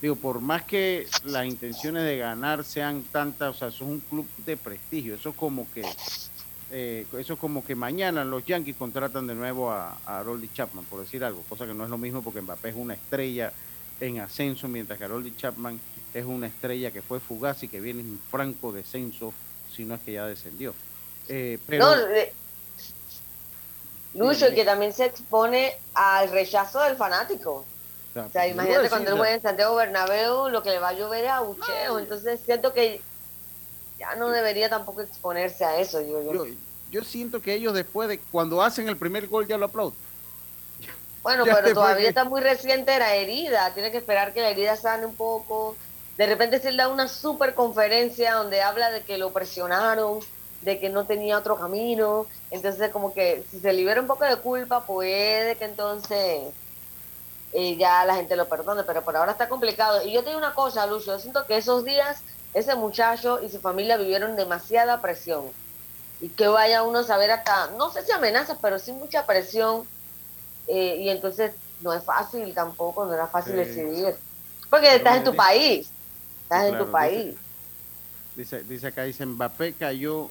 Digo, 0.00 0.14
por 0.14 0.40
más 0.40 0.62
que 0.62 1.06
las 1.24 1.46
intenciones 1.46 2.04
de 2.04 2.18
ganar 2.18 2.64
sean 2.64 3.02
tantas, 3.02 3.56
o 3.56 3.58
sea, 3.58 3.68
eso 3.68 3.84
es 3.84 3.90
un 3.90 4.00
club 4.00 4.26
de 4.44 4.56
prestigio, 4.56 5.14
eso 5.14 5.30
es 5.30 5.34
como 5.34 5.66
que 5.72 5.84
eh, 6.70 7.06
eso 7.18 7.34
es 7.34 7.38
como 7.38 7.64
que 7.64 7.74
mañana 7.76 8.24
los 8.24 8.44
Yankees 8.44 8.76
contratan 8.76 9.26
de 9.26 9.34
nuevo 9.34 9.70
a, 9.70 9.96
a 10.04 10.24
Chapman, 10.52 10.84
por 10.86 11.00
decir 11.00 11.22
algo, 11.24 11.42
cosa 11.48 11.66
que 11.66 11.74
no 11.74 11.84
es 11.84 11.90
lo 11.90 11.98
mismo 11.98 12.22
porque 12.22 12.40
Mbappé 12.40 12.70
es 12.70 12.76
una 12.76 12.94
estrella 12.94 13.52
en 14.00 14.20
ascenso, 14.20 14.68
mientras 14.68 14.98
que 14.98 15.04
Harold 15.04 15.36
Chapman 15.36 15.80
es 16.12 16.24
una 16.24 16.46
estrella 16.46 16.90
que 16.90 17.02
fue 17.02 17.20
fugaz 17.20 17.62
y 17.62 17.68
que 17.68 17.80
viene 17.80 18.00
en 18.00 18.18
franco 18.30 18.72
descenso, 18.72 19.32
si 19.74 19.84
no 19.84 19.94
es 19.94 20.00
que 20.02 20.12
ya 20.12 20.26
descendió. 20.26 20.74
Eh, 21.28 21.58
pero, 21.66 21.96
no, 21.96 22.02
Lucho, 24.14 24.46
que 24.54 24.64
también 24.64 24.92
se 24.92 25.06
expone 25.06 25.76
al 25.94 26.30
rechazo 26.30 26.80
del 26.80 26.96
fanático. 26.96 27.64
O 28.14 28.30
sea, 28.30 28.48
imagínate 28.48 28.88
cuando 28.88 29.10
él 29.10 29.16
juega 29.18 29.34
en 29.34 29.42
Santiago 29.42 29.76
Bernabéu, 29.76 30.48
lo 30.48 30.62
que 30.62 30.70
le 30.70 30.78
va 30.78 30.88
a 30.88 30.92
llover 30.94 31.24
es 31.24 31.30
abucheo. 31.30 31.98
Entonces 31.98 32.40
siento 32.44 32.72
que 32.72 33.02
ya 33.98 34.14
no 34.16 34.30
debería 34.30 34.70
tampoco 34.70 35.02
exponerse 35.02 35.64
a 35.64 35.78
eso. 35.78 36.00
Yo, 36.00 36.46
yo. 36.90 37.04
siento 37.04 37.42
que 37.42 37.54
ellos 37.54 37.74
después 37.74 38.08
de 38.08 38.18
cuando 38.18 38.62
hacen 38.62 38.88
el 38.88 38.96
primer 38.96 39.28
gol 39.28 39.46
ya 39.46 39.58
lo 39.58 39.66
aplauden. 39.66 39.98
Bueno, 41.26 41.42
pero 41.42 41.74
todavía 41.74 42.08
está 42.08 42.22
muy 42.22 42.40
reciente 42.40 42.96
la 43.00 43.16
herida. 43.16 43.74
Tiene 43.74 43.90
que 43.90 43.96
esperar 43.96 44.32
que 44.32 44.42
la 44.42 44.50
herida 44.50 44.76
sane 44.76 45.06
un 45.06 45.16
poco. 45.16 45.74
De 46.16 46.24
repente 46.24 46.60
se 46.60 46.70
le 46.70 46.76
da 46.76 46.88
una 46.88 47.08
super 47.08 47.52
conferencia 47.52 48.34
donde 48.34 48.62
habla 48.62 48.92
de 48.92 49.02
que 49.02 49.18
lo 49.18 49.32
presionaron, 49.32 50.20
de 50.60 50.78
que 50.78 50.88
no 50.88 51.04
tenía 51.04 51.36
otro 51.36 51.56
camino. 51.56 52.26
Entonces, 52.52 52.92
como 52.92 53.12
que 53.12 53.42
si 53.50 53.58
se 53.58 53.72
libera 53.72 54.00
un 54.00 54.06
poco 54.06 54.24
de 54.24 54.36
culpa, 54.36 54.86
puede 54.86 55.56
que 55.56 55.64
entonces 55.64 56.42
y 57.52 57.76
ya 57.76 58.04
la 58.04 58.14
gente 58.14 58.36
lo 58.36 58.48
perdone, 58.48 58.84
pero 58.84 59.02
por 59.02 59.16
ahora 59.16 59.32
está 59.32 59.48
complicado. 59.48 60.04
Y 60.04 60.12
yo 60.12 60.22
te 60.22 60.28
digo 60.28 60.38
una 60.38 60.54
cosa, 60.54 60.86
Lucio, 60.86 61.14
yo 61.14 61.18
siento 61.18 61.44
que 61.44 61.56
esos 61.56 61.84
días 61.84 62.22
ese 62.54 62.76
muchacho 62.76 63.42
y 63.42 63.48
su 63.48 63.60
familia 63.60 63.96
vivieron 63.96 64.36
demasiada 64.36 65.02
presión. 65.02 65.46
Y 66.20 66.28
que 66.28 66.46
vaya 66.46 66.84
uno 66.84 67.00
a 67.00 67.02
saber 67.04 67.32
hasta, 67.32 67.72
no 67.72 67.90
sé 67.90 68.02
si 68.02 68.12
amenazas, 68.12 68.58
pero 68.62 68.78
sí 68.78 68.92
mucha 68.92 69.26
presión. 69.26 69.88
Eh, 70.68 70.96
y 71.00 71.08
entonces 71.08 71.52
no 71.80 71.92
es 71.92 72.02
fácil 72.02 72.52
tampoco, 72.54 73.06
no 73.06 73.14
era 73.14 73.26
fácil 73.26 73.56
decidir. 73.56 74.14
Porque 74.68 74.96
estás 74.96 75.18
en 75.18 75.24
tu 75.24 75.34
país, 75.34 75.90
estás 76.42 76.72
en 76.72 76.78
tu 76.78 76.90
país. 76.90 77.34
Dice, 78.34 78.62
dice 78.64 78.88
acá, 78.88 79.04
dice 79.04 79.24
Mbappé 79.24 79.74
cayó, 79.74 80.28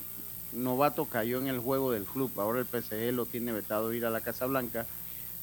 novato 0.54 1.06
cayó 1.06 1.40
en 1.40 1.48
el 1.48 1.60
juego 1.60 1.92
del 1.92 2.06
club, 2.06 2.32
ahora 2.38 2.60
el 2.60 2.66
PSG 2.66 3.14
lo 3.14 3.26
tiene 3.26 3.52
vetado 3.52 3.94
ir 3.94 4.06
a 4.06 4.10
la 4.10 4.22
Casa 4.22 4.46
Blanca 4.46 4.86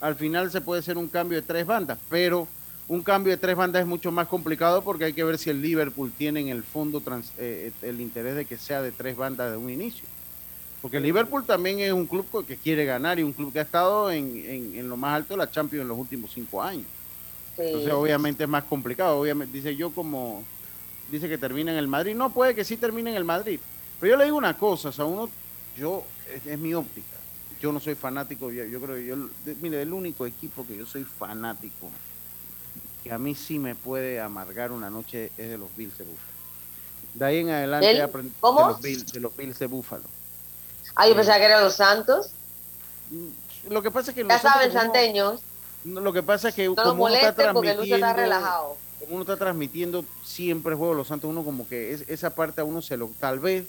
al 0.03 0.17
final 0.17 0.51
se 0.51 0.61
puede 0.61 0.81
hacer 0.81 0.99
un 0.99 1.09
cambio 1.09 1.41
de 1.41 1.47
tres 1.47 1.65
bandas, 1.65 1.97
pero 2.11 2.49
un 2.89 3.03
cambio 3.03 3.31
de 3.31 3.37
tres 3.37 3.55
bandas 3.55 3.83
es 3.83 3.87
mucho 3.87 4.11
más 4.11 4.27
complicado 4.27 4.83
porque 4.83 5.05
hay 5.05 5.13
que 5.13 5.23
ver 5.23 5.39
si 5.39 5.49
el 5.49 5.63
Liverpool 5.63 6.13
tiene 6.19 6.41
en 6.41 6.49
el 6.49 6.65
fondo 6.65 7.01
eh, 7.39 7.71
el 7.83 8.01
interés 8.01 8.35
de 8.35 8.45
que 8.45 8.59
sea 8.59 8.83
de 8.83 8.91
tres 8.91 9.17
bandas 9.17 9.53
de 9.53 9.57
un 9.57 9.71
inicio. 9.71 10.05
Porque 10.83 10.99
Liverpool 10.99 11.45
también 11.45 11.81
es 11.81 11.93
un 11.93 12.07
club 12.07 12.45
que 12.45 12.57
quiere 12.57 12.85
ganar 12.85 13.19
y 13.19 13.23
un 13.23 13.33
club 13.33 13.53
que 13.53 13.61
ha 13.61 13.63
estado 13.63 14.11
en, 14.11 14.89
lo 14.89 14.97
más 14.97 15.15
alto 15.15 15.35
de 15.35 15.39
la 15.39 15.51
Champions 15.51 15.83
en 15.83 15.89
los 15.89 15.97
últimos 15.97 16.33
cinco 16.33 16.61
años. 16.61 16.87
Entonces 17.57 17.93
obviamente 17.93 18.43
es 18.43 18.49
más 18.49 18.65
complicado. 18.65 19.21
Obviamente 19.21 19.57
dice 19.57 19.77
yo 19.77 19.91
como 19.91 20.43
dice 21.11 21.29
que 21.29 21.39
termina 21.39 21.71
en 21.71 21.79
el 21.79 21.87
Madrid. 21.87 22.15
No 22.15 22.31
puede 22.31 22.55
que 22.55 22.65
sí 22.65 22.77
termine 22.77 23.11
en 23.11 23.17
el 23.17 23.25
Madrid. 23.25 23.61
Pero 24.01 24.11
yo 24.11 24.17
le 24.17 24.25
digo 24.25 24.37
una 24.37 24.59
cosa, 24.59 24.89
o 24.89 24.93
sea, 24.93 25.05
uno, 25.05 25.31
yo, 25.77 26.03
es 26.45 26.59
mi 26.59 26.75
óptica 26.75 27.13
yo 27.63 27.71
no 27.73 27.79
soy 27.79 27.95
fanático, 27.95 28.51
yo, 28.51 28.81
creo 28.81 28.97
que 28.97 29.07
yo, 29.07 29.17
mire, 29.61 29.83
el 29.83 29.93
único 29.93 30.27
equipo 30.27 30.67
que 30.67 30.77
yo 30.77 30.85
soy 30.85 31.05
fanático, 31.05 31.89
que 33.05 33.13
a 33.13 33.19
mí 33.19 33.37
sí 33.37 33.57
me 33.61 33.77
puede 33.77 34.21
amargar 34.21 34.73
una 34.73 34.91
noche, 34.91 35.31
es 35.39 35.49
de 35.49 35.59
los 35.59 35.75
Bills 35.77 35.97
de 35.97 36.05
Búfalo. 36.05 36.33
De 37.15 37.25
ahí 37.25 37.39
en 37.39 37.51
adelante 37.51 38.03
aprendí 38.03 38.31
de 38.31 38.67
los, 38.67 38.81
Bills, 38.81 39.13
de 39.13 39.21
los 39.21 39.37
Bills 39.37 39.59
de 39.61 39.67
Búfalo. 39.67 40.03
Ah, 40.95 41.09
yo 41.09 41.15
pensaba 41.17 41.39
que 41.39 41.45
eran 41.45 41.63
los 41.65 41.75
Santos. 41.75 42.31
Lo 43.69 43.83
que 43.83 43.91
pasa 43.91 44.11
es 44.11 44.15
que 44.17 44.27
ya 44.27 44.39
saben, 44.39 44.73
santeños. 44.73 45.41
Lo 45.85 46.13
que 46.13 46.23
pasa 46.23 46.49
es 46.51 46.55
que 46.55 46.67
No 46.67 46.75
como 46.75 47.05
uno 47.05 47.15
está 47.15 47.33
molesten 47.33 47.53
porque 47.55 47.75
Lucho 47.75 47.95
está 47.95 48.13
relajado. 48.13 48.77
como 49.01 49.13
uno 49.15 49.23
está 49.23 49.37
transmitiendo 49.37 50.05
siempre 50.25 50.73
el 50.73 50.79
Juego 50.79 50.93
de 50.93 50.99
los 50.99 51.09
Santos, 51.09 51.29
uno 51.31 51.45
como 51.45 51.67
que 51.69 51.93
es- 51.93 52.05
esa 52.09 52.31
parte 52.31 52.61
a 52.61 52.65
uno 52.65 52.81
se 52.83 52.97
lo, 52.97 53.11
tal 53.19 53.41
vez, 53.41 53.67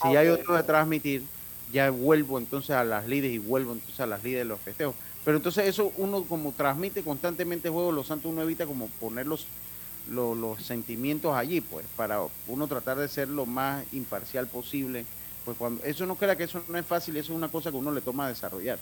si 0.00 0.08
hay 0.16 0.28
otro 0.28 0.54
de 0.54 0.62
transmitir, 0.62 1.24
ya 1.72 1.90
vuelvo 1.90 2.38
entonces 2.38 2.70
a 2.70 2.84
las 2.84 3.06
líderes 3.08 3.34
y 3.34 3.38
vuelvo 3.38 3.72
entonces 3.72 3.98
a 4.00 4.06
las 4.06 4.22
líderes 4.22 4.44
de 4.44 4.48
los 4.48 4.60
festejos. 4.60 4.94
Pero 5.24 5.38
entonces 5.38 5.66
eso 5.66 5.92
uno 5.96 6.22
como 6.24 6.52
transmite 6.52 7.02
constantemente 7.02 7.66
el 7.68 7.74
Juego 7.74 7.88
de 7.90 7.96
los 7.96 8.06
Santos, 8.06 8.30
uno 8.30 8.42
evita 8.42 8.64
como 8.66 8.86
poner 9.00 9.26
los, 9.26 9.46
lo- 10.08 10.36
los, 10.36 10.62
sentimientos 10.64 11.34
allí, 11.34 11.60
pues, 11.60 11.84
para 11.96 12.20
uno 12.46 12.68
tratar 12.68 12.96
de 12.98 13.08
ser 13.08 13.28
lo 13.28 13.44
más 13.44 13.84
imparcial 13.92 14.46
posible. 14.46 15.04
Pues 15.46 15.56
cuando 15.56 15.82
eso 15.84 16.04
no 16.04 16.16
crea 16.16 16.36
que 16.36 16.42
eso 16.44 16.60
no 16.68 16.76
es 16.76 16.84
fácil, 16.84 17.16
eso 17.16 17.32
es 17.32 17.36
una 17.38 17.48
cosa 17.48 17.70
que 17.70 17.76
uno 17.76 17.92
le 17.92 18.00
toma 18.02 18.26
a 18.26 18.28
desarrollar. 18.28 18.78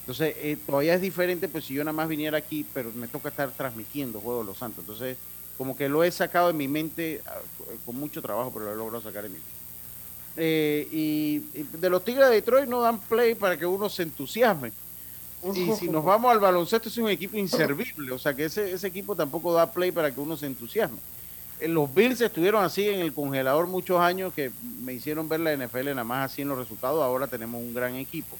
Entonces, 0.00 0.34
eh, 0.38 0.56
todavía 0.66 0.94
es 0.94 1.02
diferente, 1.02 1.48
pues 1.48 1.66
si 1.66 1.74
yo 1.74 1.84
nada 1.84 1.92
más 1.92 2.08
viniera 2.08 2.38
aquí, 2.38 2.64
pero 2.72 2.90
me 2.92 3.06
toca 3.08 3.28
estar 3.28 3.50
transmitiendo 3.50 4.18
Juego 4.20 4.40
de 4.40 4.46
los 4.46 4.56
Santos. 4.56 4.80
Entonces, 4.80 5.18
como 5.58 5.76
que 5.76 5.86
lo 5.88 6.02
he 6.02 6.10
sacado 6.10 6.46
de 6.46 6.54
mi 6.54 6.66
mente 6.66 7.20
ah, 7.26 7.36
con 7.84 7.96
mucho 7.96 8.22
trabajo, 8.22 8.50
pero 8.52 8.64
lo 8.64 8.72
he 8.72 8.76
logrado 8.76 9.02
sacar 9.02 9.24
de 9.24 9.28
mi 9.28 9.34
mente. 9.34 9.50
Eh, 10.38 10.88
y, 10.90 11.42
y 11.52 11.62
de 11.78 11.90
los 11.90 12.02
Tigres 12.04 12.28
de 12.28 12.36
Detroit 12.36 12.68
no 12.68 12.80
dan 12.80 12.98
play 13.00 13.34
para 13.34 13.58
que 13.58 13.66
uno 13.66 13.90
se 13.90 14.04
entusiasme. 14.04 14.72
Y 15.54 15.72
si 15.72 15.88
nos 15.88 16.04
vamos 16.04 16.32
al 16.32 16.40
baloncesto, 16.40 16.88
es 16.88 16.96
un 16.96 17.10
equipo 17.10 17.36
inservible. 17.36 18.10
O 18.12 18.18
sea 18.18 18.34
que 18.34 18.46
ese, 18.46 18.72
ese 18.72 18.86
equipo 18.86 19.14
tampoco 19.14 19.52
da 19.52 19.70
play 19.70 19.92
para 19.92 20.12
que 20.12 20.20
uno 20.20 20.36
se 20.36 20.46
entusiasme. 20.46 20.98
Eh, 21.60 21.68
Los 21.68 21.92
Bills 21.94 22.20
estuvieron 22.20 22.64
así 22.64 22.88
en 22.88 23.00
el 23.00 23.12
congelador 23.12 23.66
muchos 23.66 24.00
años 24.00 24.32
que 24.32 24.50
me 24.82 24.92
hicieron 24.94 25.28
ver 25.28 25.40
la 25.40 25.56
NFL 25.56 25.86
nada 25.86 26.04
más 26.04 26.32
así 26.32 26.42
en 26.42 26.48
los 26.48 26.58
resultados. 26.58 27.02
Ahora 27.02 27.26
tenemos 27.26 27.60
un 27.60 27.74
gran 27.74 27.94
equipo. 27.96 28.36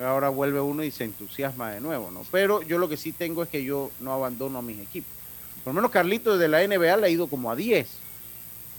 Ahora 0.00 0.28
vuelve 0.28 0.60
uno 0.60 0.84
y 0.84 0.90
se 0.92 1.04
entusiasma 1.04 1.72
de 1.72 1.80
nuevo, 1.80 2.10
¿no? 2.10 2.24
Pero 2.30 2.62
yo 2.62 2.78
lo 2.78 2.88
que 2.88 2.96
sí 2.96 3.12
tengo 3.12 3.42
es 3.42 3.48
que 3.48 3.64
yo 3.64 3.90
no 4.00 4.12
abandono 4.12 4.58
a 4.58 4.62
mis 4.62 4.78
equipos. 4.80 5.10
Por 5.64 5.74
lo 5.74 5.80
menos 5.80 5.90
Carlito 5.90 6.36
desde 6.38 6.48
la 6.48 6.66
NBA 6.66 6.96
le 6.98 7.06
ha 7.06 7.10
ido 7.10 7.26
como 7.26 7.50
a 7.50 7.56
10. 7.56 7.88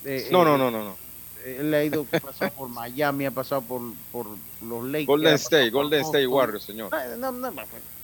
Eh, 0.06 0.30
No, 0.32 0.42
eh, 0.44 0.46
no, 0.46 0.58
no, 0.58 0.72
no, 0.72 0.84
no. 0.84 1.10
Él 1.46 1.74
ha 1.74 1.84
ido, 1.84 2.06
ha 2.12 2.20
pasado 2.20 2.52
por 2.52 2.70
Miami, 2.70 3.26
ha 3.26 3.32
pasado 3.32 3.62
por, 3.62 3.82
por 4.12 4.28
los 4.62 4.84
Lakers. 4.86 5.08
Golden 5.08 5.34
State, 5.36 5.70
Golden 5.70 6.02
State. 6.02 6.28
Warriors, 6.28 6.64
señor. 6.64 6.90
No, 7.18 7.32
no, 7.32 7.52
no, 7.52 7.64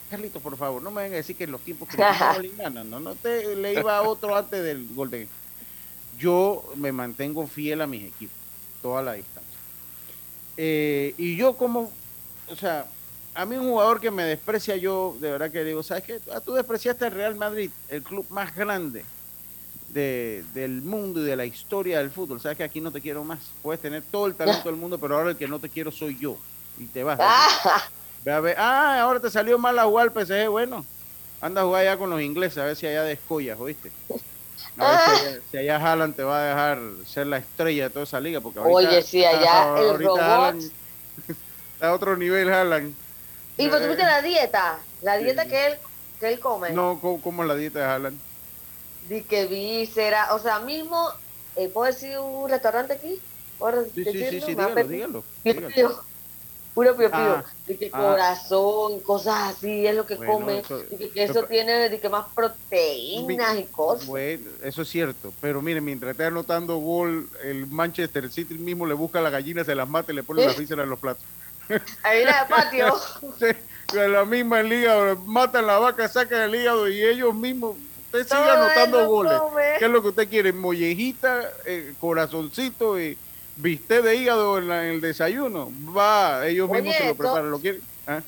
Carlitos, 0.10 0.42
por 0.42 0.56
favor, 0.56 0.82
no 0.82 0.92
me 0.92 1.02
vengan 1.02 1.16
a 1.16 1.18
decir 1.18 1.36
que 1.36 1.46
en 1.46 1.52
los 1.52 1.62
tiempos 1.62 1.90
que 1.90 1.98
no, 1.98 2.70
no, 2.70 2.84
no, 2.84 3.00
no 3.00 3.16
te 3.16 3.56
le 3.56 3.74
iba 3.74 3.98
a 3.98 4.04
otro 4.04 4.36
antes 4.36 4.64
del 4.64 4.88
Golden. 4.94 5.28
Yo 6.18 6.64
me 6.78 6.92
mantengo 6.92 7.46
fiel 7.48 7.82
a 7.82 7.88
mis 7.88 8.04
equipos, 8.08 8.38
toda 8.82 9.02
la 9.02 9.14
distancia. 9.14 9.60
Eh, 10.58 11.14
y 11.18 11.36
yo 11.38 11.58
como, 11.58 11.92
o 12.48 12.56
sea, 12.56 12.88
a 13.34 13.46
mí 13.46 13.56
un 13.58 13.70
jugador 13.70 14.00
que 14.00 14.12
me 14.12 14.24
desprecia, 14.24 14.78
yo 14.78 15.18
de 15.20 15.32
verdad 15.32 15.52
que 15.52 15.64
digo, 15.64 15.84
¿sabes 15.84 16.04
qué? 16.04 16.20
Ah, 16.32 16.42
tú 16.42 16.54
despreciaste 16.54 17.06
al 17.06 17.12
Real 17.12 17.36
Madrid, 17.36 17.72
el 17.90 18.04
club 18.04 18.26
más 18.30 18.56
grande 18.56 19.06
de- 19.88 20.44
del 20.54 20.82
mundo 20.82 21.22
y 21.22 21.26
de 21.26 21.36
la 21.36 21.46
historia 21.46 22.00
del 22.00 22.12
fútbol. 22.12 22.40
¿Sabes 22.42 22.58
que 22.58 22.64
aquí 22.64 22.82
no 22.82 22.92
te 22.92 23.02
quiero 23.02 23.24
más? 23.24 23.56
Puedes 23.62 23.82
tener 23.82 24.04
todo 24.10 24.28
el 24.28 24.36
talento 24.38 24.70
del 24.70 24.78
mundo, 24.78 25.00
pero 25.00 25.18
ahora 25.18 25.32
el 25.32 25.38
que 25.38 25.48
no 25.48 25.60
te 25.60 25.70
quiero 25.70 25.92
soy 25.92 26.18
yo. 26.20 26.38
Y 26.78 26.88
te 26.88 27.04
vas. 27.04 27.20
Ve 28.22 28.32
a 28.32 28.40
ver, 28.40 28.56
ah, 28.58 29.02
ahora 29.02 29.20
te 29.20 29.30
salió 29.30 29.60
mal 29.60 29.78
a 29.78 29.86
jugar 29.86 30.08
al 30.08 30.14
PSG, 30.14 30.50
bueno. 30.50 30.86
Anda 31.42 31.62
a 31.62 31.66
jugar 31.66 31.82
allá 31.82 31.98
con 31.98 32.10
los 32.10 32.22
ingleses, 32.22 32.58
a 32.58 32.66
ver 32.66 32.76
si 32.76 32.88
allá 32.88 33.04
descollas, 33.04 33.60
¿oíste? 33.60 33.92
A 34.78 34.92
ver 34.92 35.00
si 35.00 35.28
allá, 35.28 35.42
si 35.52 35.58
allá 35.58 35.76
Haaland 35.78 36.16
te 36.16 36.24
va 36.24 36.40
a 36.40 36.44
dejar 36.48 36.80
ser 37.06 37.28
la 37.28 37.38
estrella 37.38 37.84
de 37.86 37.90
toda 37.90 38.04
esa 38.04 38.20
liga, 38.20 38.42
porque 38.42 38.60
ahorita, 38.60 38.90
Oye, 38.90 39.02
sí, 39.02 39.24
allá 39.24 39.80
el 39.80 40.00
robot. 40.00 40.20
Haaland 40.20 40.72
está 41.74 41.88
a 41.88 41.94
otro 41.94 42.18
nivel 42.18 42.52
Haaland. 42.52 42.94
Y 43.58 43.70
pues 43.70 43.82
tuviste 43.82 44.04
la 44.04 44.22
dieta, 44.22 44.80
la 45.02 45.18
dieta 45.18 45.46
que 45.46 45.68
él, 45.68 45.74
que 46.20 46.34
él 46.34 46.40
come. 46.40 46.72
No, 46.72 47.00
¿cómo, 47.02 47.22
cómo 47.22 47.44
es 47.44 47.48
la 47.48 47.56
dieta 47.56 47.80
de 47.80 47.86
Haaland? 47.86 48.20
Di 49.08 49.22
que 49.22 49.46
víscera, 49.46 50.34
o 50.34 50.40
sea, 50.40 50.60
mismo, 50.60 51.10
eh, 51.56 51.70
¿puedo 51.70 51.92
decir 51.92 52.18
un 52.18 52.50
restaurante 52.50 52.94
aquí? 52.94 53.20
¿Puedo 53.58 53.86
Sí, 53.86 54.04
sí, 54.04 54.12
sí, 54.12 54.42
sí, 54.42 54.56
dígalo, 54.56 54.84
dígalo, 54.84 55.24
dígalo. 55.44 56.15
Puro 56.76 56.96
pío, 56.96 57.10
pío. 57.10 57.18
Ah, 57.18 57.44
Di 57.68 57.78
que 57.78 57.90
ah. 57.92 57.98
corazón, 58.02 59.00
cosas 59.00 59.56
así, 59.56 59.88
es 59.88 59.96
lo 59.96 60.06
que 60.06 60.16
Bueno, 60.16 60.34
come. 60.34 60.60
eso- 60.60 60.84
que, 60.90 61.10
que 61.10 61.24
eso 61.24 61.34
pero- 61.36 61.48
tiene 61.48 61.90
di 61.90 61.98
que 62.00 62.10
más 62.10 62.26
proteínas 62.36 63.58
y 63.60 63.64
cosas. 63.64 64.06
Bueno, 64.06 64.50
eso 64.62 64.82
es 64.84 64.90
cierto, 64.90 65.34
pero 65.42 65.62
miren, 65.62 65.84
mientras 65.86 66.12
esté 66.12 66.26
anotando 66.26 66.76
gol, 66.78 67.30
el 67.44 67.66
Manchester 67.68 68.30
City 68.32 68.56
mismo 68.56 68.86
le 68.86 68.94
busca 68.94 69.22
la 69.22 69.30
gallina, 69.30 69.64
se 69.64 69.74
las 69.74 69.88
mata 69.88 70.12
y 70.12 70.16
le 70.16 70.24
pone 70.24 70.46
la 70.46 70.54
víscera 70.54 70.84
en 70.84 70.90
los 70.90 71.00
platos. 71.00 71.24
Ahí 72.04 72.22
el 72.22 72.30
patio. 72.50 72.94
Sí, 73.40 73.98
la 73.98 74.26
misma 74.26 74.60
el 74.62 74.74
hígado, 74.74 75.16
matan 75.26 75.68
la 75.68 75.78
vaca, 75.80 76.08
sacan 76.08 76.42
el 76.42 76.56
hígado 76.56 76.90
y 76.90 77.02
ellos 77.04 77.34
mismos, 77.36 77.76
usted 78.08 78.28
sigue 78.28 78.50
anotando 78.50 79.08
goles. 79.08 79.40
come. 79.40 79.62
¿Qué 79.80 79.86
es 79.86 79.92
lo 79.92 80.02
que 80.02 80.08
usted 80.10 80.28
quiere? 80.28 80.52
Mollejita, 80.52 81.52
eh, 81.66 81.94
corazoncito 82.02 83.00
y 83.00 83.16
bistec 83.58 84.04
de 84.04 84.16
hígado 84.16 84.58
en, 84.58 84.68
la- 84.68 84.84
en 84.88 84.96
el 84.96 85.02
desayuno. 85.02 85.72
Va, 85.96 86.46
ellos 86.48 86.70
mismos 86.70 86.96
se 86.96 87.06
lo 87.08 87.16
preparan. 87.16 87.52
¿Lo 87.52 87.60
quieren? 87.60 87.82
¿Ah? 88.08 88.22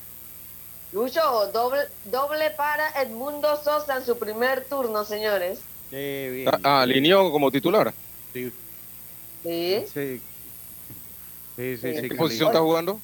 Lucho, 0.92 1.20
doble, 1.52 1.80
doble 2.04 2.50
para 2.52 2.88
Edmundo 3.02 3.56
Sosa 3.62 3.96
en 3.98 4.04
su 4.04 4.18
primer 4.18 4.64
turno, 4.68 5.04
señores. 5.04 5.60
Qué 5.90 6.30
bien. 6.32 6.48
Ah, 6.48 6.58
ah, 6.64 6.82
alineó 6.82 7.30
como 7.30 7.50
titular. 7.50 7.92
Sí, 8.32 8.50
Sí. 9.42 9.84
sí. 9.92 10.20
Sí, 11.56 11.76
sí, 11.76 11.92
sí, 11.92 11.98
¿En 11.98 12.08
qué 12.08 12.14
posición 12.14 12.48
está 12.48 12.60
jugando? 12.60 13.00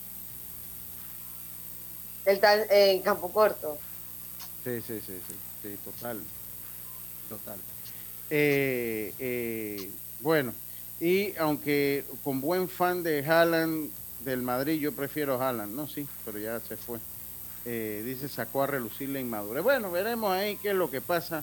Él 2.24 2.34
está 2.36 2.54
en, 2.54 2.66
en 2.70 3.02
campo 3.02 3.30
corto. 3.32 3.76
Sí, 4.62 4.80
sí, 4.80 5.00
sí, 5.06 5.12
sí, 5.28 5.34
sí, 5.62 5.76
total, 5.84 6.20
total. 7.28 7.58
Eh, 8.30 9.12
eh, 9.18 9.90
bueno, 10.20 10.54
y 11.00 11.34
aunque 11.38 12.04
con 12.22 12.40
buen 12.40 12.68
fan 12.68 13.02
de 13.02 13.24
Haaland 13.24 13.90
del 14.24 14.42
Madrid, 14.42 14.80
yo 14.80 14.92
prefiero 14.92 15.40
Haaland, 15.40 15.74
no, 15.74 15.86
sí, 15.86 16.06
pero 16.24 16.38
ya 16.38 16.60
se 16.60 16.76
fue. 16.76 16.98
Eh, 17.66 18.02
dice, 18.04 18.28
sacó 18.28 18.62
a 18.62 18.66
relucir 18.66 19.08
la 19.08 19.20
inmadurez. 19.20 19.62
Bueno, 19.62 19.90
veremos 19.90 20.30
ahí 20.32 20.56
qué 20.56 20.70
es 20.70 20.76
lo 20.76 20.90
que 20.90 21.00
pasa 21.00 21.42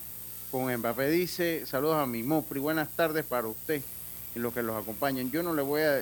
con 0.51 0.73
Mbappé. 0.73 1.09
Dice, 1.09 1.65
saludos 1.65 1.97
a 1.97 2.05
mi 2.05 2.23
Mopri, 2.23 2.59
buenas 2.59 2.89
tardes 2.89 3.25
para 3.25 3.47
usted 3.47 3.81
y 4.35 4.39
los 4.39 4.53
que 4.53 4.61
los 4.61 4.79
acompañan. 4.81 5.31
Yo 5.31 5.41
no 5.43 5.53
le 5.53 5.61
voy 5.61 5.81
a, 5.81 6.01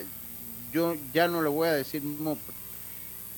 yo 0.74 0.96
ya 1.14 1.28
no 1.28 1.42
le 1.42 1.50
voy 1.50 1.70
a 1.70 1.74
decir 1.74 2.04
Mopri. 2.04 2.56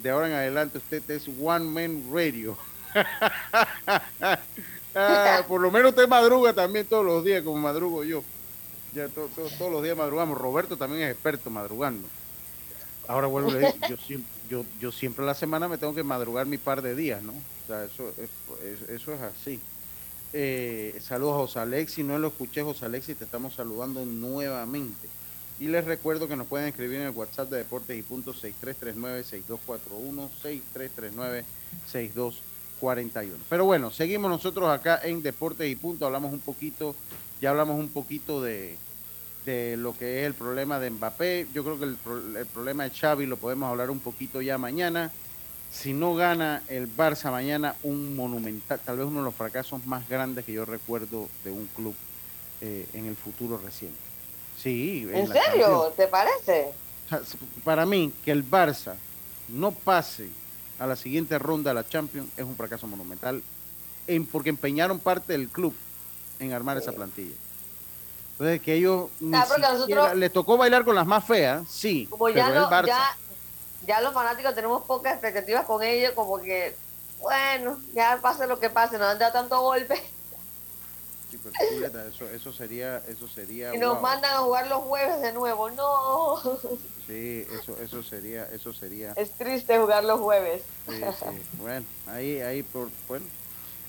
De 0.02 0.10
ahora 0.10 0.28
en 0.28 0.34
adelante 0.34 0.80
usted 0.80 1.10
es 1.12 1.28
One 1.42 1.66
Man 1.66 2.04
Radio. 2.14 2.58
Ah, 4.94 5.46
por 5.48 5.62
lo 5.62 5.72
menos 5.72 5.92
usted 5.92 6.06
madruga 6.06 6.52
también 6.52 6.86
todos 6.86 7.06
los 7.06 7.24
días, 7.24 7.42
como 7.44 7.56
madrugo 7.62 8.04
yo. 8.04 8.26
Ya 8.94 9.08
to- 9.08 9.30
to- 9.36 9.50
todos 9.58 9.72
los 9.72 9.82
días 9.84 9.96
madrugamos. 9.98 10.38
Roberto 10.38 10.78
también 10.78 11.04
es 11.04 11.12
experto 11.12 11.50
madrugando. 11.50 12.08
Ahora 13.08 13.28
vuelvo 13.28 13.52
le 13.52 13.60
digo, 13.60 13.74
yo 13.90 13.98
siempre, 13.98 14.30
yo, 14.50 14.66
yo 14.80 14.92
siempre 14.92 15.24
a 15.24 15.28
la 15.28 15.34
semana 15.34 15.68
me 15.68 15.78
tengo 15.78 15.94
que 15.96 16.04
madrugar 16.04 16.46
mi 16.46 16.58
par 16.58 16.82
de 16.82 16.96
días, 16.96 17.22
¿no? 17.24 17.32
O 17.34 17.68
sea, 17.68 17.86
eso 17.86 18.10
es, 18.18 18.30
es- 18.66 18.90
eso 18.90 19.14
es 19.14 19.22
así. 19.22 19.60
Eh, 20.34 20.98
saludos 21.04 21.34
a 21.34 21.38
José 21.40 21.60
Alexi, 21.60 22.04
no 22.04 22.18
lo 22.18 22.30
escuché, 22.30 22.62
José 22.64 22.86
Alexi, 22.86 23.16
te 23.16 23.26
estamos 23.26 23.54
saludando 23.56 24.06
nuevamente. 24.06 25.10
Y 25.60 25.68
les 25.68 25.84
recuerdo 25.86 26.28
que 26.28 26.36
nos 26.36 26.48
pueden 26.48 26.68
escribir 26.68 27.02
en 27.02 27.08
el 27.08 27.14
WhatsApp 27.14 27.50
de 27.50 27.58
Deportes 27.60 27.98
y 27.98 28.02
Punto 28.02 28.34
6339-6241, 28.34 30.30
6339-6241. 31.92 33.30
Pero 33.50 33.66
bueno, 33.66 33.92
seguimos 33.92 34.32
nosotros 34.32 34.70
acá 34.70 35.00
en 35.04 35.22
Deportes 35.22 35.70
y 35.70 35.76
Punto, 35.76 36.06
hablamos 36.06 36.32
un 36.34 36.40
poquito, 36.40 36.96
ya 37.42 37.50
hablamos 37.50 37.78
un 37.80 37.90
poquito 37.90 38.42
de, 38.42 38.78
de 39.46 39.76
lo 39.78 39.98
que 39.98 40.22
es 40.22 40.28
el 40.28 40.34
problema 40.34 40.80
de 40.80 40.90
Mbappé. 40.92 41.48
Yo 41.54 41.64
creo 41.64 41.78
que 41.80 41.86
el, 41.86 41.98
el 42.38 42.46
problema 42.46 42.84
de 42.84 42.92
Xavi 42.92 43.26
lo 43.26 43.38
podemos 43.38 43.70
hablar 43.70 43.90
un 43.90 44.00
poquito 44.00 44.42
ya 44.42 44.58
mañana. 44.58 45.12
Si 45.72 45.94
no 45.94 46.16
gana 46.16 46.64
el 46.68 46.88
Barça 46.96 47.32
mañana, 47.32 47.76
un 47.84 48.16
monumental, 48.16 48.80
tal 48.86 48.98
vez 48.98 49.08
uno 49.08 49.20
de 49.20 49.26
los 49.26 49.36
fracasos 49.36 49.86
más 49.88 50.08
grandes 50.08 50.46
que 50.46 50.52
yo 50.54 50.66
recuerdo 50.66 51.30
de 51.44 51.52
un 51.52 51.66
club 51.76 51.96
eh, 52.62 52.86
en 52.94 53.06
el 53.08 53.16
futuro 53.16 53.58
reciente. 53.58 53.98
Sí, 54.58 55.08
¿En 55.12 55.28
serio? 55.32 55.92
¿Te 55.96 56.08
parece? 56.08 56.74
O 57.06 57.10
sea, 57.10 57.20
s- 57.20 57.38
para 57.64 57.86
mí, 57.86 58.12
que 58.24 58.32
el 58.32 58.48
Barça 58.48 58.94
no 59.48 59.72
pase 59.72 60.28
a 60.78 60.86
la 60.86 60.96
siguiente 60.96 61.40
ronda 61.40 61.72
de 61.72 61.76
la 61.76 61.88
Champions 61.88 62.28
es 62.38 62.44
un 62.44 62.56
fracaso 62.56 62.86
monumental, 62.86 63.42
en, 64.08 64.26
porque 64.26 64.50
empeñaron 64.50 65.00
parte 65.00 65.34
del 65.34 65.48
club 65.48 65.74
en 66.42 66.54
armar 66.54 66.78
esa 66.78 66.92
plantilla. 66.92 67.36
Entonces, 68.34 68.62
que 68.62 68.74
ellos 68.74 69.10
Ah, 69.34 69.46
nosotros- 69.48 70.16
les 70.16 70.34
tocó 70.34 70.58
bailar 70.58 70.84
con 70.84 70.96
las 70.96 71.06
más 71.06 71.24
feas, 71.24 71.68
sí, 71.70 72.08
Como 72.10 72.26
pero 72.26 72.38
ya, 72.38 72.48
el 72.48 72.56
no, 72.56 72.70
Barça. 72.70 72.86
ya, 72.88 73.18
ya 73.88 74.02
los 74.02 74.14
fanáticos 74.14 74.56
tenemos 74.56 74.84
pocas 74.86 75.14
expectativas 75.14 75.66
con 75.66 75.84
ellos, 75.84 76.12
como 76.16 76.40
que, 76.42 76.76
bueno, 77.20 77.80
ya 77.94 78.18
pase 78.22 78.48
lo 78.48 78.60
que 78.60 78.70
pase, 78.72 78.98
nos 78.98 79.08
han 79.10 79.20
dado 79.20 79.34
tanto 79.34 79.62
golpe 79.62 80.02
Sí, 81.30 81.40
pero, 81.44 82.02
eso, 82.08 82.28
eso 82.30 82.52
sería, 82.52 82.98
eso 83.08 83.26
sería. 83.28 83.74
y 83.74 83.78
nos 83.78 83.94
wow. 83.94 84.02
mandan 84.02 84.34
a 84.34 84.38
jugar 84.40 84.68
los 84.68 84.80
jueves 84.84 85.22
de 85.22 85.32
nuevo. 85.32 85.70
No, 85.70 86.42
Sí, 87.08 87.46
eso, 87.52 87.78
eso 87.82 88.04
sería, 88.04 88.46
eso 88.52 88.74
sería. 88.74 89.14
es 89.16 89.32
triste 89.32 89.78
jugar 89.78 90.04
los 90.04 90.20
jueves. 90.20 90.62
Sí, 90.90 90.96
sí. 91.20 91.26
Bueno, 91.58 91.86
ahí, 92.08 92.40
ahí, 92.42 92.64
por, 92.64 92.90
bueno, 93.08 93.26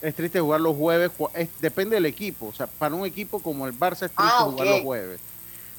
Es 0.03 0.15
triste 0.17 0.41
jugar 0.41 0.61
los 0.61 0.77
jueves, 0.77 1.13
depende 1.61 1.95
del 1.95 2.07
equipo. 2.07 2.47
O 2.49 2.53
sea, 2.53 2.67
para 2.67 2.95
un 2.95 3.07
equipo 3.07 3.39
como 3.41 3.67
el 3.67 3.73
Barça 3.73 3.93
es 4.07 4.11
triste 4.11 4.17
Ah, 4.19 4.49
jugar 4.51 4.67
los 4.67 4.81
jueves. 4.81 5.21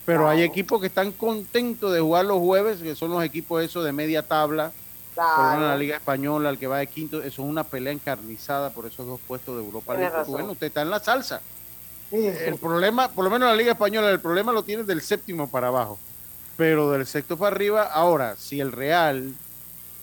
Pero 0.06 0.28
hay 0.28 0.42
equipos 0.44 0.82
que 0.82 0.88
están 0.88 1.12
contentos 1.12 1.94
de 1.94 2.00
jugar 2.00 2.26
los 2.26 2.40
jueves, 2.40 2.80
que 2.80 2.96
son 2.96 3.12
los 3.12 3.24
equipos 3.24 3.62
esos 3.64 3.84
de 3.86 3.92
media 3.92 4.24
tabla. 4.24 4.72
Por 5.16 5.24
lo 5.26 5.44
menos 5.52 5.64
en 5.64 5.68
la 5.68 5.78
Liga 5.78 5.98
Española, 5.98 6.50
el 6.50 6.58
que 6.58 6.68
va 6.68 6.80
de 6.80 6.88
quinto, 6.88 7.20
eso 7.20 7.28
es 7.44 7.50
una 7.50 7.64
pelea 7.64 7.94
encarnizada 7.94 8.72
por 8.72 8.86
esos 8.86 9.06
dos 9.06 9.20
puestos 9.28 9.56
de 9.58 9.64
Europa 9.64 9.94
League. 9.94 10.16
Bueno, 10.28 10.54
usted 10.54 10.68
está 10.68 10.82
en 10.82 10.90
la 10.90 11.00
salsa. 11.00 11.42
El 12.12 12.56
problema, 12.58 13.10
por 13.10 13.24
lo 13.26 13.30
menos 13.30 13.48
en 13.48 13.52
la 13.52 13.58
Liga 13.58 13.74
Española, 13.74 14.10
el 14.10 14.20
problema 14.20 14.52
lo 14.52 14.64
tiene 14.64 14.84
del 14.84 15.02
séptimo 15.02 15.50
para 15.50 15.68
abajo. 15.68 16.00
Pero 16.58 16.92
del 16.92 17.06
sexto 17.08 17.38
para 17.38 17.56
arriba, 17.56 17.84
ahora, 17.84 18.36
si 18.38 18.60
el 18.60 18.72
Real 18.72 19.34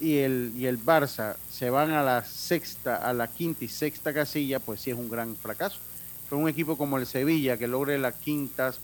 y 0.01 0.19
el, 0.19 0.53
y 0.57 0.67
el 0.67 0.83
Barça 0.83 1.37
se 1.51 1.71
van 1.71 1.91
a 1.93 2.03
la 2.03 2.25
sexta, 2.25 2.97
a 2.97 3.13
la 3.13 3.29
quinta 3.29 3.65
y 3.65 3.69
sexta 3.69 4.13
casilla, 4.15 4.59
pues 4.59 4.81
sí 4.81 4.91
es 4.91 4.97
un 4.97 5.11
gran 5.11 5.37
fracaso. 5.37 5.79
Pero 6.29 6.41
un 6.43 6.49
equipo 6.49 6.77
como 6.79 6.97
el 6.99 7.07
Sevilla, 7.07 7.57
que 7.59 7.69
logre 7.69 7.99
las 7.99 8.15
quintas, 8.15 8.79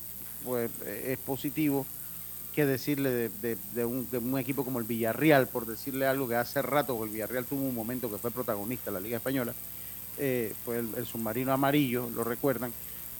pues 0.44 0.70
eh, 0.84 1.12
es 1.12 1.18
positivo. 1.18 1.86
Que 2.54 2.64
decirle 2.64 3.10
de, 3.10 3.28
de- 3.42 3.58
de 3.74 3.84
un, 3.84 4.08
de 4.10 4.16
un 4.18 4.38
equipo 4.38 4.64
como 4.64 4.78
el 4.78 4.86
Villarreal, 4.86 5.46
por 5.46 5.66
decirle 5.66 6.06
algo 6.06 6.26
que 6.26 6.36
hace 6.36 6.62
rato, 6.62 7.02
el 7.04 7.10
Villarreal 7.10 7.44
tuvo 7.44 7.60
un 7.62 7.74
momento 7.74 8.10
que 8.10 8.16
fue 8.18 8.30
protagonista 8.30 8.88
en 8.90 8.94
la 8.94 9.00
Liga 9.00 9.18
Española, 9.18 9.52
eh, 10.18 10.54
pues 10.64 10.82
el, 10.96 11.06
submarino 11.06 11.52
amarillo, 11.52 12.08
lo 12.14 12.24
recuerdan. 12.24 12.72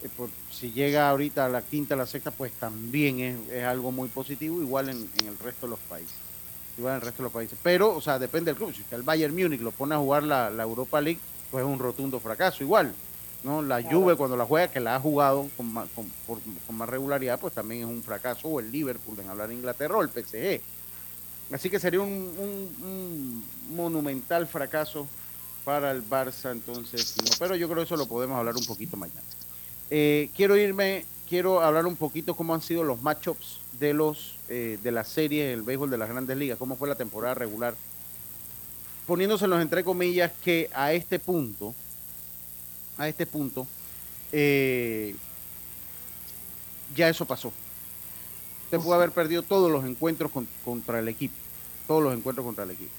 eh, 0.02 0.08
si 0.50 0.72
llega 0.72 1.10
ahorita 1.10 1.44
a 1.46 1.48
la 1.50 1.60
quinta, 1.62 1.94
a 1.94 1.98
la 1.98 2.06
sexta, 2.06 2.30
pues 2.30 2.52
también 2.52 3.20
es, 3.20 3.36
es 3.50 3.64
algo 3.64 3.92
muy 3.92 4.08
positivo, 4.08 4.62
igual 4.62 4.88
en 4.88 5.06
el 5.26 5.38
resto 5.38 5.66
de 5.66 5.70
los 5.70 5.80
países. 5.80 6.25
Igual 6.76 6.92
en 6.92 6.96
el 6.96 7.02
resto 7.02 7.18
de 7.18 7.24
los 7.24 7.32
países. 7.32 7.58
Pero, 7.62 7.94
o 7.96 8.00
sea, 8.00 8.18
depende 8.18 8.50
del 8.50 8.56
club. 8.56 8.74
Si 8.74 8.84
el 8.94 9.02
Bayern 9.02 9.34
Múnich 9.34 9.60
lo 9.60 9.70
pone 9.72 9.94
a 9.94 9.98
jugar 9.98 10.22
la, 10.22 10.50
la 10.50 10.62
Europa 10.62 11.00
League, 11.00 11.20
pues 11.50 11.64
es 11.64 11.70
un 11.70 11.78
rotundo 11.78 12.20
fracaso. 12.20 12.62
Igual, 12.62 12.92
¿no? 13.44 13.62
La 13.62 13.82
Juve 13.82 14.14
cuando 14.16 14.36
la 14.36 14.44
juega, 14.44 14.68
que 14.68 14.80
la 14.80 14.96
ha 14.96 15.00
jugado 15.00 15.48
con 15.56 15.72
más, 15.72 15.88
con, 15.94 16.06
por- 16.26 16.38
con 16.66 16.76
más 16.76 16.88
regularidad, 16.88 17.38
pues 17.40 17.54
también 17.54 17.82
es 17.82 17.86
un 17.88 18.02
fracaso. 18.02 18.48
O 18.48 18.60
el 18.60 18.70
Liverpool, 18.70 19.18
en 19.20 19.28
hablar 19.30 19.48
de 19.48 19.54
Inglaterra, 19.54 19.96
o 19.96 20.02
el 20.02 20.10
PSG. 20.10 20.60
Así 21.52 21.70
que 21.70 21.78
sería 21.78 22.00
un, 22.00 22.08
un- 22.08 22.84
un 22.84 23.44
monumental 23.76 24.46
fracaso 24.46 25.06
para 25.64 25.90
el 25.92 26.02
Barça, 26.08 26.52
entonces. 26.52 27.16
no, 27.24 27.30
pero 27.38 27.56
yo 27.56 27.66
creo 27.68 27.78
que 27.78 27.84
eso 27.84 27.96
lo 27.96 28.06
podemos 28.06 28.36
hablar 28.36 28.56
un 28.56 28.64
poquito 28.66 28.96
mañana. 28.96 29.22
Eh, 29.90 30.30
quiero 30.34 30.56
irme, 30.56 31.04
quiero 31.28 31.60
hablar 31.60 31.86
un 31.86 31.96
poquito 31.96 32.34
cómo 32.34 32.54
han 32.54 32.60
sido 32.62 32.82
los 32.84 33.00
matchups 33.02 33.60
de 33.78 33.94
los 33.94 34.36
eh, 34.48 34.78
de 34.82 34.92
las 34.92 35.08
series 35.08 35.48
del 35.48 35.62
béisbol 35.62 35.90
de 35.90 35.98
las 35.98 36.08
grandes 36.08 36.36
ligas, 36.36 36.58
cómo 36.58 36.76
fue 36.76 36.88
la 36.88 36.94
temporada 36.94 37.34
regular, 37.34 37.74
poniéndoselos 39.06 39.60
entre 39.60 39.84
comillas 39.84 40.32
que 40.44 40.68
a 40.74 40.92
este 40.92 41.18
punto, 41.18 41.74
a 42.98 43.08
este 43.08 43.26
punto, 43.26 43.66
eh, 44.32 45.14
ya 46.94 47.08
eso 47.08 47.24
pasó. 47.24 47.52
Usted 48.64 48.78
puede 48.80 48.96
haber 48.96 49.10
perdido 49.12 49.42
todos 49.42 49.70
los 49.70 49.84
encuentros 49.84 50.30
con- 50.30 50.48
contra 50.64 50.98
el 50.98 51.08
equipo, 51.08 51.34
todos 51.86 52.02
los 52.02 52.14
encuentros 52.14 52.44
contra 52.44 52.64
el 52.64 52.70
equipo. 52.70 52.90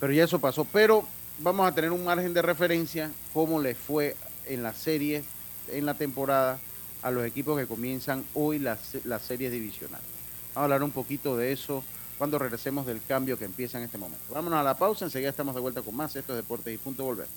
Pero 0.00 0.12
ya 0.12 0.24
eso 0.24 0.38
pasó. 0.38 0.64
Pero 0.64 1.04
vamos 1.38 1.66
a 1.66 1.74
tener 1.74 1.90
un 1.90 2.04
margen 2.04 2.32
de 2.34 2.42
referencia 2.42 3.10
cómo 3.32 3.60
le 3.60 3.74
fue 3.74 4.16
en 4.46 4.62
las 4.62 4.76
series, 4.76 5.24
en 5.72 5.86
la 5.86 5.94
temporada, 5.94 6.58
a 7.04 7.10
los 7.10 7.24
equipos 7.24 7.58
que 7.58 7.66
comienzan 7.66 8.24
hoy 8.34 8.58
las, 8.58 8.80
las 9.04 9.22
series 9.22 9.52
divisionales. 9.52 10.06
Vamos 10.54 10.56
a 10.56 10.64
hablar 10.64 10.82
un 10.82 10.90
poquito 10.90 11.36
de 11.36 11.52
eso 11.52 11.84
cuando 12.18 12.38
regresemos 12.38 12.86
del 12.86 13.00
cambio 13.06 13.38
que 13.38 13.44
empieza 13.44 13.78
en 13.78 13.84
este 13.84 13.98
momento. 13.98 14.24
Vámonos 14.32 14.58
a 14.58 14.62
la 14.62 14.74
pausa, 14.74 15.04
enseguida 15.04 15.30
estamos 15.30 15.54
de 15.54 15.60
vuelta 15.60 15.82
con 15.82 15.94
más. 15.94 16.16
Esto 16.16 16.32
es 16.32 16.38
Deportes 16.38 16.74
y 16.74 16.78
Punto, 16.78 17.04
volvemos. 17.04 17.30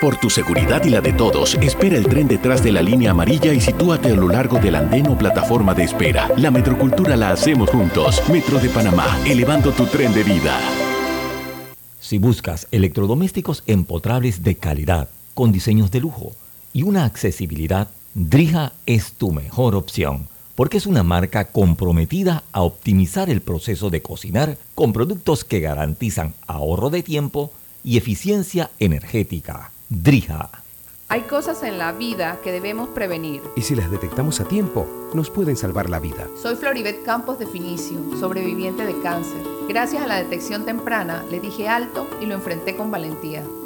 Por 0.00 0.16
tu 0.18 0.30
seguridad 0.30 0.82
y 0.84 0.90
la 0.90 1.00
de 1.00 1.12
todos, 1.12 1.56
espera 1.56 1.96
el 1.96 2.06
tren 2.06 2.28
detrás 2.28 2.62
de 2.62 2.72
la 2.72 2.80
línea 2.80 3.10
amarilla 3.10 3.52
y 3.52 3.60
sitúate 3.60 4.08
a 4.08 4.14
lo 4.14 4.28
largo 4.28 4.58
del 4.58 4.76
andén 4.76 5.08
o 5.08 5.18
plataforma 5.18 5.74
de 5.74 5.84
espera. 5.84 6.30
La 6.38 6.50
metrocultura 6.50 7.16
la 7.16 7.30
hacemos 7.30 7.68
juntos. 7.68 8.22
Metro 8.30 8.58
de 8.60 8.70
Panamá, 8.70 9.18
elevando 9.26 9.72
tu 9.72 9.84
tren 9.86 10.14
de 10.14 10.22
vida. 10.22 10.58
Si 11.98 12.18
buscas 12.18 12.66
electrodomésticos 12.70 13.62
empotrables 13.66 14.42
de 14.42 14.56
calidad, 14.56 15.08
con 15.34 15.52
diseños 15.52 15.90
de 15.90 16.00
lujo 16.00 16.32
y 16.72 16.82
una 16.82 17.04
accesibilidad, 17.04 17.88
Drija 18.22 18.74
es 18.84 19.14
tu 19.14 19.32
mejor 19.32 19.74
opción, 19.74 20.28
porque 20.54 20.76
es 20.76 20.84
una 20.84 21.02
marca 21.02 21.46
comprometida 21.46 22.42
a 22.52 22.60
optimizar 22.60 23.30
el 23.30 23.40
proceso 23.40 23.88
de 23.88 24.02
cocinar 24.02 24.58
con 24.74 24.92
productos 24.92 25.42
que 25.42 25.60
garantizan 25.60 26.34
ahorro 26.46 26.90
de 26.90 27.02
tiempo 27.02 27.50
y 27.82 27.96
eficiencia 27.96 28.70
energética. 28.78 29.72
Drija. 29.88 30.50
Hay 31.08 31.22
cosas 31.22 31.62
en 31.62 31.78
la 31.78 31.92
vida 31.92 32.38
que 32.44 32.52
debemos 32.52 32.90
prevenir. 32.90 33.40
Y 33.56 33.62
si 33.62 33.74
las 33.74 33.90
detectamos 33.90 34.38
a 34.40 34.44
tiempo, 34.44 34.86
nos 35.14 35.30
pueden 35.30 35.56
salvar 35.56 35.88
la 35.88 35.98
vida. 35.98 36.28
Soy 36.42 36.56
Floribet 36.56 37.02
Campos 37.02 37.38
de 37.38 37.46
Finicio, 37.46 37.96
sobreviviente 38.20 38.84
de 38.84 39.00
cáncer. 39.00 39.40
Gracias 39.66 40.02
a 40.02 40.06
la 40.06 40.16
detección 40.16 40.66
temprana, 40.66 41.24
le 41.30 41.40
dije 41.40 41.68
alto 41.68 42.06
y 42.20 42.26
lo 42.26 42.34
enfrenté 42.34 42.76
con 42.76 42.90
valentía. 42.90 43.42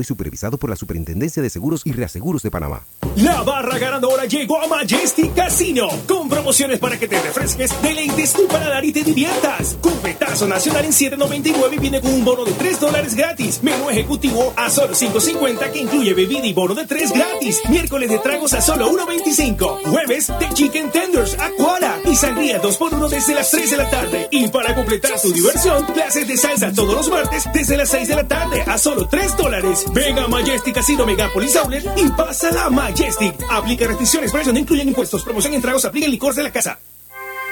Y 0.00 0.04
supervisado 0.04 0.58
por 0.58 0.70
la 0.70 0.76
Superintendencia 0.76 1.42
de 1.42 1.50
Seguros 1.50 1.82
y 1.84 1.92
Reaseguros 1.92 2.42
de 2.42 2.50
Panamá. 2.50 2.82
La 3.16 3.42
barra 3.42 3.78
ganadora 3.78 4.24
llegó 4.24 4.60
a 4.60 4.66
Majestic 4.66 5.34
Casino 5.34 5.88
con 6.08 6.28
promociones 6.28 6.78
para 6.78 6.98
que 6.98 7.06
te 7.06 7.20
refresques, 7.20 7.70
deleites 7.82 8.32
tu 8.32 8.48
paladar 8.48 8.84
y 8.84 8.92
te 8.92 9.04
diviertas. 9.04 9.76
Cupetazo 9.80 10.48
nacional 10.48 10.86
en 10.86 10.90
7.99 10.90 11.78
viene 11.78 12.00
con 12.00 12.12
un 12.12 12.24
bono 12.24 12.44
de 12.44 12.52
3 12.52 12.80
dólares 12.80 13.14
gratis. 13.14 13.62
Menú 13.62 13.88
ejecutivo 13.90 14.52
a 14.56 14.68
solo 14.70 14.94
5.50 14.94 15.70
que 15.70 15.80
incluye 15.80 16.14
bebida 16.14 16.46
y 16.46 16.54
bono 16.54 16.74
de 16.74 16.86
3 16.86 17.12
gratis. 17.12 17.60
Miércoles 17.68 18.10
de 18.10 18.18
tragos 18.18 18.54
a 18.54 18.62
solo 18.62 18.90
1.25. 18.90 19.90
Jueves 19.90 20.32
de 20.40 20.48
chicken 20.54 20.90
tenders 20.90 21.38
a 21.38 21.50
Koala 21.56 22.00
y 22.10 22.16
sangría 22.16 22.60
2x1 22.60 23.08
desde 23.10 23.34
las 23.34 23.50
3 23.50 23.70
de 23.70 23.76
la 23.76 23.90
tarde. 23.90 24.28
Y 24.32 24.48
para 24.48 24.74
completar 24.74 25.20
tu 25.20 25.30
diversión, 25.30 25.84
clases 25.86 26.26
de 26.26 26.36
salsa 26.36 26.72
todos 26.72 26.94
los 26.94 27.10
martes 27.10 27.44
desde 27.52 27.76
las 27.76 27.90
6 27.90 28.08
de 28.08 28.16
la 28.16 28.26
tarde 28.26 28.62
a 28.66 28.78
solo 28.78 29.06
3 29.06 29.36
dólares. 29.36 29.73
Venga 29.92 30.24
a 30.24 30.28
Majestic 30.28 30.74
Casino 30.74 31.04
Megapolis 31.06 31.56
Outlet 31.56 31.84
y 31.96 32.08
pásala 32.10 32.66
a 32.66 32.70
Majestic. 32.70 33.34
Aplica 33.50 33.86
restricciones, 33.86 34.30
precios 34.30 34.54
no 34.54 34.60
incluyen 34.60 34.88
impuestos. 34.88 35.24
Promoción 35.24 35.54
en 35.54 35.62
tragos, 35.62 35.84
aplica 35.84 36.06
en 36.06 36.12
licores 36.12 36.36
de 36.36 36.42
la 36.42 36.52
casa. 36.52 36.78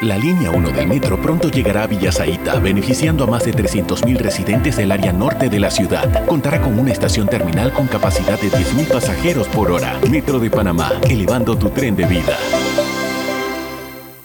La 0.03 0.19
línea 0.19 0.51
1 0.51 0.71
del 0.71 0.89
metro 0.89 1.21
pronto 1.23 1.49
llegará 1.49 1.85
a 1.85 1.87
Villasaita, 1.87 2.59
beneficiando 2.59 3.23
a 3.23 3.29
más 3.29 3.45
de 3.45 3.53
300.000 3.53 4.17
residentes 4.19 4.77
del 4.77 4.91
área 4.91 5.13
norte 5.13 5.49
de 5.49 5.61
la 5.61 5.71
ciudad. 5.71 6.27
Contará 6.27 6.61
con 6.61 6.77
una 6.77 6.91
estación 6.91 7.29
terminal 7.29 7.73
con 7.73 7.87
capacidad 7.87 8.41
de 8.41 8.51
10.000 8.51 8.89
pasajeros 8.89 9.47
por 9.49 9.71
hora. 9.71 10.01
Metro 10.11 10.41
de 10.41 10.51
Panamá, 10.51 10.91
elevando 11.09 11.57
tu 11.57 11.71
tren 11.71 11.95
de 11.95 12.07
vida. 12.07 12.37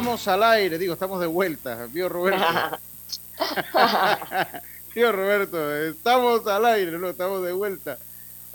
Estamos 0.00 0.28
al 0.28 0.42
aire, 0.44 0.78
digo, 0.78 0.94
estamos 0.94 1.20
de 1.20 1.26
vuelta. 1.26 1.86
Vio 1.92 2.08
Roberto. 2.08 2.78
Vio 4.94 5.12
Roberto, 5.12 5.76
estamos 5.76 6.46
al 6.46 6.64
aire, 6.64 6.92
no, 6.92 7.10
estamos 7.10 7.42
de 7.44 7.52
vuelta. 7.52 7.98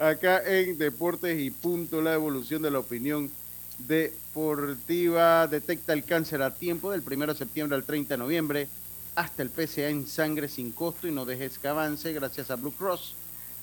Acá 0.00 0.42
en 0.44 0.76
Deportes 0.76 1.38
y 1.38 1.52
Punto, 1.52 2.02
la 2.02 2.14
evolución 2.14 2.62
de 2.62 2.72
la 2.72 2.80
opinión 2.80 3.30
deportiva. 3.78 5.46
Detecta 5.46 5.92
el 5.92 6.02
cáncer 6.02 6.42
a 6.42 6.52
tiempo 6.52 6.90
del 6.90 7.04
1 7.08 7.26
de 7.28 7.34
septiembre 7.36 7.76
al 7.76 7.84
30 7.84 8.14
de 8.14 8.18
noviembre 8.18 8.68
hasta 9.14 9.44
el 9.44 9.50
PCA 9.50 9.88
en 9.88 10.08
sangre 10.08 10.48
sin 10.48 10.72
costo 10.72 11.06
y 11.06 11.12
no 11.12 11.24
dejes 11.24 11.60
que 11.60 11.68
avance 11.68 12.12
gracias 12.12 12.50
a 12.50 12.56
Blue 12.56 12.72
Cross 12.72 13.14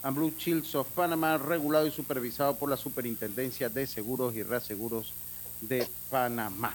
and 0.04 0.16
Blue 0.16 0.34
Shields 0.38 0.74
of 0.76 0.88
Panama, 0.96 1.38
regulado 1.38 1.86
y 1.86 1.92
supervisado 1.92 2.56
por 2.56 2.70
la 2.70 2.78
Superintendencia 2.78 3.68
de 3.68 3.86
Seguros 3.88 4.34
y 4.36 4.44
Reaseguros 4.44 5.12
de 5.60 5.86
Panamá. 6.10 6.74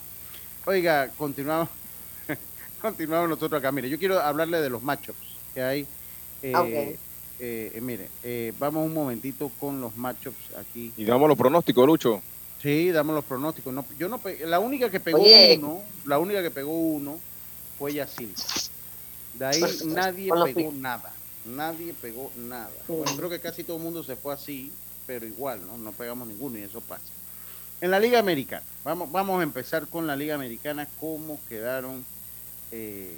Oiga, 0.72 1.10
continuamos, 1.16 1.70
continuamos 2.82 3.30
nosotros 3.30 3.58
acá. 3.58 3.72
Mire, 3.72 3.88
yo 3.88 3.98
quiero 3.98 4.20
hablarle 4.20 4.60
de 4.60 4.68
los 4.68 4.82
matchups 4.82 5.16
que 5.54 5.62
hay. 5.62 5.86
Eh, 6.42 6.52
Ok. 6.54 6.66
eh, 6.68 6.98
eh, 7.40 7.80
mire, 7.80 8.10
eh, 8.22 8.52
vamos 8.58 8.84
un 8.84 8.92
momentito 8.92 9.50
con 9.58 9.80
los 9.80 9.96
matchups 9.96 10.54
aquí. 10.58 10.92
Y 10.98 11.06
damos 11.06 11.26
los 11.26 11.38
pronósticos, 11.38 11.86
Lucho. 11.86 12.20
Sí, 12.60 12.90
damos 12.90 13.14
los 13.14 13.24
pronósticos. 13.24 13.72
No, 13.72 13.82
yo 13.98 14.10
no 14.10 14.20
la 14.44 14.58
única 14.58 14.90
que 14.90 15.00
pegó 15.00 15.22
Oye. 15.22 15.56
uno, 15.58 15.80
la 16.04 16.18
única 16.18 16.42
que 16.42 16.50
pegó 16.50 16.72
uno 16.78 17.18
fue 17.78 17.94
Yacil. 17.94 18.34
De 19.38 19.46
ahí 19.46 19.60
Pues, 19.60 19.86
nadie 19.86 20.28
con 20.28 20.38
los 20.40 20.50
pegó 20.52 20.70
nada. 20.72 21.14
Nadie 21.46 21.94
pegó 21.94 22.30
nada. 22.36 22.68
Sí. 22.86 22.92
Bueno, 22.92 23.16
creo 23.16 23.30
que 23.30 23.40
casi 23.40 23.64
todo 23.64 23.78
el 23.78 23.82
mundo 23.84 24.04
se 24.04 24.16
fue 24.16 24.34
así, 24.34 24.70
pero 25.06 25.24
igual, 25.24 25.66
¿no? 25.66 25.78
No 25.78 25.92
pegamos 25.92 26.28
ninguno 26.28 26.58
y 26.58 26.62
eso 26.62 26.82
pasa. 26.82 27.04
En 27.80 27.90
la 27.92 28.00
Liga 28.00 28.18
Americana, 28.18 28.64
vamos, 28.82 29.10
vamos 29.12 29.40
a 29.40 29.42
empezar 29.44 29.86
con 29.86 30.06
la 30.06 30.16
Liga 30.16 30.34
Americana, 30.34 30.88
cómo 30.98 31.38
quedaron, 31.48 32.04
eh, 32.72 33.16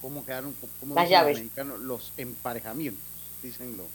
cómo 0.00 0.24
quedaron, 0.24 0.54
cómo 0.80 0.94
Las 0.96 1.04
dicen 1.04 1.10
los 1.10 1.10
llaves. 1.10 1.36
americanos, 1.38 1.80
los 1.80 2.12
emparejamientos, 2.16 3.04
dicen 3.42 3.76
los. 3.76 3.86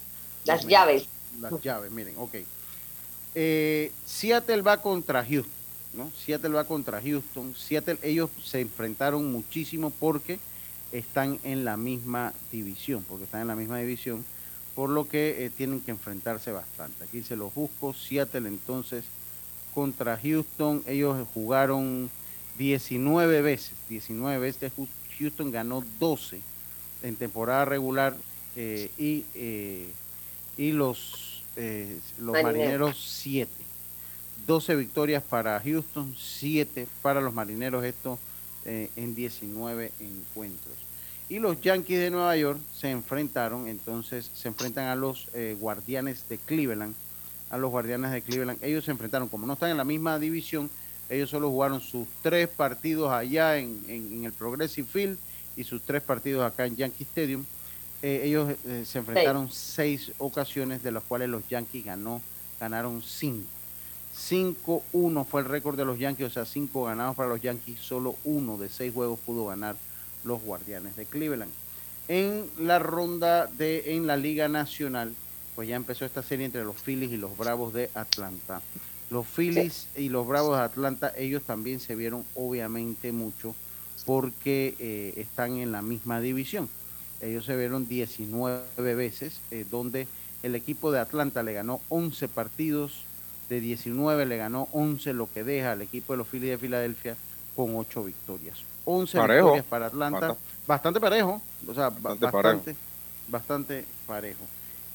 Las 0.44 0.62
los 0.62 0.70
llaves. 0.70 1.06
las 1.40 1.60
llaves, 1.60 1.90
miren, 1.92 2.14
ok. 2.16 2.34
Eh, 3.34 3.92
Seattle 4.06 4.62
va 4.62 4.80
contra 4.80 5.22
Houston, 5.22 5.52
¿no? 5.92 6.10
Seattle 6.24 6.50
va 6.50 6.64
contra 6.64 7.02
Houston. 7.02 7.54
Seattle, 7.54 7.98
ellos 8.02 8.30
se 8.42 8.62
enfrentaron 8.62 9.30
muchísimo 9.30 9.90
porque 9.90 10.38
están 10.92 11.38
en 11.44 11.66
la 11.66 11.76
misma 11.76 12.32
división, 12.50 13.04
porque 13.06 13.24
están 13.24 13.42
en 13.42 13.48
la 13.48 13.56
misma 13.56 13.76
división, 13.78 14.24
por 14.74 14.88
lo 14.88 15.06
que 15.06 15.44
eh, 15.44 15.50
tienen 15.50 15.82
que 15.82 15.90
enfrentarse 15.90 16.52
bastante. 16.52 17.04
Aquí 17.04 17.22
se 17.22 17.36
los 17.36 17.52
busco. 17.52 17.92
Seattle 17.92 18.48
entonces 18.48 19.04
contra 19.76 20.16
Houston, 20.16 20.82
ellos 20.86 21.28
jugaron 21.34 22.08
19 22.56 23.42
veces, 23.42 23.74
19 23.90 24.38
veces. 24.38 24.72
Houston 25.18 25.50
ganó 25.50 25.84
12 26.00 26.40
en 27.02 27.14
temporada 27.16 27.66
regular 27.66 28.16
eh, 28.56 28.90
y, 28.96 29.26
eh, 29.34 29.86
y 30.56 30.72
los, 30.72 31.42
eh, 31.56 31.98
los 32.16 32.32
Marineros. 32.32 32.56
marineros 32.56 33.04
7. 33.20 33.52
12 34.46 34.76
victorias 34.76 35.22
para 35.22 35.60
Houston, 35.60 36.14
7 36.18 36.86
para 37.02 37.20
los 37.20 37.34
marineros, 37.34 37.84
esto 37.84 38.18
eh, 38.64 38.88
en 38.96 39.14
19 39.14 39.92
encuentros. 40.00 40.74
Y 41.28 41.38
los 41.38 41.60
Yankees 41.60 41.98
de 41.98 42.10
Nueva 42.10 42.34
York 42.38 42.60
se 42.74 42.90
enfrentaron, 42.90 43.66
entonces 43.66 44.30
se 44.32 44.48
enfrentan 44.48 44.86
a 44.86 44.96
los 44.96 45.28
eh, 45.34 45.54
Guardianes 45.60 46.26
de 46.30 46.38
Cleveland, 46.38 46.94
a 47.50 47.58
los 47.58 47.70
Guardianes 47.70 48.10
de 48.12 48.22
Cleveland. 48.22 48.62
Ellos 48.62 48.84
se 48.84 48.90
enfrentaron, 48.90 49.28
como 49.28 49.46
no 49.46 49.52
están 49.54 49.70
en 49.70 49.76
la 49.76 49.84
misma 49.84 50.18
división, 50.18 50.68
ellos 51.08 51.30
solo 51.30 51.48
jugaron 51.50 51.80
sus 51.80 52.06
tres 52.22 52.48
partidos 52.48 53.12
allá 53.12 53.58
en, 53.58 53.80
en- 53.88 54.12
en 54.12 54.24
el 54.24 54.32
Progressive 54.32 54.88
Field 54.90 55.18
y 55.56 55.64
sus 55.64 55.80
tres 55.82 56.02
partidos 56.02 56.44
acá 56.44 56.66
en 56.66 56.76
Yankee 56.76 57.04
Stadium. 57.04 57.44
Eh, 58.02 58.22
ellos 58.24 58.54
eh, 58.66 58.84
se 58.84 58.98
enfrentaron 58.98 59.50
seis 59.50 60.12
ocasiones, 60.18 60.82
de 60.82 60.90
las 60.92 61.02
cuales 61.04 61.28
los 61.28 61.46
Yankees 61.48 61.84
ganó, 61.84 62.20
ganaron 62.60 63.02
cinco. 63.02 63.46
5-1 64.18 65.26
fue 65.26 65.42
el 65.42 65.46
récord 65.46 65.76
de 65.76 65.84
los 65.84 65.98
Yankees, 65.98 66.26
o 66.26 66.30
sea, 66.30 66.44
cinco 66.46 66.84
ganados 66.84 67.14
para 67.16 67.28
los 67.28 67.40
Yankees, 67.42 67.78
solo 67.80 68.16
uno 68.24 68.56
de 68.56 68.68
seis 68.68 68.92
juegos 68.92 69.18
pudo 69.24 69.46
ganar 69.46 69.76
los 70.24 70.40
Guardianes 70.42 70.96
de 70.96 71.04
Cleveland. 71.04 71.52
En 72.08 72.44
la 72.58 72.78
ronda 72.78 73.46
de 73.46 73.94
en 73.94 74.06
la 74.06 74.16
Liga 74.16 74.48
Nacional, 74.48 75.12
pues 75.56 75.66
ya 75.68 75.74
empezó 75.76 76.04
esta 76.04 76.22
serie 76.22 76.46
entre 76.46 76.62
los 76.64 76.76
Phillies 76.76 77.10
y 77.10 77.16
los 77.16 77.36
Bravos 77.36 77.72
de 77.74 77.90
Atlanta. 77.94 78.60
Los 79.10 79.26
Phillies 79.26 79.88
y 79.96 80.08
los 80.10 80.26
Bravos 80.26 80.56
de 80.58 80.64
Atlanta, 80.64 81.12
ellos 81.16 81.42
también 81.42 81.80
se 81.80 81.94
vieron 81.96 82.24
obviamente 82.34 83.10
mucho 83.10 83.54
porque 84.04 84.74
eh, 84.78 85.14
están 85.16 85.56
en 85.56 85.72
la 85.72 85.82
misma 85.82 86.20
división. 86.20 86.68
Ellos 87.20 87.44
se 87.46 87.56
vieron 87.56 87.88
19 87.88 88.94
veces, 88.94 89.40
eh, 89.50 89.64
donde 89.70 90.06
el 90.42 90.54
equipo 90.54 90.92
de 90.92 91.00
Atlanta 91.00 91.42
le 91.42 91.54
ganó 91.54 91.80
11 91.88 92.28
partidos, 92.28 93.04
de 93.48 93.60
19 93.60 94.26
le 94.26 94.36
ganó 94.36 94.68
11, 94.72 95.12
lo 95.12 95.32
que 95.32 95.42
deja 95.44 95.72
al 95.72 95.82
equipo 95.82 96.12
de 96.12 96.18
los 96.18 96.28
Phillies 96.28 96.50
de 96.50 96.58
Filadelfia 96.58 97.16
con 97.54 97.74
8 97.76 98.04
victorias. 98.04 98.58
11 98.84 99.18
Parejo. 99.18 99.46
victorias 99.46 99.66
para 99.66 99.86
Atlanta, 99.86 100.18
Bastante. 100.28 100.42
bastante 100.66 101.00
parejo, 101.00 101.40
o 101.66 101.74
sea, 101.74 101.88
ba- 101.90 102.14
Bastante 102.14 102.26
bastante, 102.26 102.76
bastante 103.28 103.84
parejo. 104.06 104.44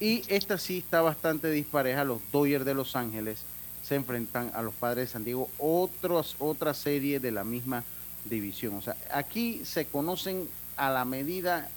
Y 0.02 0.24
esta 0.26 0.58
sí 0.58 0.78
está 0.78 1.00
bastante 1.00 1.48
dispareja, 1.48 2.02
los 2.02 2.20
Dodgers 2.32 2.64
de 2.64 2.74
Los 2.74 2.96
Ángeles 2.96 3.38
se 3.84 3.94
enfrentan 3.94 4.50
a 4.52 4.60
los 4.60 4.74
Padres 4.74 5.06
de 5.06 5.12
San 5.12 5.22
Diego, 5.22 5.48
otra 5.58 6.74
serie 6.74 7.20
de 7.20 7.30
la 7.30 7.44
misma 7.44 7.84
división. 8.24 8.74
O 8.74 8.82
sea, 8.82 8.96
aquí 9.12 9.64
se 9.64 9.86
conocen 9.86 10.48
a 10.76 10.90
la 10.90 11.04
medida, 11.04 11.68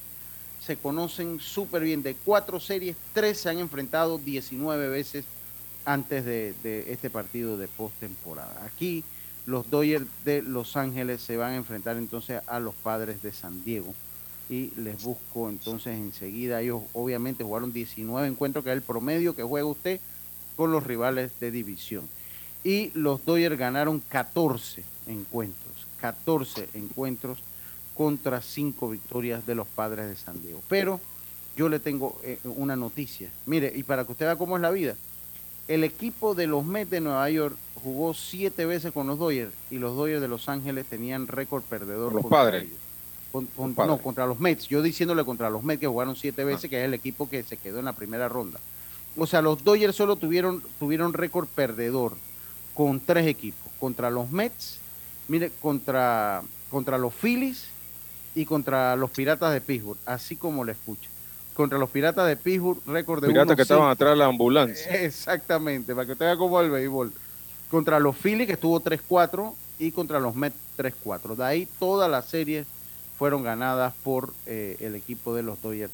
se 0.60 0.76
conocen 0.76 1.38
súper 1.38 1.84
bien. 1.84 2.02
De 2.02 2.16
cuatro 2.16 2.58
series, 2.58 2.96
tres 3.14 3.38
se 3.38 3.48
han 3.48 3.60
enfrentado 3.60 4.18
19 4.18 4.88
veces 4.88 5.24
antes 5.84 6.24
de, 6.24 6.52
de 6.64 6.92
este 6.92 7.10
partido 7.10 7.56
de 7.56 7.68
postemporada. 7.68 8.60
Aquí 8.66 9.04
los 9.46 9.70
Dodgers 9.70 10.04
de 10.24 10.42
Los 10.42 10.76
Ángeles 10.76 11.20
se 11.20 11.36
van 11.36 11.52
a 11.52 11.56
enfrentar 11.56 11.96
entonces 11.96 12.42
a 12.48 12.58
los 12.58 12.74
Padres 12.74 13.22
de 13.22 13.30
San 13.30 13.64
Diego. 13.64 13.94
Y 14.48 14.72
les 14.76 15.02
busco 15.02 15.48
entonces 15.48 15.96
enseguida. 15.96 16.60
Ellos 16.60 16.82
obviamente 16.92 17.44
jugaron 17.44 17.72
19 17.72 18.28
encuentros, 18.28 18.64
que 18.64 18.70
es 18.70 18.76
el 18.76 18.82
promedio 18.82 19.34
que 19.34 19.42
juega 19.42 19.66
usted 19.66 20.00
con 20.56 20.72
los 20.72 20.84
rivales 20.84 21.32
de 21.40 21.50
división. 21.50 22.08
Y 22.64 22.90
los 22.94 23.24
Dodgers 23.24 23.58
ganaron 23.58 24.00
14 24.08 24.84
encuentros, 25.06 25.86
14 26.00 26.68
encuentros 26.74 27.38
contra 27.94 28.42
5 28.42 28.90
victorias 28.90 29.46
de 29.46 29.54
los 29.54 29.66
Padres 29.66 30.08
de 30.08 30.16
San 30.16 30.42
Diego. 30.42 30.60
Pero 30.68 31.00
yo 31.56 31.68
le 31.68 31.78
tengo 31.78 32.20
eh, 32.22 32.38
una 32.44 32.76
noticia. 32.76 33.30
Mire, 33.46 33.72
y 33.74 33.82
para 33.82 34.04
que 34.04 34.12
usted 34.12 34.26
vea 34.26 34.36
cómo 34.36 34.56
es 34.56 34.62
la 34.62 34.70
vida, 34.70 34.96
el 35.68 35.84
equipo 35.84 36.34
de 36.34 36.46
los 36.46 36.64
Mets 36.64 36.90
de 36.90 37.00
Nueva 37.00 37.28
York 37.30 37.56
jugó 37.82 38.14
siete 38.14 38.66
veces 38.66 38.92
con 38.92 39.06
los 39.06 39.18
Dodgers 39.18 39.52
y 39.70 39.78
los 39.78 39.96
Dodgers 39.96 40.20
de 40.20 40.28
Los 40.28 40.48
Ángeles 40.48 40.86
tenían 40.86 41.26
récord 41.26 41.62
perdedor. 41.62 42.06
Con 42.06 42.14
los 42.14 42.22
contra 42.22 42.38
padres. 42.38 42.64
ellos. 42.64 42.78
Con- 43.36 43.46
con- 43.46 43.74
padres. 43.74 43.96
no, 43.96 44.02
contra 44.02 44.26
los 44.26 44.40
Mets. 44.40 44.68
Yo 44.68 44.80
diciéndole 44.82 45.24
contra 45.24 45.50
los 45.50 45.62
Mets 45.62 45.80
que 45.80 45.86
jugaron 45.86 46.16
siete 46.16 46.42
veces, 46.44 46.70
que 46.70 46.78
es 46.80 46.84
el 46.86 46.94
equipo 46.94 47.28
que 47.28 47.42
se 47.42 47.56
quedó 47.56 47.78
en 47.80 47.84
la 47.84 47.92
primera 47.92 48.28
ronda. 48.28 48.58
O 49.16 49.26
sea, 49.26 49.42
los 49.42 49.62
Dodgers 49.62 49.94
solo 49.96 50.16
tuvieron, 50.16 50.62
tuvieron 50.78 51.12
récord 51.12 51.46
perdedor 51.48 52.12
con 52.74 53.00
tres 53.00 53.26
equipos. 53.26 53.70
Contra 53.78 54.10
los 54.10 54.30
Mets, 54.30 54.78
mire, 55.28 55.50
contra, 55.60 56.42
contra 56.70 56.96
los 56.98 57.12
Phillies 57.14 57.66
y 58.34 58.44
contra 58.46 58.96
los 58.96 59.10
Piratas 59.10 59.52
de 59.52 59.60
Pittsburgh, 59.60 59.98
así 60.06 60.36
como 60.36 60.64
le 60.64 60.72
escucha. 60.72 61.08
contra 61.54 61.78
los 61.78 61.88
Piratas 61.90 62.26
de 62.28 62.36
Pittsburgh, 62.36 62.80
récord 62.86 63.22
de 63.22 63.28
Piratas 63.28 63.56
que 63.56 63.62
1-5. 63.62 63.64
estaban 63.64 63.90
atrás 63.90 64.10
de 64.10 64.16
la 64.16 64.26
ambulancia. 64.26 64.90
Exactamente, 65.02 65.94
para 65.94 66.06
que 66.06 66.12
usted 66.12 66.26
vea 66.26 66.36
cómo 66.36 66.60
el 66.60 66.70
béisbol. 66.70 67.12
Contra 67.70 67.98
los 67.98 68.14
Phillies, 68.16 68.46
que 68.46 68.52
estuvo 68.54 68.80
3-4, 68.80 69.54
y 69.78 69.90
contra 69.92 70.20
los 70.20 70.34
Mets 70.34 70.56
3-4. 70.78 71.34
De 71.34 71.44
ahí 71.44 71.68
todas 71.78 72.10
las 72.10 72.26
series 72.26 72.66
fueron 73.18 73.42
ganadas 73.42 73.94
por 74.02 74.32
eh, 74.46 74.76
el 74.80 74.94
equipo 74.94 75.34
de 75.34 75.42
los 75.42 75.60
Dodgers 75.60 75.92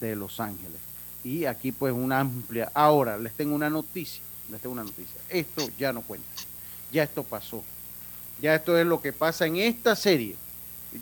de 0.00 0.16
Los 0.16 0.40
Ángeles. 0.40 0.80
Y 1.24 1.44
aquí 1.44 1.72
pues 1.72 1.92
una 1.92 2.20
amplia... 2.20 2.70
Ahora, 2.74 3.18
les 3.18 3.32
tengo 3.34 3.54
una 3.54 3.70
noticia, 3.70 4.22
les 4.50 4.60
tengo 4.60 4.72
una 4.72 4.84
noticia. 4.84 5.20
Esto 5.28 5.68
ya 5.78 5.92
no 5.92 6.02
cuenta, 6.02 6.26
ya 6.90 7.02
esto 7.02 7.22
pasó. 7.22 7.62
Ya 8.40 8.54
esto 8.56 8.76
es 8.76 8.86
lo 8.86 9.00
que 9.00 9.12
pasa 9.12 9.46
en 9.46 9.56
esta 9.56 9.94
serie. 9.94 10.34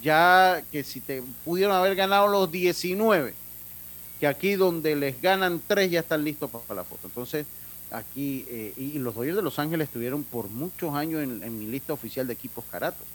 Ya 0.03 0.63
que 0.71 0.85
si 0.85 1.01
te 1.01 1.23
pudieron 1.45 1.75
haber 1.75 1.95
ganado 1.97 2.29
los 2.29 2.51
19, 2.51 3.35
que 4.21 4.27
aquí 4.27 4.55
donde 4.55 4.95
les 4.95 5.21
ganan 5.23 5.61
3 5.67 5.91
ya 5.91 6.01
están 6.01 6.23
listos 6.23 6.51
para 6.51 6.81
la 6.81 6.85
foto. 6.85 7.07
Entonces, 7.07 7.47
aquí, 7.91 8.45
eh, 8.49 8.75
y 8.77 8.99
los 8.99 9.15
Dodgers 9.15 9.37
de 9.37 9.43
Los 9.43 9.59
Ángeles 9.59 9.89
estuvieron 9.89 10.23
por 10.23 10.49
muchos 10.49 10.95
años 10.95 11.23
en, 11.23 11.43
en 11.43 11.59
mi 11.59 11.67
lista 11.67 11.93
oficial 11.95 12.27
de 12.27 12.35
equipos 12.35 12.65
caratos. 12.71 13.07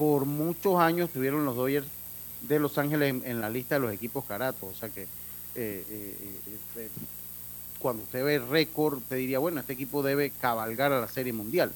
Por 0.00 0.24
muchos 0.24 0.80
años 0.80 1.08
estuvieron 1.08 1.44
los 1.44 1.54
Dodgers 1.54 1.86
de 2.48 2.58
Los 2.58 2.78
Ángeles 2.78 3.22
en, 3.22 3.38
la 3.42 3.50
lista 3.50 3.74
de 3.74 3.82
los 3.82 3.92
equipos 3.92 4.24
caratos. 4.24 4.70
O 4.72 4.74
sea 4.74 4.88
que 4.88 5.02
eh, 5.02 5.06
eh, 5.56 5.84
eh, 5.90 6.40
este, 6.46 6.88
cuando 7.78 8.04
usted 8.04 8.24
ve 8.24 8.38
récord, 8.38 9.00
te 9.10 9.16
diría, 9.16 9.38
bueno, 9.40 9.60
este 9.60 9.74
equipo 9.74 10.02
debe 10.02 10.32
cabalgar 10.40 10.90
a 10.90 11.02
la 11.02 11.06
Serie 11.06 11.34
Mundial. 11.34 11.70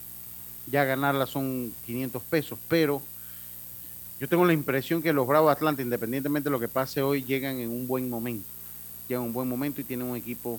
Ya 0.71 0.85
ganarla 0.85 1.27
son 1.27 1.75
500 1.85 2.23
pesos, 2.23 2.59
pero 2.67 3.03
yo 4.19 4.27
tengo 4.27 4.47
la 4.47 4.55
impresión 4.55 5.03
que 5.03 5.13
los 5.13 5.27
Bravos 5.27 5.53
Atlanta, 5.53 5.83
independientemente 5.83 6.49
de 6.49 6.53
lo 6.53 6.61
que 6.61 6.69
pase 6.69 7.03
hoy, 7.03 7.25
llegan 7.25 7.59
en 7.59 7.69
un 7.69 7.87
buen 7.87 8.09
momento. 8.09 8.49
Llegan 9.07 9.25
en 9.25 9.29
un 9.29 9.35
buen 9.35 9.51
momento 9.51 9.83
y 9.83 9.85
tienen 9.85 10.07
un 10.07 10.17
equipo 10.17 10.59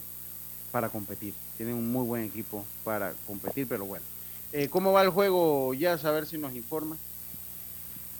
para 0.71 0.89
competir. 0.89 1.33
Tienen 1.57 1.73
un 1.73 1.91
muy 1.91 2.05
buen 2.05 2.25
equipo 2.25 2.63
para 2.83 3.15
competir, 3.25 3.67
pero 3.67 3.85
bueno. 3.85 4.05
Eh, 4.53 4.69
¿Cómo 4.69 4.91
va 4.91 5.01
el 5.01 5.09
juego? 5.09 5.73
Ya 5.73 5.93
a 5.93 6.11
ver 6.11 6.27
si 6.27 6.37
nos 6.37 6.53
informa. 6.53 6.95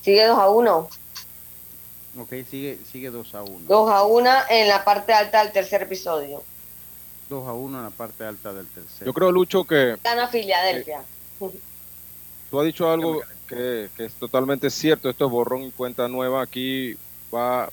Sigue 0.06 0.24
2 0.28 0.38
a 0.38 0.50
1. 0.52 0.90
Ok, 2.20 2.34
sigue, 2.48 2.78
sigue 2.92 3.10
2 3.10 3.34
a 3.34 3.42
1. 3.42 3.60
2 3.68 3.92
a 3.92 4.04
1 4.04 4.32
en 4.52 4.68
la 4.68 4.86
parte 4.86 5.14
alta 5.14 5.44
del 5.44 5.52
tercer 5.52 5.82
episodio. 5.82 6.44
2 7.28 7.48
a 7.48 7.54
1 7.54 7.78
en 7.80 7.84
la 7.84 7.90
parte 7.90 8.24
alta 8.24 8.54
del 8.54 8.68
tercero. 8.68 9.08
Yo 9.08 9.14
creo, 9.14 9.32
Lucho, 9.32 9.64
que 9.64 9.98
Gana 10.04 10.28
Filadelfia. 10.28 11.02
tú 11.40 12.60
has 12.60 12.66
dicho 12.68 12.88
algo 12.88 13.20
que, 13.48 13.90
que 13.98 14.06
es 14.06 14.14
totalmente 14.14 14.70
cierto. 14.70 15.10
Esto 15.10 15.26
es 15.26 15.32
borrón 15.32 15.64
y 15.64 15.72
cuenta 15.72 16.08
nueva. 16.08 16.44
Aquí 16.44 16.96
va, 17.34 17.72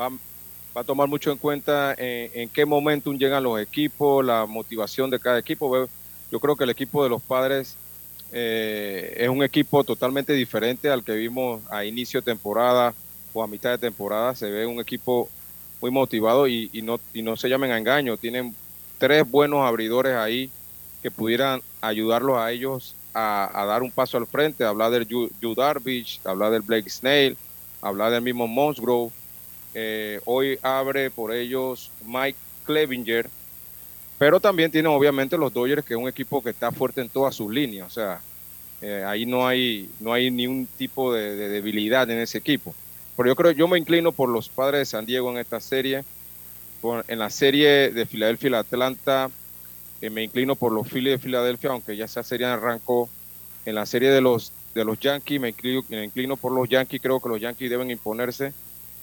va, 0.00 0.08
va 0.08 0.80
a 0.80 0.84
tomar 0.84 1.06
mucho 1.06 1.30
en 1.32 1.36
cuenta 1.36 1.92
en, 1.98 2.30
en 2.32 2.48
qué 2.48 2.64
momentum 2.64 3.18
llegan 3.18 3.42
los 3.42 3.60
equipos, 3.60 4.24
la 4.24 4.46
motivación 4.46 5.10
de 5.10 5.20
cada 5.20 5.38
equipo. 5.38 5.86
Yo 6.30 6.40
creo 6.40 6.56
que 6.56 6.64
el 6.64 6.70
equipo 6.70 7.04
de 7.04 7.10
los 7.10 7.20
padres 7.20 7.76
eh, 8.36 9.14
es 9.16 9.28
un 9.28 9.44
equipo 9.44 9.84
totalmente 9.84 10.32
diferente 10.32 10.90
al 10.90 11.04
que 11.04 11.12
vimos 11.12 11.62
a 11.70 11.84
inicio 11.84 12.20
de 12.20 12.24
temporada 12.24 12.92
o 13.32 13.44
a 13.44 13.46
mitad 13.46 13.70
de 13.70 13.78
temporada. 13.78 14.34
Se 14.34 14.50
ve 14.50 14.66
un 14.66 14.80
equipo 14.80 15.30
muy 15.80 15.92
motivado 15.92 16.48
y, 16.48 16.68
y 16.72 16.82
no, 16.82 16.98
y 17.12 17.22
no 17.22 17.36
se 17.36 17.48
llamen 17.48 17.70
a 17.70 17.78
engaño. 17.78 18.16
Tienen 18.16 18.52
tres 18.98 19.30
buenos 19.30 19.60
abridores 19.60 20.16
ahí 20.16 20.50
que 21.00 21.12
pudieran 21.12 21.62
ayudarlos 21.80 22.36
a 22.38 22.50
ellos 22.50 22.96
a, 23.14 23.64
dar 23.68 23.82
un 23.82 23.90
paso 23.92 24.16
al 24.18 24.26
frente. 24.26 24.64
Hablar 24.64 24.90
del 24.90 25.06
Yu, 25.06 25.30
Darvish, 25.54 26.20
hablar 26.24 26.50
del 26.50 26.62
Blake 26.62 26.90
Snail, 26.90 27.36
hablar 27.80 28.10
del 28.10 28.22
mismo 28.22 28.46
Musgrove. 28.48 29.12
Eh, 29.74 30.20
hoy 30.24 30.58
abre 30.62 31.10
por 31.10 31.32
ellos 31.32 31.90
Mike 32.04 32.38
Clevinger, 32.66 33.28
pero 34.18 34.40
también 34.40 34.70
tienen 34.70 34.92
obviamente 34.92 35.36
los 35.36 35.52
Dodgers, 35.52 35.84
que 35.84 35.94
es 35.94 36.00
un 36.00 36.08
equipo 36.08 36.42
que 36.42 36.50
está 36.50 36.70
fuerte 36.70 37.00
en 37.00 37.08
todas 37.08 37.34
sus 37.34 37.52
líneas. 37.52 37.86
O 37.86 37.90
sea, 37.90 38.20
eh, 38.80 39.04
ahí 39.06 39.26
no 39.26 39.46
hay, 39.46 39.90
no 40.00 40.12
hay 40.12 40.30
ni 40.30 40.46
un 40.46 40.66
tipo 40.66 41.12
de, 41.12 41.36
de 41.36 41.48
debilidad 41.48 42.08
en 42.10 42.18
ese 42.18 42.38
equipo. 42.38 42.74
Pero 43.16 43.28
yo 43.28 43.36
creo, 43.36 43.52
yo 43.52 43.68
me 43.68 43.78
inclino 43.78 44.12
por 44.12 44.28
los 44.28 44.48
padres 44.48 44.80
de 44.80 44.86
San 44.86 45.06
Diego 45.06 45.30
en 45.30 45.38
esta 45.38 45.60
serie. 45.60 46.04
En 47.08 47.18
la 47.18 47.30
serie 47.30 47.90
de 47.90 48.04
Filadelfia 48.04 48.48
y 48.48 48.50
la 48.50 48.58
Atlanta, 48.58 49.30
eh, 50.02 50.10
me 50.10 50.22
inclino 50.22 50.54
por 50.54 50.70
los 50.72 50.86
Phillies 50.88 51.12
de 51.12 51.18
Filadelfia, 51.18 51.70
aunque 51.70 51.96
ya 51.96 52.04
esa 52.04 52.22
serie 52.22 52.46
arrancó. 52.46 53.08
En 53.64 53.74
la 53.74 53.86
serie 53.86 54.10
de 54.10 54.20
los, 54.20 54.52
de 54.74 54.84
los 54.84 55.00
Yankees, 55.00 55.40
me 55.40 55.48
inclino, 55.48 55.82
me 55.88 56.04
inclino 56.04 56.36
por 56.36 56.52
los 56.52 56.68
Yankees. 56.68 57.00
Creo 57.00 57.20
que 57.20 57.28
los 57.30 57.40
Yankees 57.40 57.70
deben 57.70 57.90
imponerse. 57.90 58.52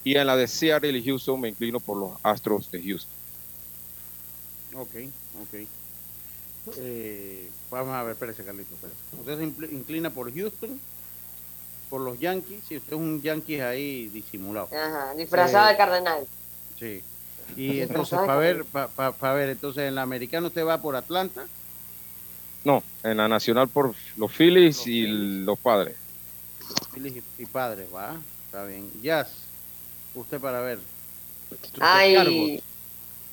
Y 0.03 0.15
en 0.15 0.27
la 0.27 0.35
de 0.35 0.47
Seattle 0.47 0.97
y 0.97 1.03
Houston, 1.03 1.41
me 1.41 1.49
inclino 1.49 1.79
por 1.79 1.97
los 1.97 2.11
Astros 2.21 2.69
de 2.69 2.83
Houston. 2.83 3.20
Ok, 4.75 4.95
ok. 5.41 5.67
Eh, 6.77 7.49
vamos 7.69 7.93
a 7.93 8.03
ver, 8.03 8.13
espérese, 8.13 8.43
Carlito. 8.43 8.73
espérese. 8.75 8.99
Usted 9.19 9.37
se 9.67 9.73
inclina 9.75 10.09
por 10.11 10.33
Houston, 10.33 10.79
por 11.89 12.01
los 12.01 12.19
Yankees. 12.19 12.59
Sí, 12.67 12.77
usted 12.77 12.93
es 12.93 12.99
un 12.99 13.21
Yankees 13.21 13.61
ahí 13.61 14.07
disimulado. 14.09 14.69
Ajá, 14.73 15.13
disfrazado 15.15 15.67
Eh, 15.67 15.71
de 15.71 15.77
cardenal. 15.77 16.27
Sí. 16.79 17.01
Y 17.57 17.81
entonces, 17.81 18.17
para 18.17 18.35
ver, 18.37 18.63
para 18.65 19.33
ver, 19.33 19.49
entonces 19.49 19.83
en 19.87 19.95
la 19.95 20.03
americana 20.03 20.47
usted 20.47 20.65
va 20.65 20.77
por 20.81 20.95
Atlanta. 20.95 21.45
No, 22.63 22.83
en 23.03 23.17
la 23.17 23.27
nacional 23.27 23.67
por 23.67 23.93
los 24.17 24.31
Phillies 24.31 24.85
y 24.87 25.07
los 25.07 25.57
padres. 25.59 25.97
Phillies 26.93 27.23
y, 27.37 27.41
y 27.41 27.45
padres, 27.47 27.89
va. 27.93 28.15
Está 28.45 28.65
bien. 28.65 28.89
Jazz, 29.01 29.29
usted 30.13 30.39
para 30.39 30.61
ver. 30.61 30.79
Ay. 31.79 32.61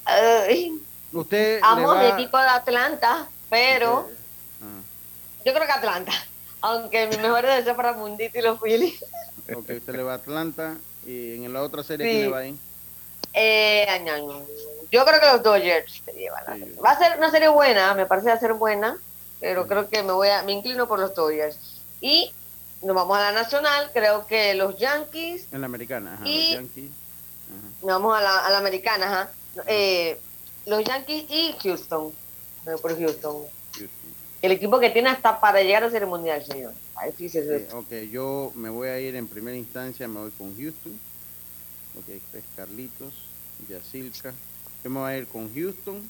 Ay, 0.05 0.73
Usted 1.13 1.61
amo 1.63 1.89
va- 1.89 2.01
mi 2.03 2.07
equipo 2.07 2.39
de 2.39 2.47
Atlanta, 2.49 3.29
pero 3.49 4.01
Ajá. 4.01 4.83
yo 5.45 5.55
creo 5.55 5.67
que 5.67 5.73
Atlanta. 5.73 6.13
Aunque 6.61 7.07
mi 7.07 7.17
mejor 7.19 7.47
deseo 7.47 7.77
para 7.77 7.93
Mundito 7.93 8.39
y 8.39 8.43
los 8.43 8.61
Phillies. 8.61 9.03
Ok, 9.55 9.71
usted 9.79 9.95
le 9.95 10.03
va 10.03 10.13
a 10.13 10.17
Atlanta. 10.17 10.77
Y 11.07 11.43
en 11.43 11.53
la 11.53 11.63
otra 11.63 11.83
serie, 11.83 12.05
Sí. 12.07 12.13
¿quién 12.13 12.23
le 12.25 12.29
va 12.29 12.39
ahí? 12.39 12.59
Eh, 13.33 14.05
yo 14.91 15.05
creo 15.05 15.21
que 15.21 15.27
los 15.27 15.43
Dodgers 15.43 16.03
se 16.05 16.13
llevan 16.13 16.43
la 16.47 16.53
serie. 16.55 16.75
Va 16.85 16.91
a 16.91 16.99
ser 16.99 17.17
una 17.19 17.31
serie 17.31 17.49
buena, 17.49 17.95
me 17.95 18.07
parece 18.07 18.29
va 18.29 18.35
a 18.35 18.39
ser 18.41 18.55
buena, 18.55 18.99
pero 19.41 19.67
creo 19.67 19.89
que 19.89 20.03
me 20.03 20.13
voy 20.13 20.29
a, 20.29 20.43
me 20.43 20.53
inclino 20.53 20.89
por 20.89 20.99
los 20.99 21.15
Dodgers. 21.15 21.57
Y 22.01 22.33
nos 22.83 22.95
vamos 22.95 23.17
a 23.17 23.21
la 23.21 23.33
nacional, 23.33 23.91
creo 23.93 24.27
que 24.27 24.55
los 24.55 24.77
Yankees, 24.79 25.47
En 25.53 25.61
la 25.61 25.67
americana, 25.67 26.15
ajá, 26.15 26.29
Y- 26.29 26.55
los 26.55 26.61
Yankees. 26.63 26.91
nos 27.83 27.87
vamos 27.87 28.19
a 28.19 28.21
la, 28.21 28.47
a 28.47 28.51
la 28.51 28.59
americana, 28.59 29.07
ajá. 29.07 29.31
Eh, 29.67 30.21
los 30.69 30.85
Yankees 30.85 31.25
y 31.31 31.55
Houston. 31.63 32.13
Por 32.83 32.99
Houston. 32.99 33.43
El 34.43 34.53
equipo 34.53 34.79
que 34.79 34.91
tiene 34.91 35.09
hasta 35.09 35.41
para 35.41 35.63
llegar 35.63 35.83
a 35.83 35.91
ser 35.91 36.07
mundial, 36.07 36.45
señor. 36.45 36.73
Ahí 36.95 37.13
sí 37.17 37.29
se 37.29 37.69
ok, 37.73 37.93
yo 38.11 38.53
me 38.55 38.69
voy 38.69 38.89
a 38.89 39.01
ir 39.01 39.17
en 39.17 39.27
primera 39.27 39.57
instancia, 39.57 40.07
me 40.07 40.21
voy 40.21 40.31
con 40.33 40.55
Houston. 40.57 40.93
Ok, 41.99 42.09
este 42.09 42.39
es 42.39 42.45
Carlitos, 42.55 43.15
Yacilca. 43.69 44.35
Yo 44.85 44.91
me 44.91 45.01
voy 45.01 45.13
a 45.13 45.19
ir 45.19 45.27
con 45.27 45.53
Houston. 45.53 46.09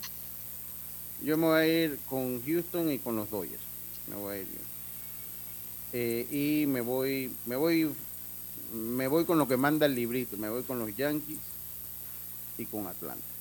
Yo 1.22 1.36
me 1.36 1.46
voy 1.46 1.60
a 1.60 1.66
ir 1.66 1.98
con 2.08 2.42
Houston 2.44 2.90
y 2.90 2.98
con 2.98 3.16
los 3.16 3.30
Dodgers. 3.30 3.62
Me 4.08 4.16
voy 4.16 4.36
a 4.36 4.40
ir 4.40 4.46
yo. 4.46 4.60
Eh, 5.92 6.26
y 6.30 6.66
me 6.66 6.80
voy, 6.80 7.32
me 7.46 7.56
voy, 7.56 7.90
me 8.74 9.08
voy 9.08 9.24
con 9.24 9.38
lo 9.38 9.48
que 9.48 9.56
manda 9.56 9.86
el 9.86 9.94
librito. 9.94 10.36
Me 10.36 10.50
voy 10.50 10.64
con 10.64 10.78
los 10.78 10.94
Yankees 10.96 11.38
y 12.58 12.66
con 12.66 12.86
Atlanta. 12.86 13.37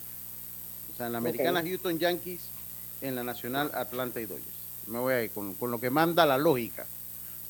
O 0.98 1.00
sea, 1.00 1.06
en 1.06 1.12
la 1.12 1.20
americana. 1.20 1.62
Houston 1.62 2.00
Yankees, 2.00 2.42
en 3.02 3.14
la 3.16 3.24
nacional 3.24 3.70
Atlanta 3.76 4.20
y 4.20 4.26
Dodgers. 4.26 4.48
Me 4.88 4.98
voy 4.98 5.14
a 5.14 5.22
ir 5.24 5.30
con, 5.30 5.54
con 5.54 5.70
lo 5.70 5.80
que 5.80 5.92
manda 5.92 6.26
la 6.26 6.40
lógica. 6.40 6.88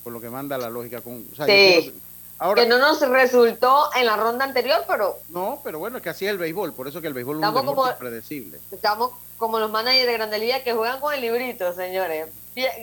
Con 0.03 0.11
lo 0.11 0.19
que 0.19 0.29
manda 0.29 0.57
la 0.57 0.69
lógica. 0.69 0.99
Con, 0.99 1.25
o 1.31 1.35
sea, 1.35 1.47
yo 1.47 1.53
Sí. 1.81 1.93
ahora, 2.39 2.63
que 2.63 2.67
no 2.67 2.77
nos 2.77 2.99
resultó 3.07 3.89
en 3.95 4.05
la 4.05 4.17
ronda 4.17 4.43
anterior, 4.43 4.83
pero 4.85 5.15
no, 5.29 5.61
pero 5.63 5.79
bueno, 5.79 5.95
es 5.95 6.03
que 6.03 6.09
así 6.09 6.25
es 6.25 6.31
el 6.31 6.37
béisbol. 6.37 6.73
Por 6.73 6.89
eso 6.89 6.99
que 6.99 7.07
el 7.07 7.13
béisbol 7.13 7.41
es 7.41 7.47
un 7.49 7.53
como- 7.65 7.97
predecible. 7.97 8.59
estamos 8.69 9.11
como 9.37 9.59
los 9.59 9.71
managers 9.71 10.07
de 10.07 10.13
Grande 10.13 10.39
Liga 10.39 10.61
que 10.63 10.73
juegan 10.73 10.99
con 10.99 11.13
el 11.13 11.21
librito, 11.21 11.73
señores. 11.73 12.27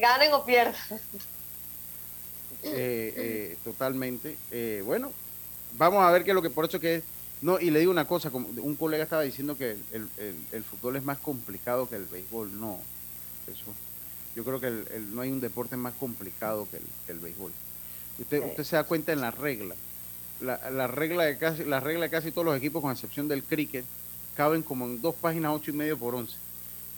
Ganen 0.01 0.33
o 0.33 0.47
pierdan. 0.47 0.75
Eh, 2.63 3.13
eh, 3.17 3.59
totalmente. 3.65 4.39
Eh, 4.51 4.83
bueno, 4.87 5.13
vamos 5.77 6.03
a 6.03 6.11
ver 6.11 6.25
qué 6.25 6.31
es 6.31 6.35
lo 6.35 6.41
que 6.41 6.49
por 6.49 6.65
eso 6.65 6.81
que 6.81 6.97
es. 6.97 7.03
No, 7.45 7.61
y 7.61 7.69
le 7.71 7.79
digo 7.81 7.93
una 7.93 8.07
cosa, 8.07 8.31
como 8.31 8.49
un 8.49 8.75
colega 8.75 9.05
estaba 9.05 9.21
diciendo 9.21 9.55
que 9.59 9.73
el, 9.93 10.09
el- 10.17 10.35
el 10.51 10.65
fútbol 10.65 10.97
es 10.97 11.05
más 11.05 11.19
complicado 11.19 11.87
que 11.91 11.97
el 11.97 12.07
béisbol. 12.07 12.59
No, 12.59 12.79
eso. 13.47 13.67
Yo 14.35 14.45
creo 14.45 14.59
que 14.61 14.69
el- 14.69 15.15
no 15.15 15.21
hay 15.21 15.31
un 15.31 15.41
deporte 15.41 15.77
más 15.77 15.93
complicado 15.93 16.67
que 16.71 16.79
el, 16.79 16.83
que 17.05 17.13
el 17.13 17.19
béisbol. 17.19 17.53
Usted, 18.19 18.41
Sí. 18.43 18.49
usted 18.49 18.65
se 18.65 18.77
da 18.77 18.85
cuenta 18.85 19.13
en. 19.13 19.21
La, 20.41 20.71
la 20.71 20.87
regla 20.87 21.25
de 21.25 21.37
casi, 21.37 21.65
la 21.65 21.81
regla 21.81 22.05
de 22.07 22.11
casi 22.11 22.33
todos 22.33 22.47
los 22.47 22.57
equipos, 22.57 22.81
con 22.81 22.91
excepción 22.93 23.29
del 23.29 23.45
cricket, 23.45 23.85
caben 24.35 24.63
como 24.63 24.87
en 24.87 25.03
dos 25.03 25.15
páginas, 25.15 25.53
ocho 25.55 25.71
y 25.71 25.75
medio 25.75 25.99
por 25.99 26.15
once. 26.15 26.37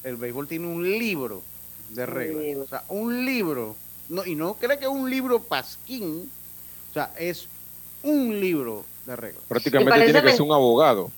El 0.04 0.14
béisbol 0.14 0.46
tiene 0.46 0.68
un 0.68 0.88
libro 0.88 1.42
de 1.90 2.06
reglas. 2.06 2.44
libro. 2.44 2.62
O 2.62 2.68
sea, 2.68 2.84
un 2.88 3.24
libro. 3.24 3.74
No, 4.08 4.24
y 4.24 4.36
no 4.36 4.54
cree 4.54 4.78
que 4.78 4.84
es 4.84 4.90
un 4.90 5.10
libro 5.10 5.42
pasquín. 5.42 6.30
O 6.90 6.94
sea, 6.94 7.12
es 7.18 7.48
un 8.04 8.38
libro 8.40 8.84
de 9.06 9.16
reglas. 9.16 9.42
Prácticamente 9.48 10.04
tiene 10.04 10.22
que 10.22 10.32
ser 10.32 10.42
un 10.42 10.52
abogado. 10.52 11.10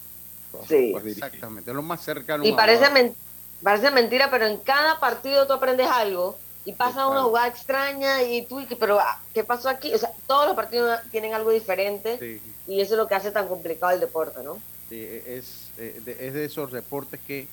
Sí. 0.69 0.95
Exactamente, 1.05 1.73
lo 1.73 1.83
más 1.83 2.03
cercano. 2.03 2.45
Y 2.45 2.53
a- 2.53 2.57
parece, 2.57 2.91
men- 2.91 3.15
parece 3.63 3.91
mentira, 3.91 4.31
pero 4.31 4.47
en 4.47 4.59
cada 4.59 4.99
partido 5.01 5.47
tú 5.47 5.53
aprendes 5.55 5.87
algo 5.89 6.39
y 6.65 6.73
pasa 6.73 7.07
una 7.07 7.23
jugada 7.23 7.49
extraña 7.49 8.23
y 8.23 8.45
tú, 8.47 8.61
y 8.61 8.67
que, 8.67 8.77
pero 8.77 8.99
ah, 9.01 9.21
¿qué 9.33 9.45
pasó 9.45 9.69
aquí? 9.69 9.93
O 9.95 9.99
sea, 9.99 10.11
todos 10.27 10.47
los 10.47 10.55
partidos 10.57 10.99
tienen 11.11 11.33
algo 11.35 11.51
diferente 11.51 12.19
Sí. 12.19 12.41
y 12.67 12.81
eso 12.81 12.95
es 12.95 12.99
lo 12.99 13.09
que 13.09 13.15
hace 13.15 13.31
tan 13.31 13.49
complicado 13.49 13.93
el 13.93 14.01
deporte, 14.01 14.41
¿no? 14.43 14.59
Sí, 14.89 14.97
es, 15.27 15.71
eh, 15.79 16.01
de, 16.05 16.27
es 16.27 16.35
de 16.35 16.45
esos 16.45 16.71
reportes 16.71 17.21
que 17.27 17.47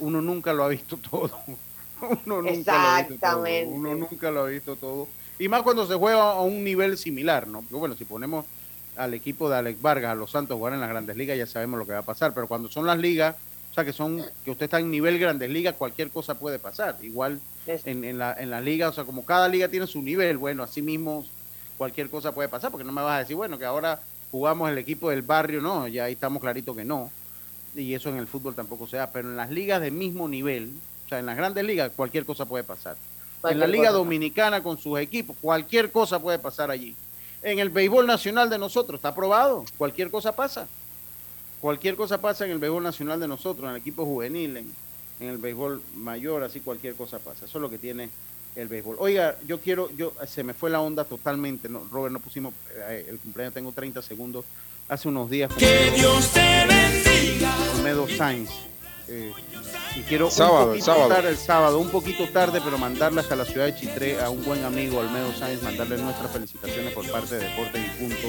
uno 0.00 0.20
nunca 0.20 0.52
lo 0.52 0.64
ha 0.64 0.68
visto 0.68 0.96
todo. 1.10 1.30
uno 2.26 2.42
nunca 2.42 2.72
lo 2.72 2.78
ha 2.78 2.98
visto 2.98 3.14
todo. 3.14 3.14
Exactamente. 3.14 3.72
Uno 3.74 3.94
nunca 3.94 4.30
lo 4.30 4.40
ha 4.42 4.46
visto 4.48 4.76
todo. 4.76 5.08
Y 5.38 5.48
más 5.48 5.62
cuando 5.62 5.86
se 5.86 5.94
juega 5.94 6.32
a 6.32 6.40
un 6.42 6.62
nivel 6.62 6.96
similar, 6.98 7.46
¿no? 7.48 7.60
Porque 7.60 7.74
bueno, 7.76 7.96
si 7.96 8.04
ponemos 8.04 8.44
al 8.96 9.14
equipo 9.14 9.48
de 9.50 9.56
Alex 9.56 9.80
Vargas, 9.80 10.12
a 10.12 10.14
los 10.14 10.30
Santos 10.30 10.56
jugar 10.56 10.74
en 10.74 10.80
las 10.80 10.88
grandes 10.88 11.16
ligas, 11.16 11.36
ya 11.36 11.46
sabemos 11.46 11.78
lo 11.78 11.86
que 11.86 11.92
va 11.92 11.98
a 11.98 12.02
pasar. 12.02 12.32
Pero 12.34 12.46
cuando 12.46 12.68
son 12.68 12.86
las 12.86 12.98
ligas, 12.98 13.36
o 13.70 13.74
sea, 13.74 13.84
que 13.84 13.92
son 13.92 14.22
que 14.44 14.50
usted 14.50 14.64
está 14.64 14.78
en 14.78 14.90
nivel 14.90 15.18
grandes 15.18 15.50
ligas, 15.50 15.74
cualquier 15.76 16.10
cosa 16.10 16.36
puede 16.36 16.58
pasar. 16.58 16.96
Igual 17.02 17.40
en, 17.66 18.04
en, 18.04 18.18
la, 18.18 18.34
en 18.38 18.50
las 18.50 18.62
ligas, 18.62 18.90
o 18.90 18.92
sea, 18.92 19.04
como 19.04 19.24
cada 19.24 19.48
liga 19.48 19.68
tiene 19.68 19.86
su 19.86 20.00
nivel, 20.02 20.38
bueno, 20.38 20.62
así 20.62 20.80
mismo 20.82 21.26
cualquier 21.76 22.08
cosa 22.08 22.32
puede 22.32 22.48
pasar, 22.48 22.70
porque 22.70 22.84
no 22.84 22.92
me 22.92 23.02
vas 23.02 23.16
a 23.16 23.18
decir, 23.20 23.36
bueno, 23.36 23.58
que 23.58 23.64
ahora 23.64 24.00
jugamos 24.30 24.70
el 24.70 24.78
equipo 24.78 25.10
del 25.10 25.22
barrio, 25.22 25.60
no, 25.60 25.88
ya 25.88 26.04
ahí 26.04 26.12
estamos 26.12 26.40
clarito 26.40 26.74
que 26.74 26.84
no. 26.84 27.10
Y 27.74 27.94
eso 27.94 28.08
en 28.08 28.16
el 28.16 28.26
fútbol 28.26 28.54
tampoco 28.54 28.86
se 28.86 28.96
da, 28.96 29.10
pero 29.10 29.28
en 29.28 29.36
las 29.36 29.50
ligas 29.50 29.80
de 29.80 29.90
mismo 29.90 30.28
nivel, 30.28 30.70
o 31.06 31.08
sea, 31.08 31.18
en 31.18 31.26
las 31.26 31.36
grandes 31.36 31.64
ligas, 31.64 31.90
cualquier 31.94 32.24
cosa 32.24 32.46
puede 32.46 32.64
pasar. 32.64 32.96
en 33.48 33.58
la 33.58 33.66
Liga 33.66 33.88
cosa. 33.88 33.98
Dominicana 33.98 34.62
con 34.62 34.78
sus 34.78 34.98
equipos, 35.00 35.36
cualquier 35.40 35.90
cosa 35.90 36.20
puede 36.20 36.38
pasar 36.38 36.70
allí. 36.70 36.94
En 37.44 37.58
el 37.58 37.68
béisbol 37.68 38.06
nacional 38.06 38.50
de 38.50 38.58
nosotros, 38.58 38.98
está 38.98 39.10
aprobado, 39.10 39.64
cualquier 39.76 40.10
cosa 40.10 40.34
pasa. 40.34 40.66
Cualquier 41.60 41.94
cosa 41.94 42.20
pasa 42.20 42.44
en 42.46 42.50
el 42.50 42.58
béisbol 42.58 42.82
nacional 42.82 43.20
de 43.20 43.28
nosotros, 43.28 43.68
en 43.68 43.76
el 43.76 43.80
equipo 43.80 44.04
juvenil, 44.04 44.56
en, 44.56 44.74
en 45.20 45.28
el 45.28 45.38
béisbol 45.38 45.82
mayor, 45.94 46.42
así 46.42 46.60
cualquier 46.60 46.94
cosa 46.94 47.18
pasa. 47.18 47.44
Eso 47.44 47.58
es 47.58 47.62
lo 47.62 47.70
que 47.70 47.78
tiene 47.78 48.08
el 48.56 48.68
béisbol. 48.68 48.96
Oiga, 48.98 49.36
yo 49.46 49.60
quiero, 49.60 49.90
yo 49.90 50.14
se 50.26 50.42
me 50.42 50.54
fue 50.54 50.70
la 50.70 50.80
onda 50.80 51.04
totalmente, 51.04 51.68
no, 51.68 51.86
Robert, 51.92 52.12
no 52.12 52.20
pusimos 52.20 52.54
eh, 52.88 53.06
el 53.08 53.18
cumpleaños, 53.18 53.54
tengo 53.54 53.72
30 53.72 54.02
segundos. 54.02 54.44
Hace 54.88 55.08
unos 55.08 55.30
días. 55.30 55.52
Que 55.54 55.92
Dios 55.96 56.32
te 56.32 56.66
bendiga. 56.66 57.54
Sainz. 58.16 58.73
Eh, 59.08 59.32
y 59.96 60.00
quiero 60.02 60.30
Sábado, 60.30 60.72
un 60.72 60.80
sábado. 60.82 61.08
tarde, 61.08 61.28
el 61.30 61.36
sábado, 61.36 61.78
un 61.78 61.90
poquito 61.90 62.28
tarde, 62.28 62.60
pero 62.64 62.78
mandarle 62.78 63.20
hasta 63.20 63.36
la 63.36 63.44
ciudad 63.44 63.66
de 63.66 63.74
Chitré 63.74 64.20
a 64.20 64.30
un 64.30 64.44
buen 64.44 64.64
amigo, 64.64 64.98
Olmedo 64.98 65.32
Sáenz, 65.34 65.62
mandarle 65.62 65.98
nuestras 65.98 66.30
felicitaciones 66.32 66.92
por 66.92 67.10
parte 67.10 67.36
de 67.36 67.48
Deportes 67.48 67.82
y 67.84 68.00
Punto. 68.00 68.28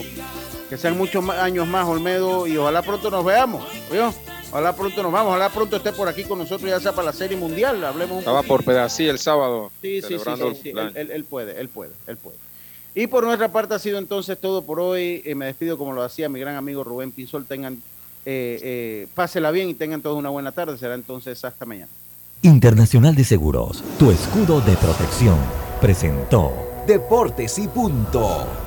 Que 0.69 0.77
sean 0.77 0.97
muchos 0.97 1.27
años 1.29 1.67
más, 1.67 1.85
Olmedo, 1.87 2.47
y 2.47 2.57
ojalá 2.57 2.81
pronto 2.81 3.09
nos 3.09 3.23
veamos. 3.25 3.65
¿oyó? 3.91 4.13
Ojalá 4.51 4.75
pronto 4.75 5.03
nos 5.03 5.11
vamos, 5.11 5.29
ojalá 5.31 5.49
pronto 5.49 5.75
esté 5.75 5.91
por 5.91 6.07
aquí 6.07 6.23
con 6.23 6.39
nosotros, 6.39 6.69
ya 6.69 6.79
sea 6.79 6.93
para 6.93 7.07
la 7.07 7.13
Serie 7.13 7.35
Mundial. 7.35 7.83
Hablemos 7.83 8.13
un 8.13 8.19
Estaba 8.19 8.37
poquito. 8.39 8.53
por 8.55 8.63
pedací 8.65 9.07
el 9.07 9.19
sábado. 9.19 9.71
Sí, 9.81 10.01
sí, 10.01 10.17
sí, 10.17 10.55
sí, 10.63 10.73
él 10.95 11.25
puede, 11.25 11.59
él 11.59 11.67
puede, 11.69 11.91
él 12.07 12.17
puede. 12.17 12.37
Y 12.97 13.07
por 13.07 13.25
nuestra 13.25 13.51
parte 13.51 13.73
ha 13.73 13.79
sido 13.79 13.97
entonces 13.97 14.37
todo 14.39 14.61
por 14.61 14.79
hoy. 14.79 15.21
Eh, 15.25 15.35
me 15.35 15.47
despido 15.47 15.77
como 15.77 15.91
lo 15.91 16.01
hacía 16.01 16.29
mi 16.29 16.39
gran 16.39 16.55
amigo 16.55 16.81
Rubén 16.85 17.11
Pinzol. 17.11 17.45
Tengan, 17.45 17.81
eh, 18.25 18.59
eh, 18.61 19.07
pásela 19.13 19.51
bien 19.51 19.69
y 19.69 19.73
tengan 19.73 20.01
todos 20.01 20.17
una 20.17 20.29
buena 20.29 20.51
tarde. 20.51 20.77
Será 20.77 20.95
entonces 20.95 21.43
hasta 21.45 21.65
mañana. 21.65 21.89
Internacional 22.41 23.15
de 23.15 23.23
Seguros, 23.23 23.83
tu 23.97 24.11
escudo 24.11 24.61
de 24.61 24.75
protección, 24.75 25.37
presentó 25.81 26.53
Deportes 26.85 27.57
y 27.57 27.67
punto. 27.67 28.64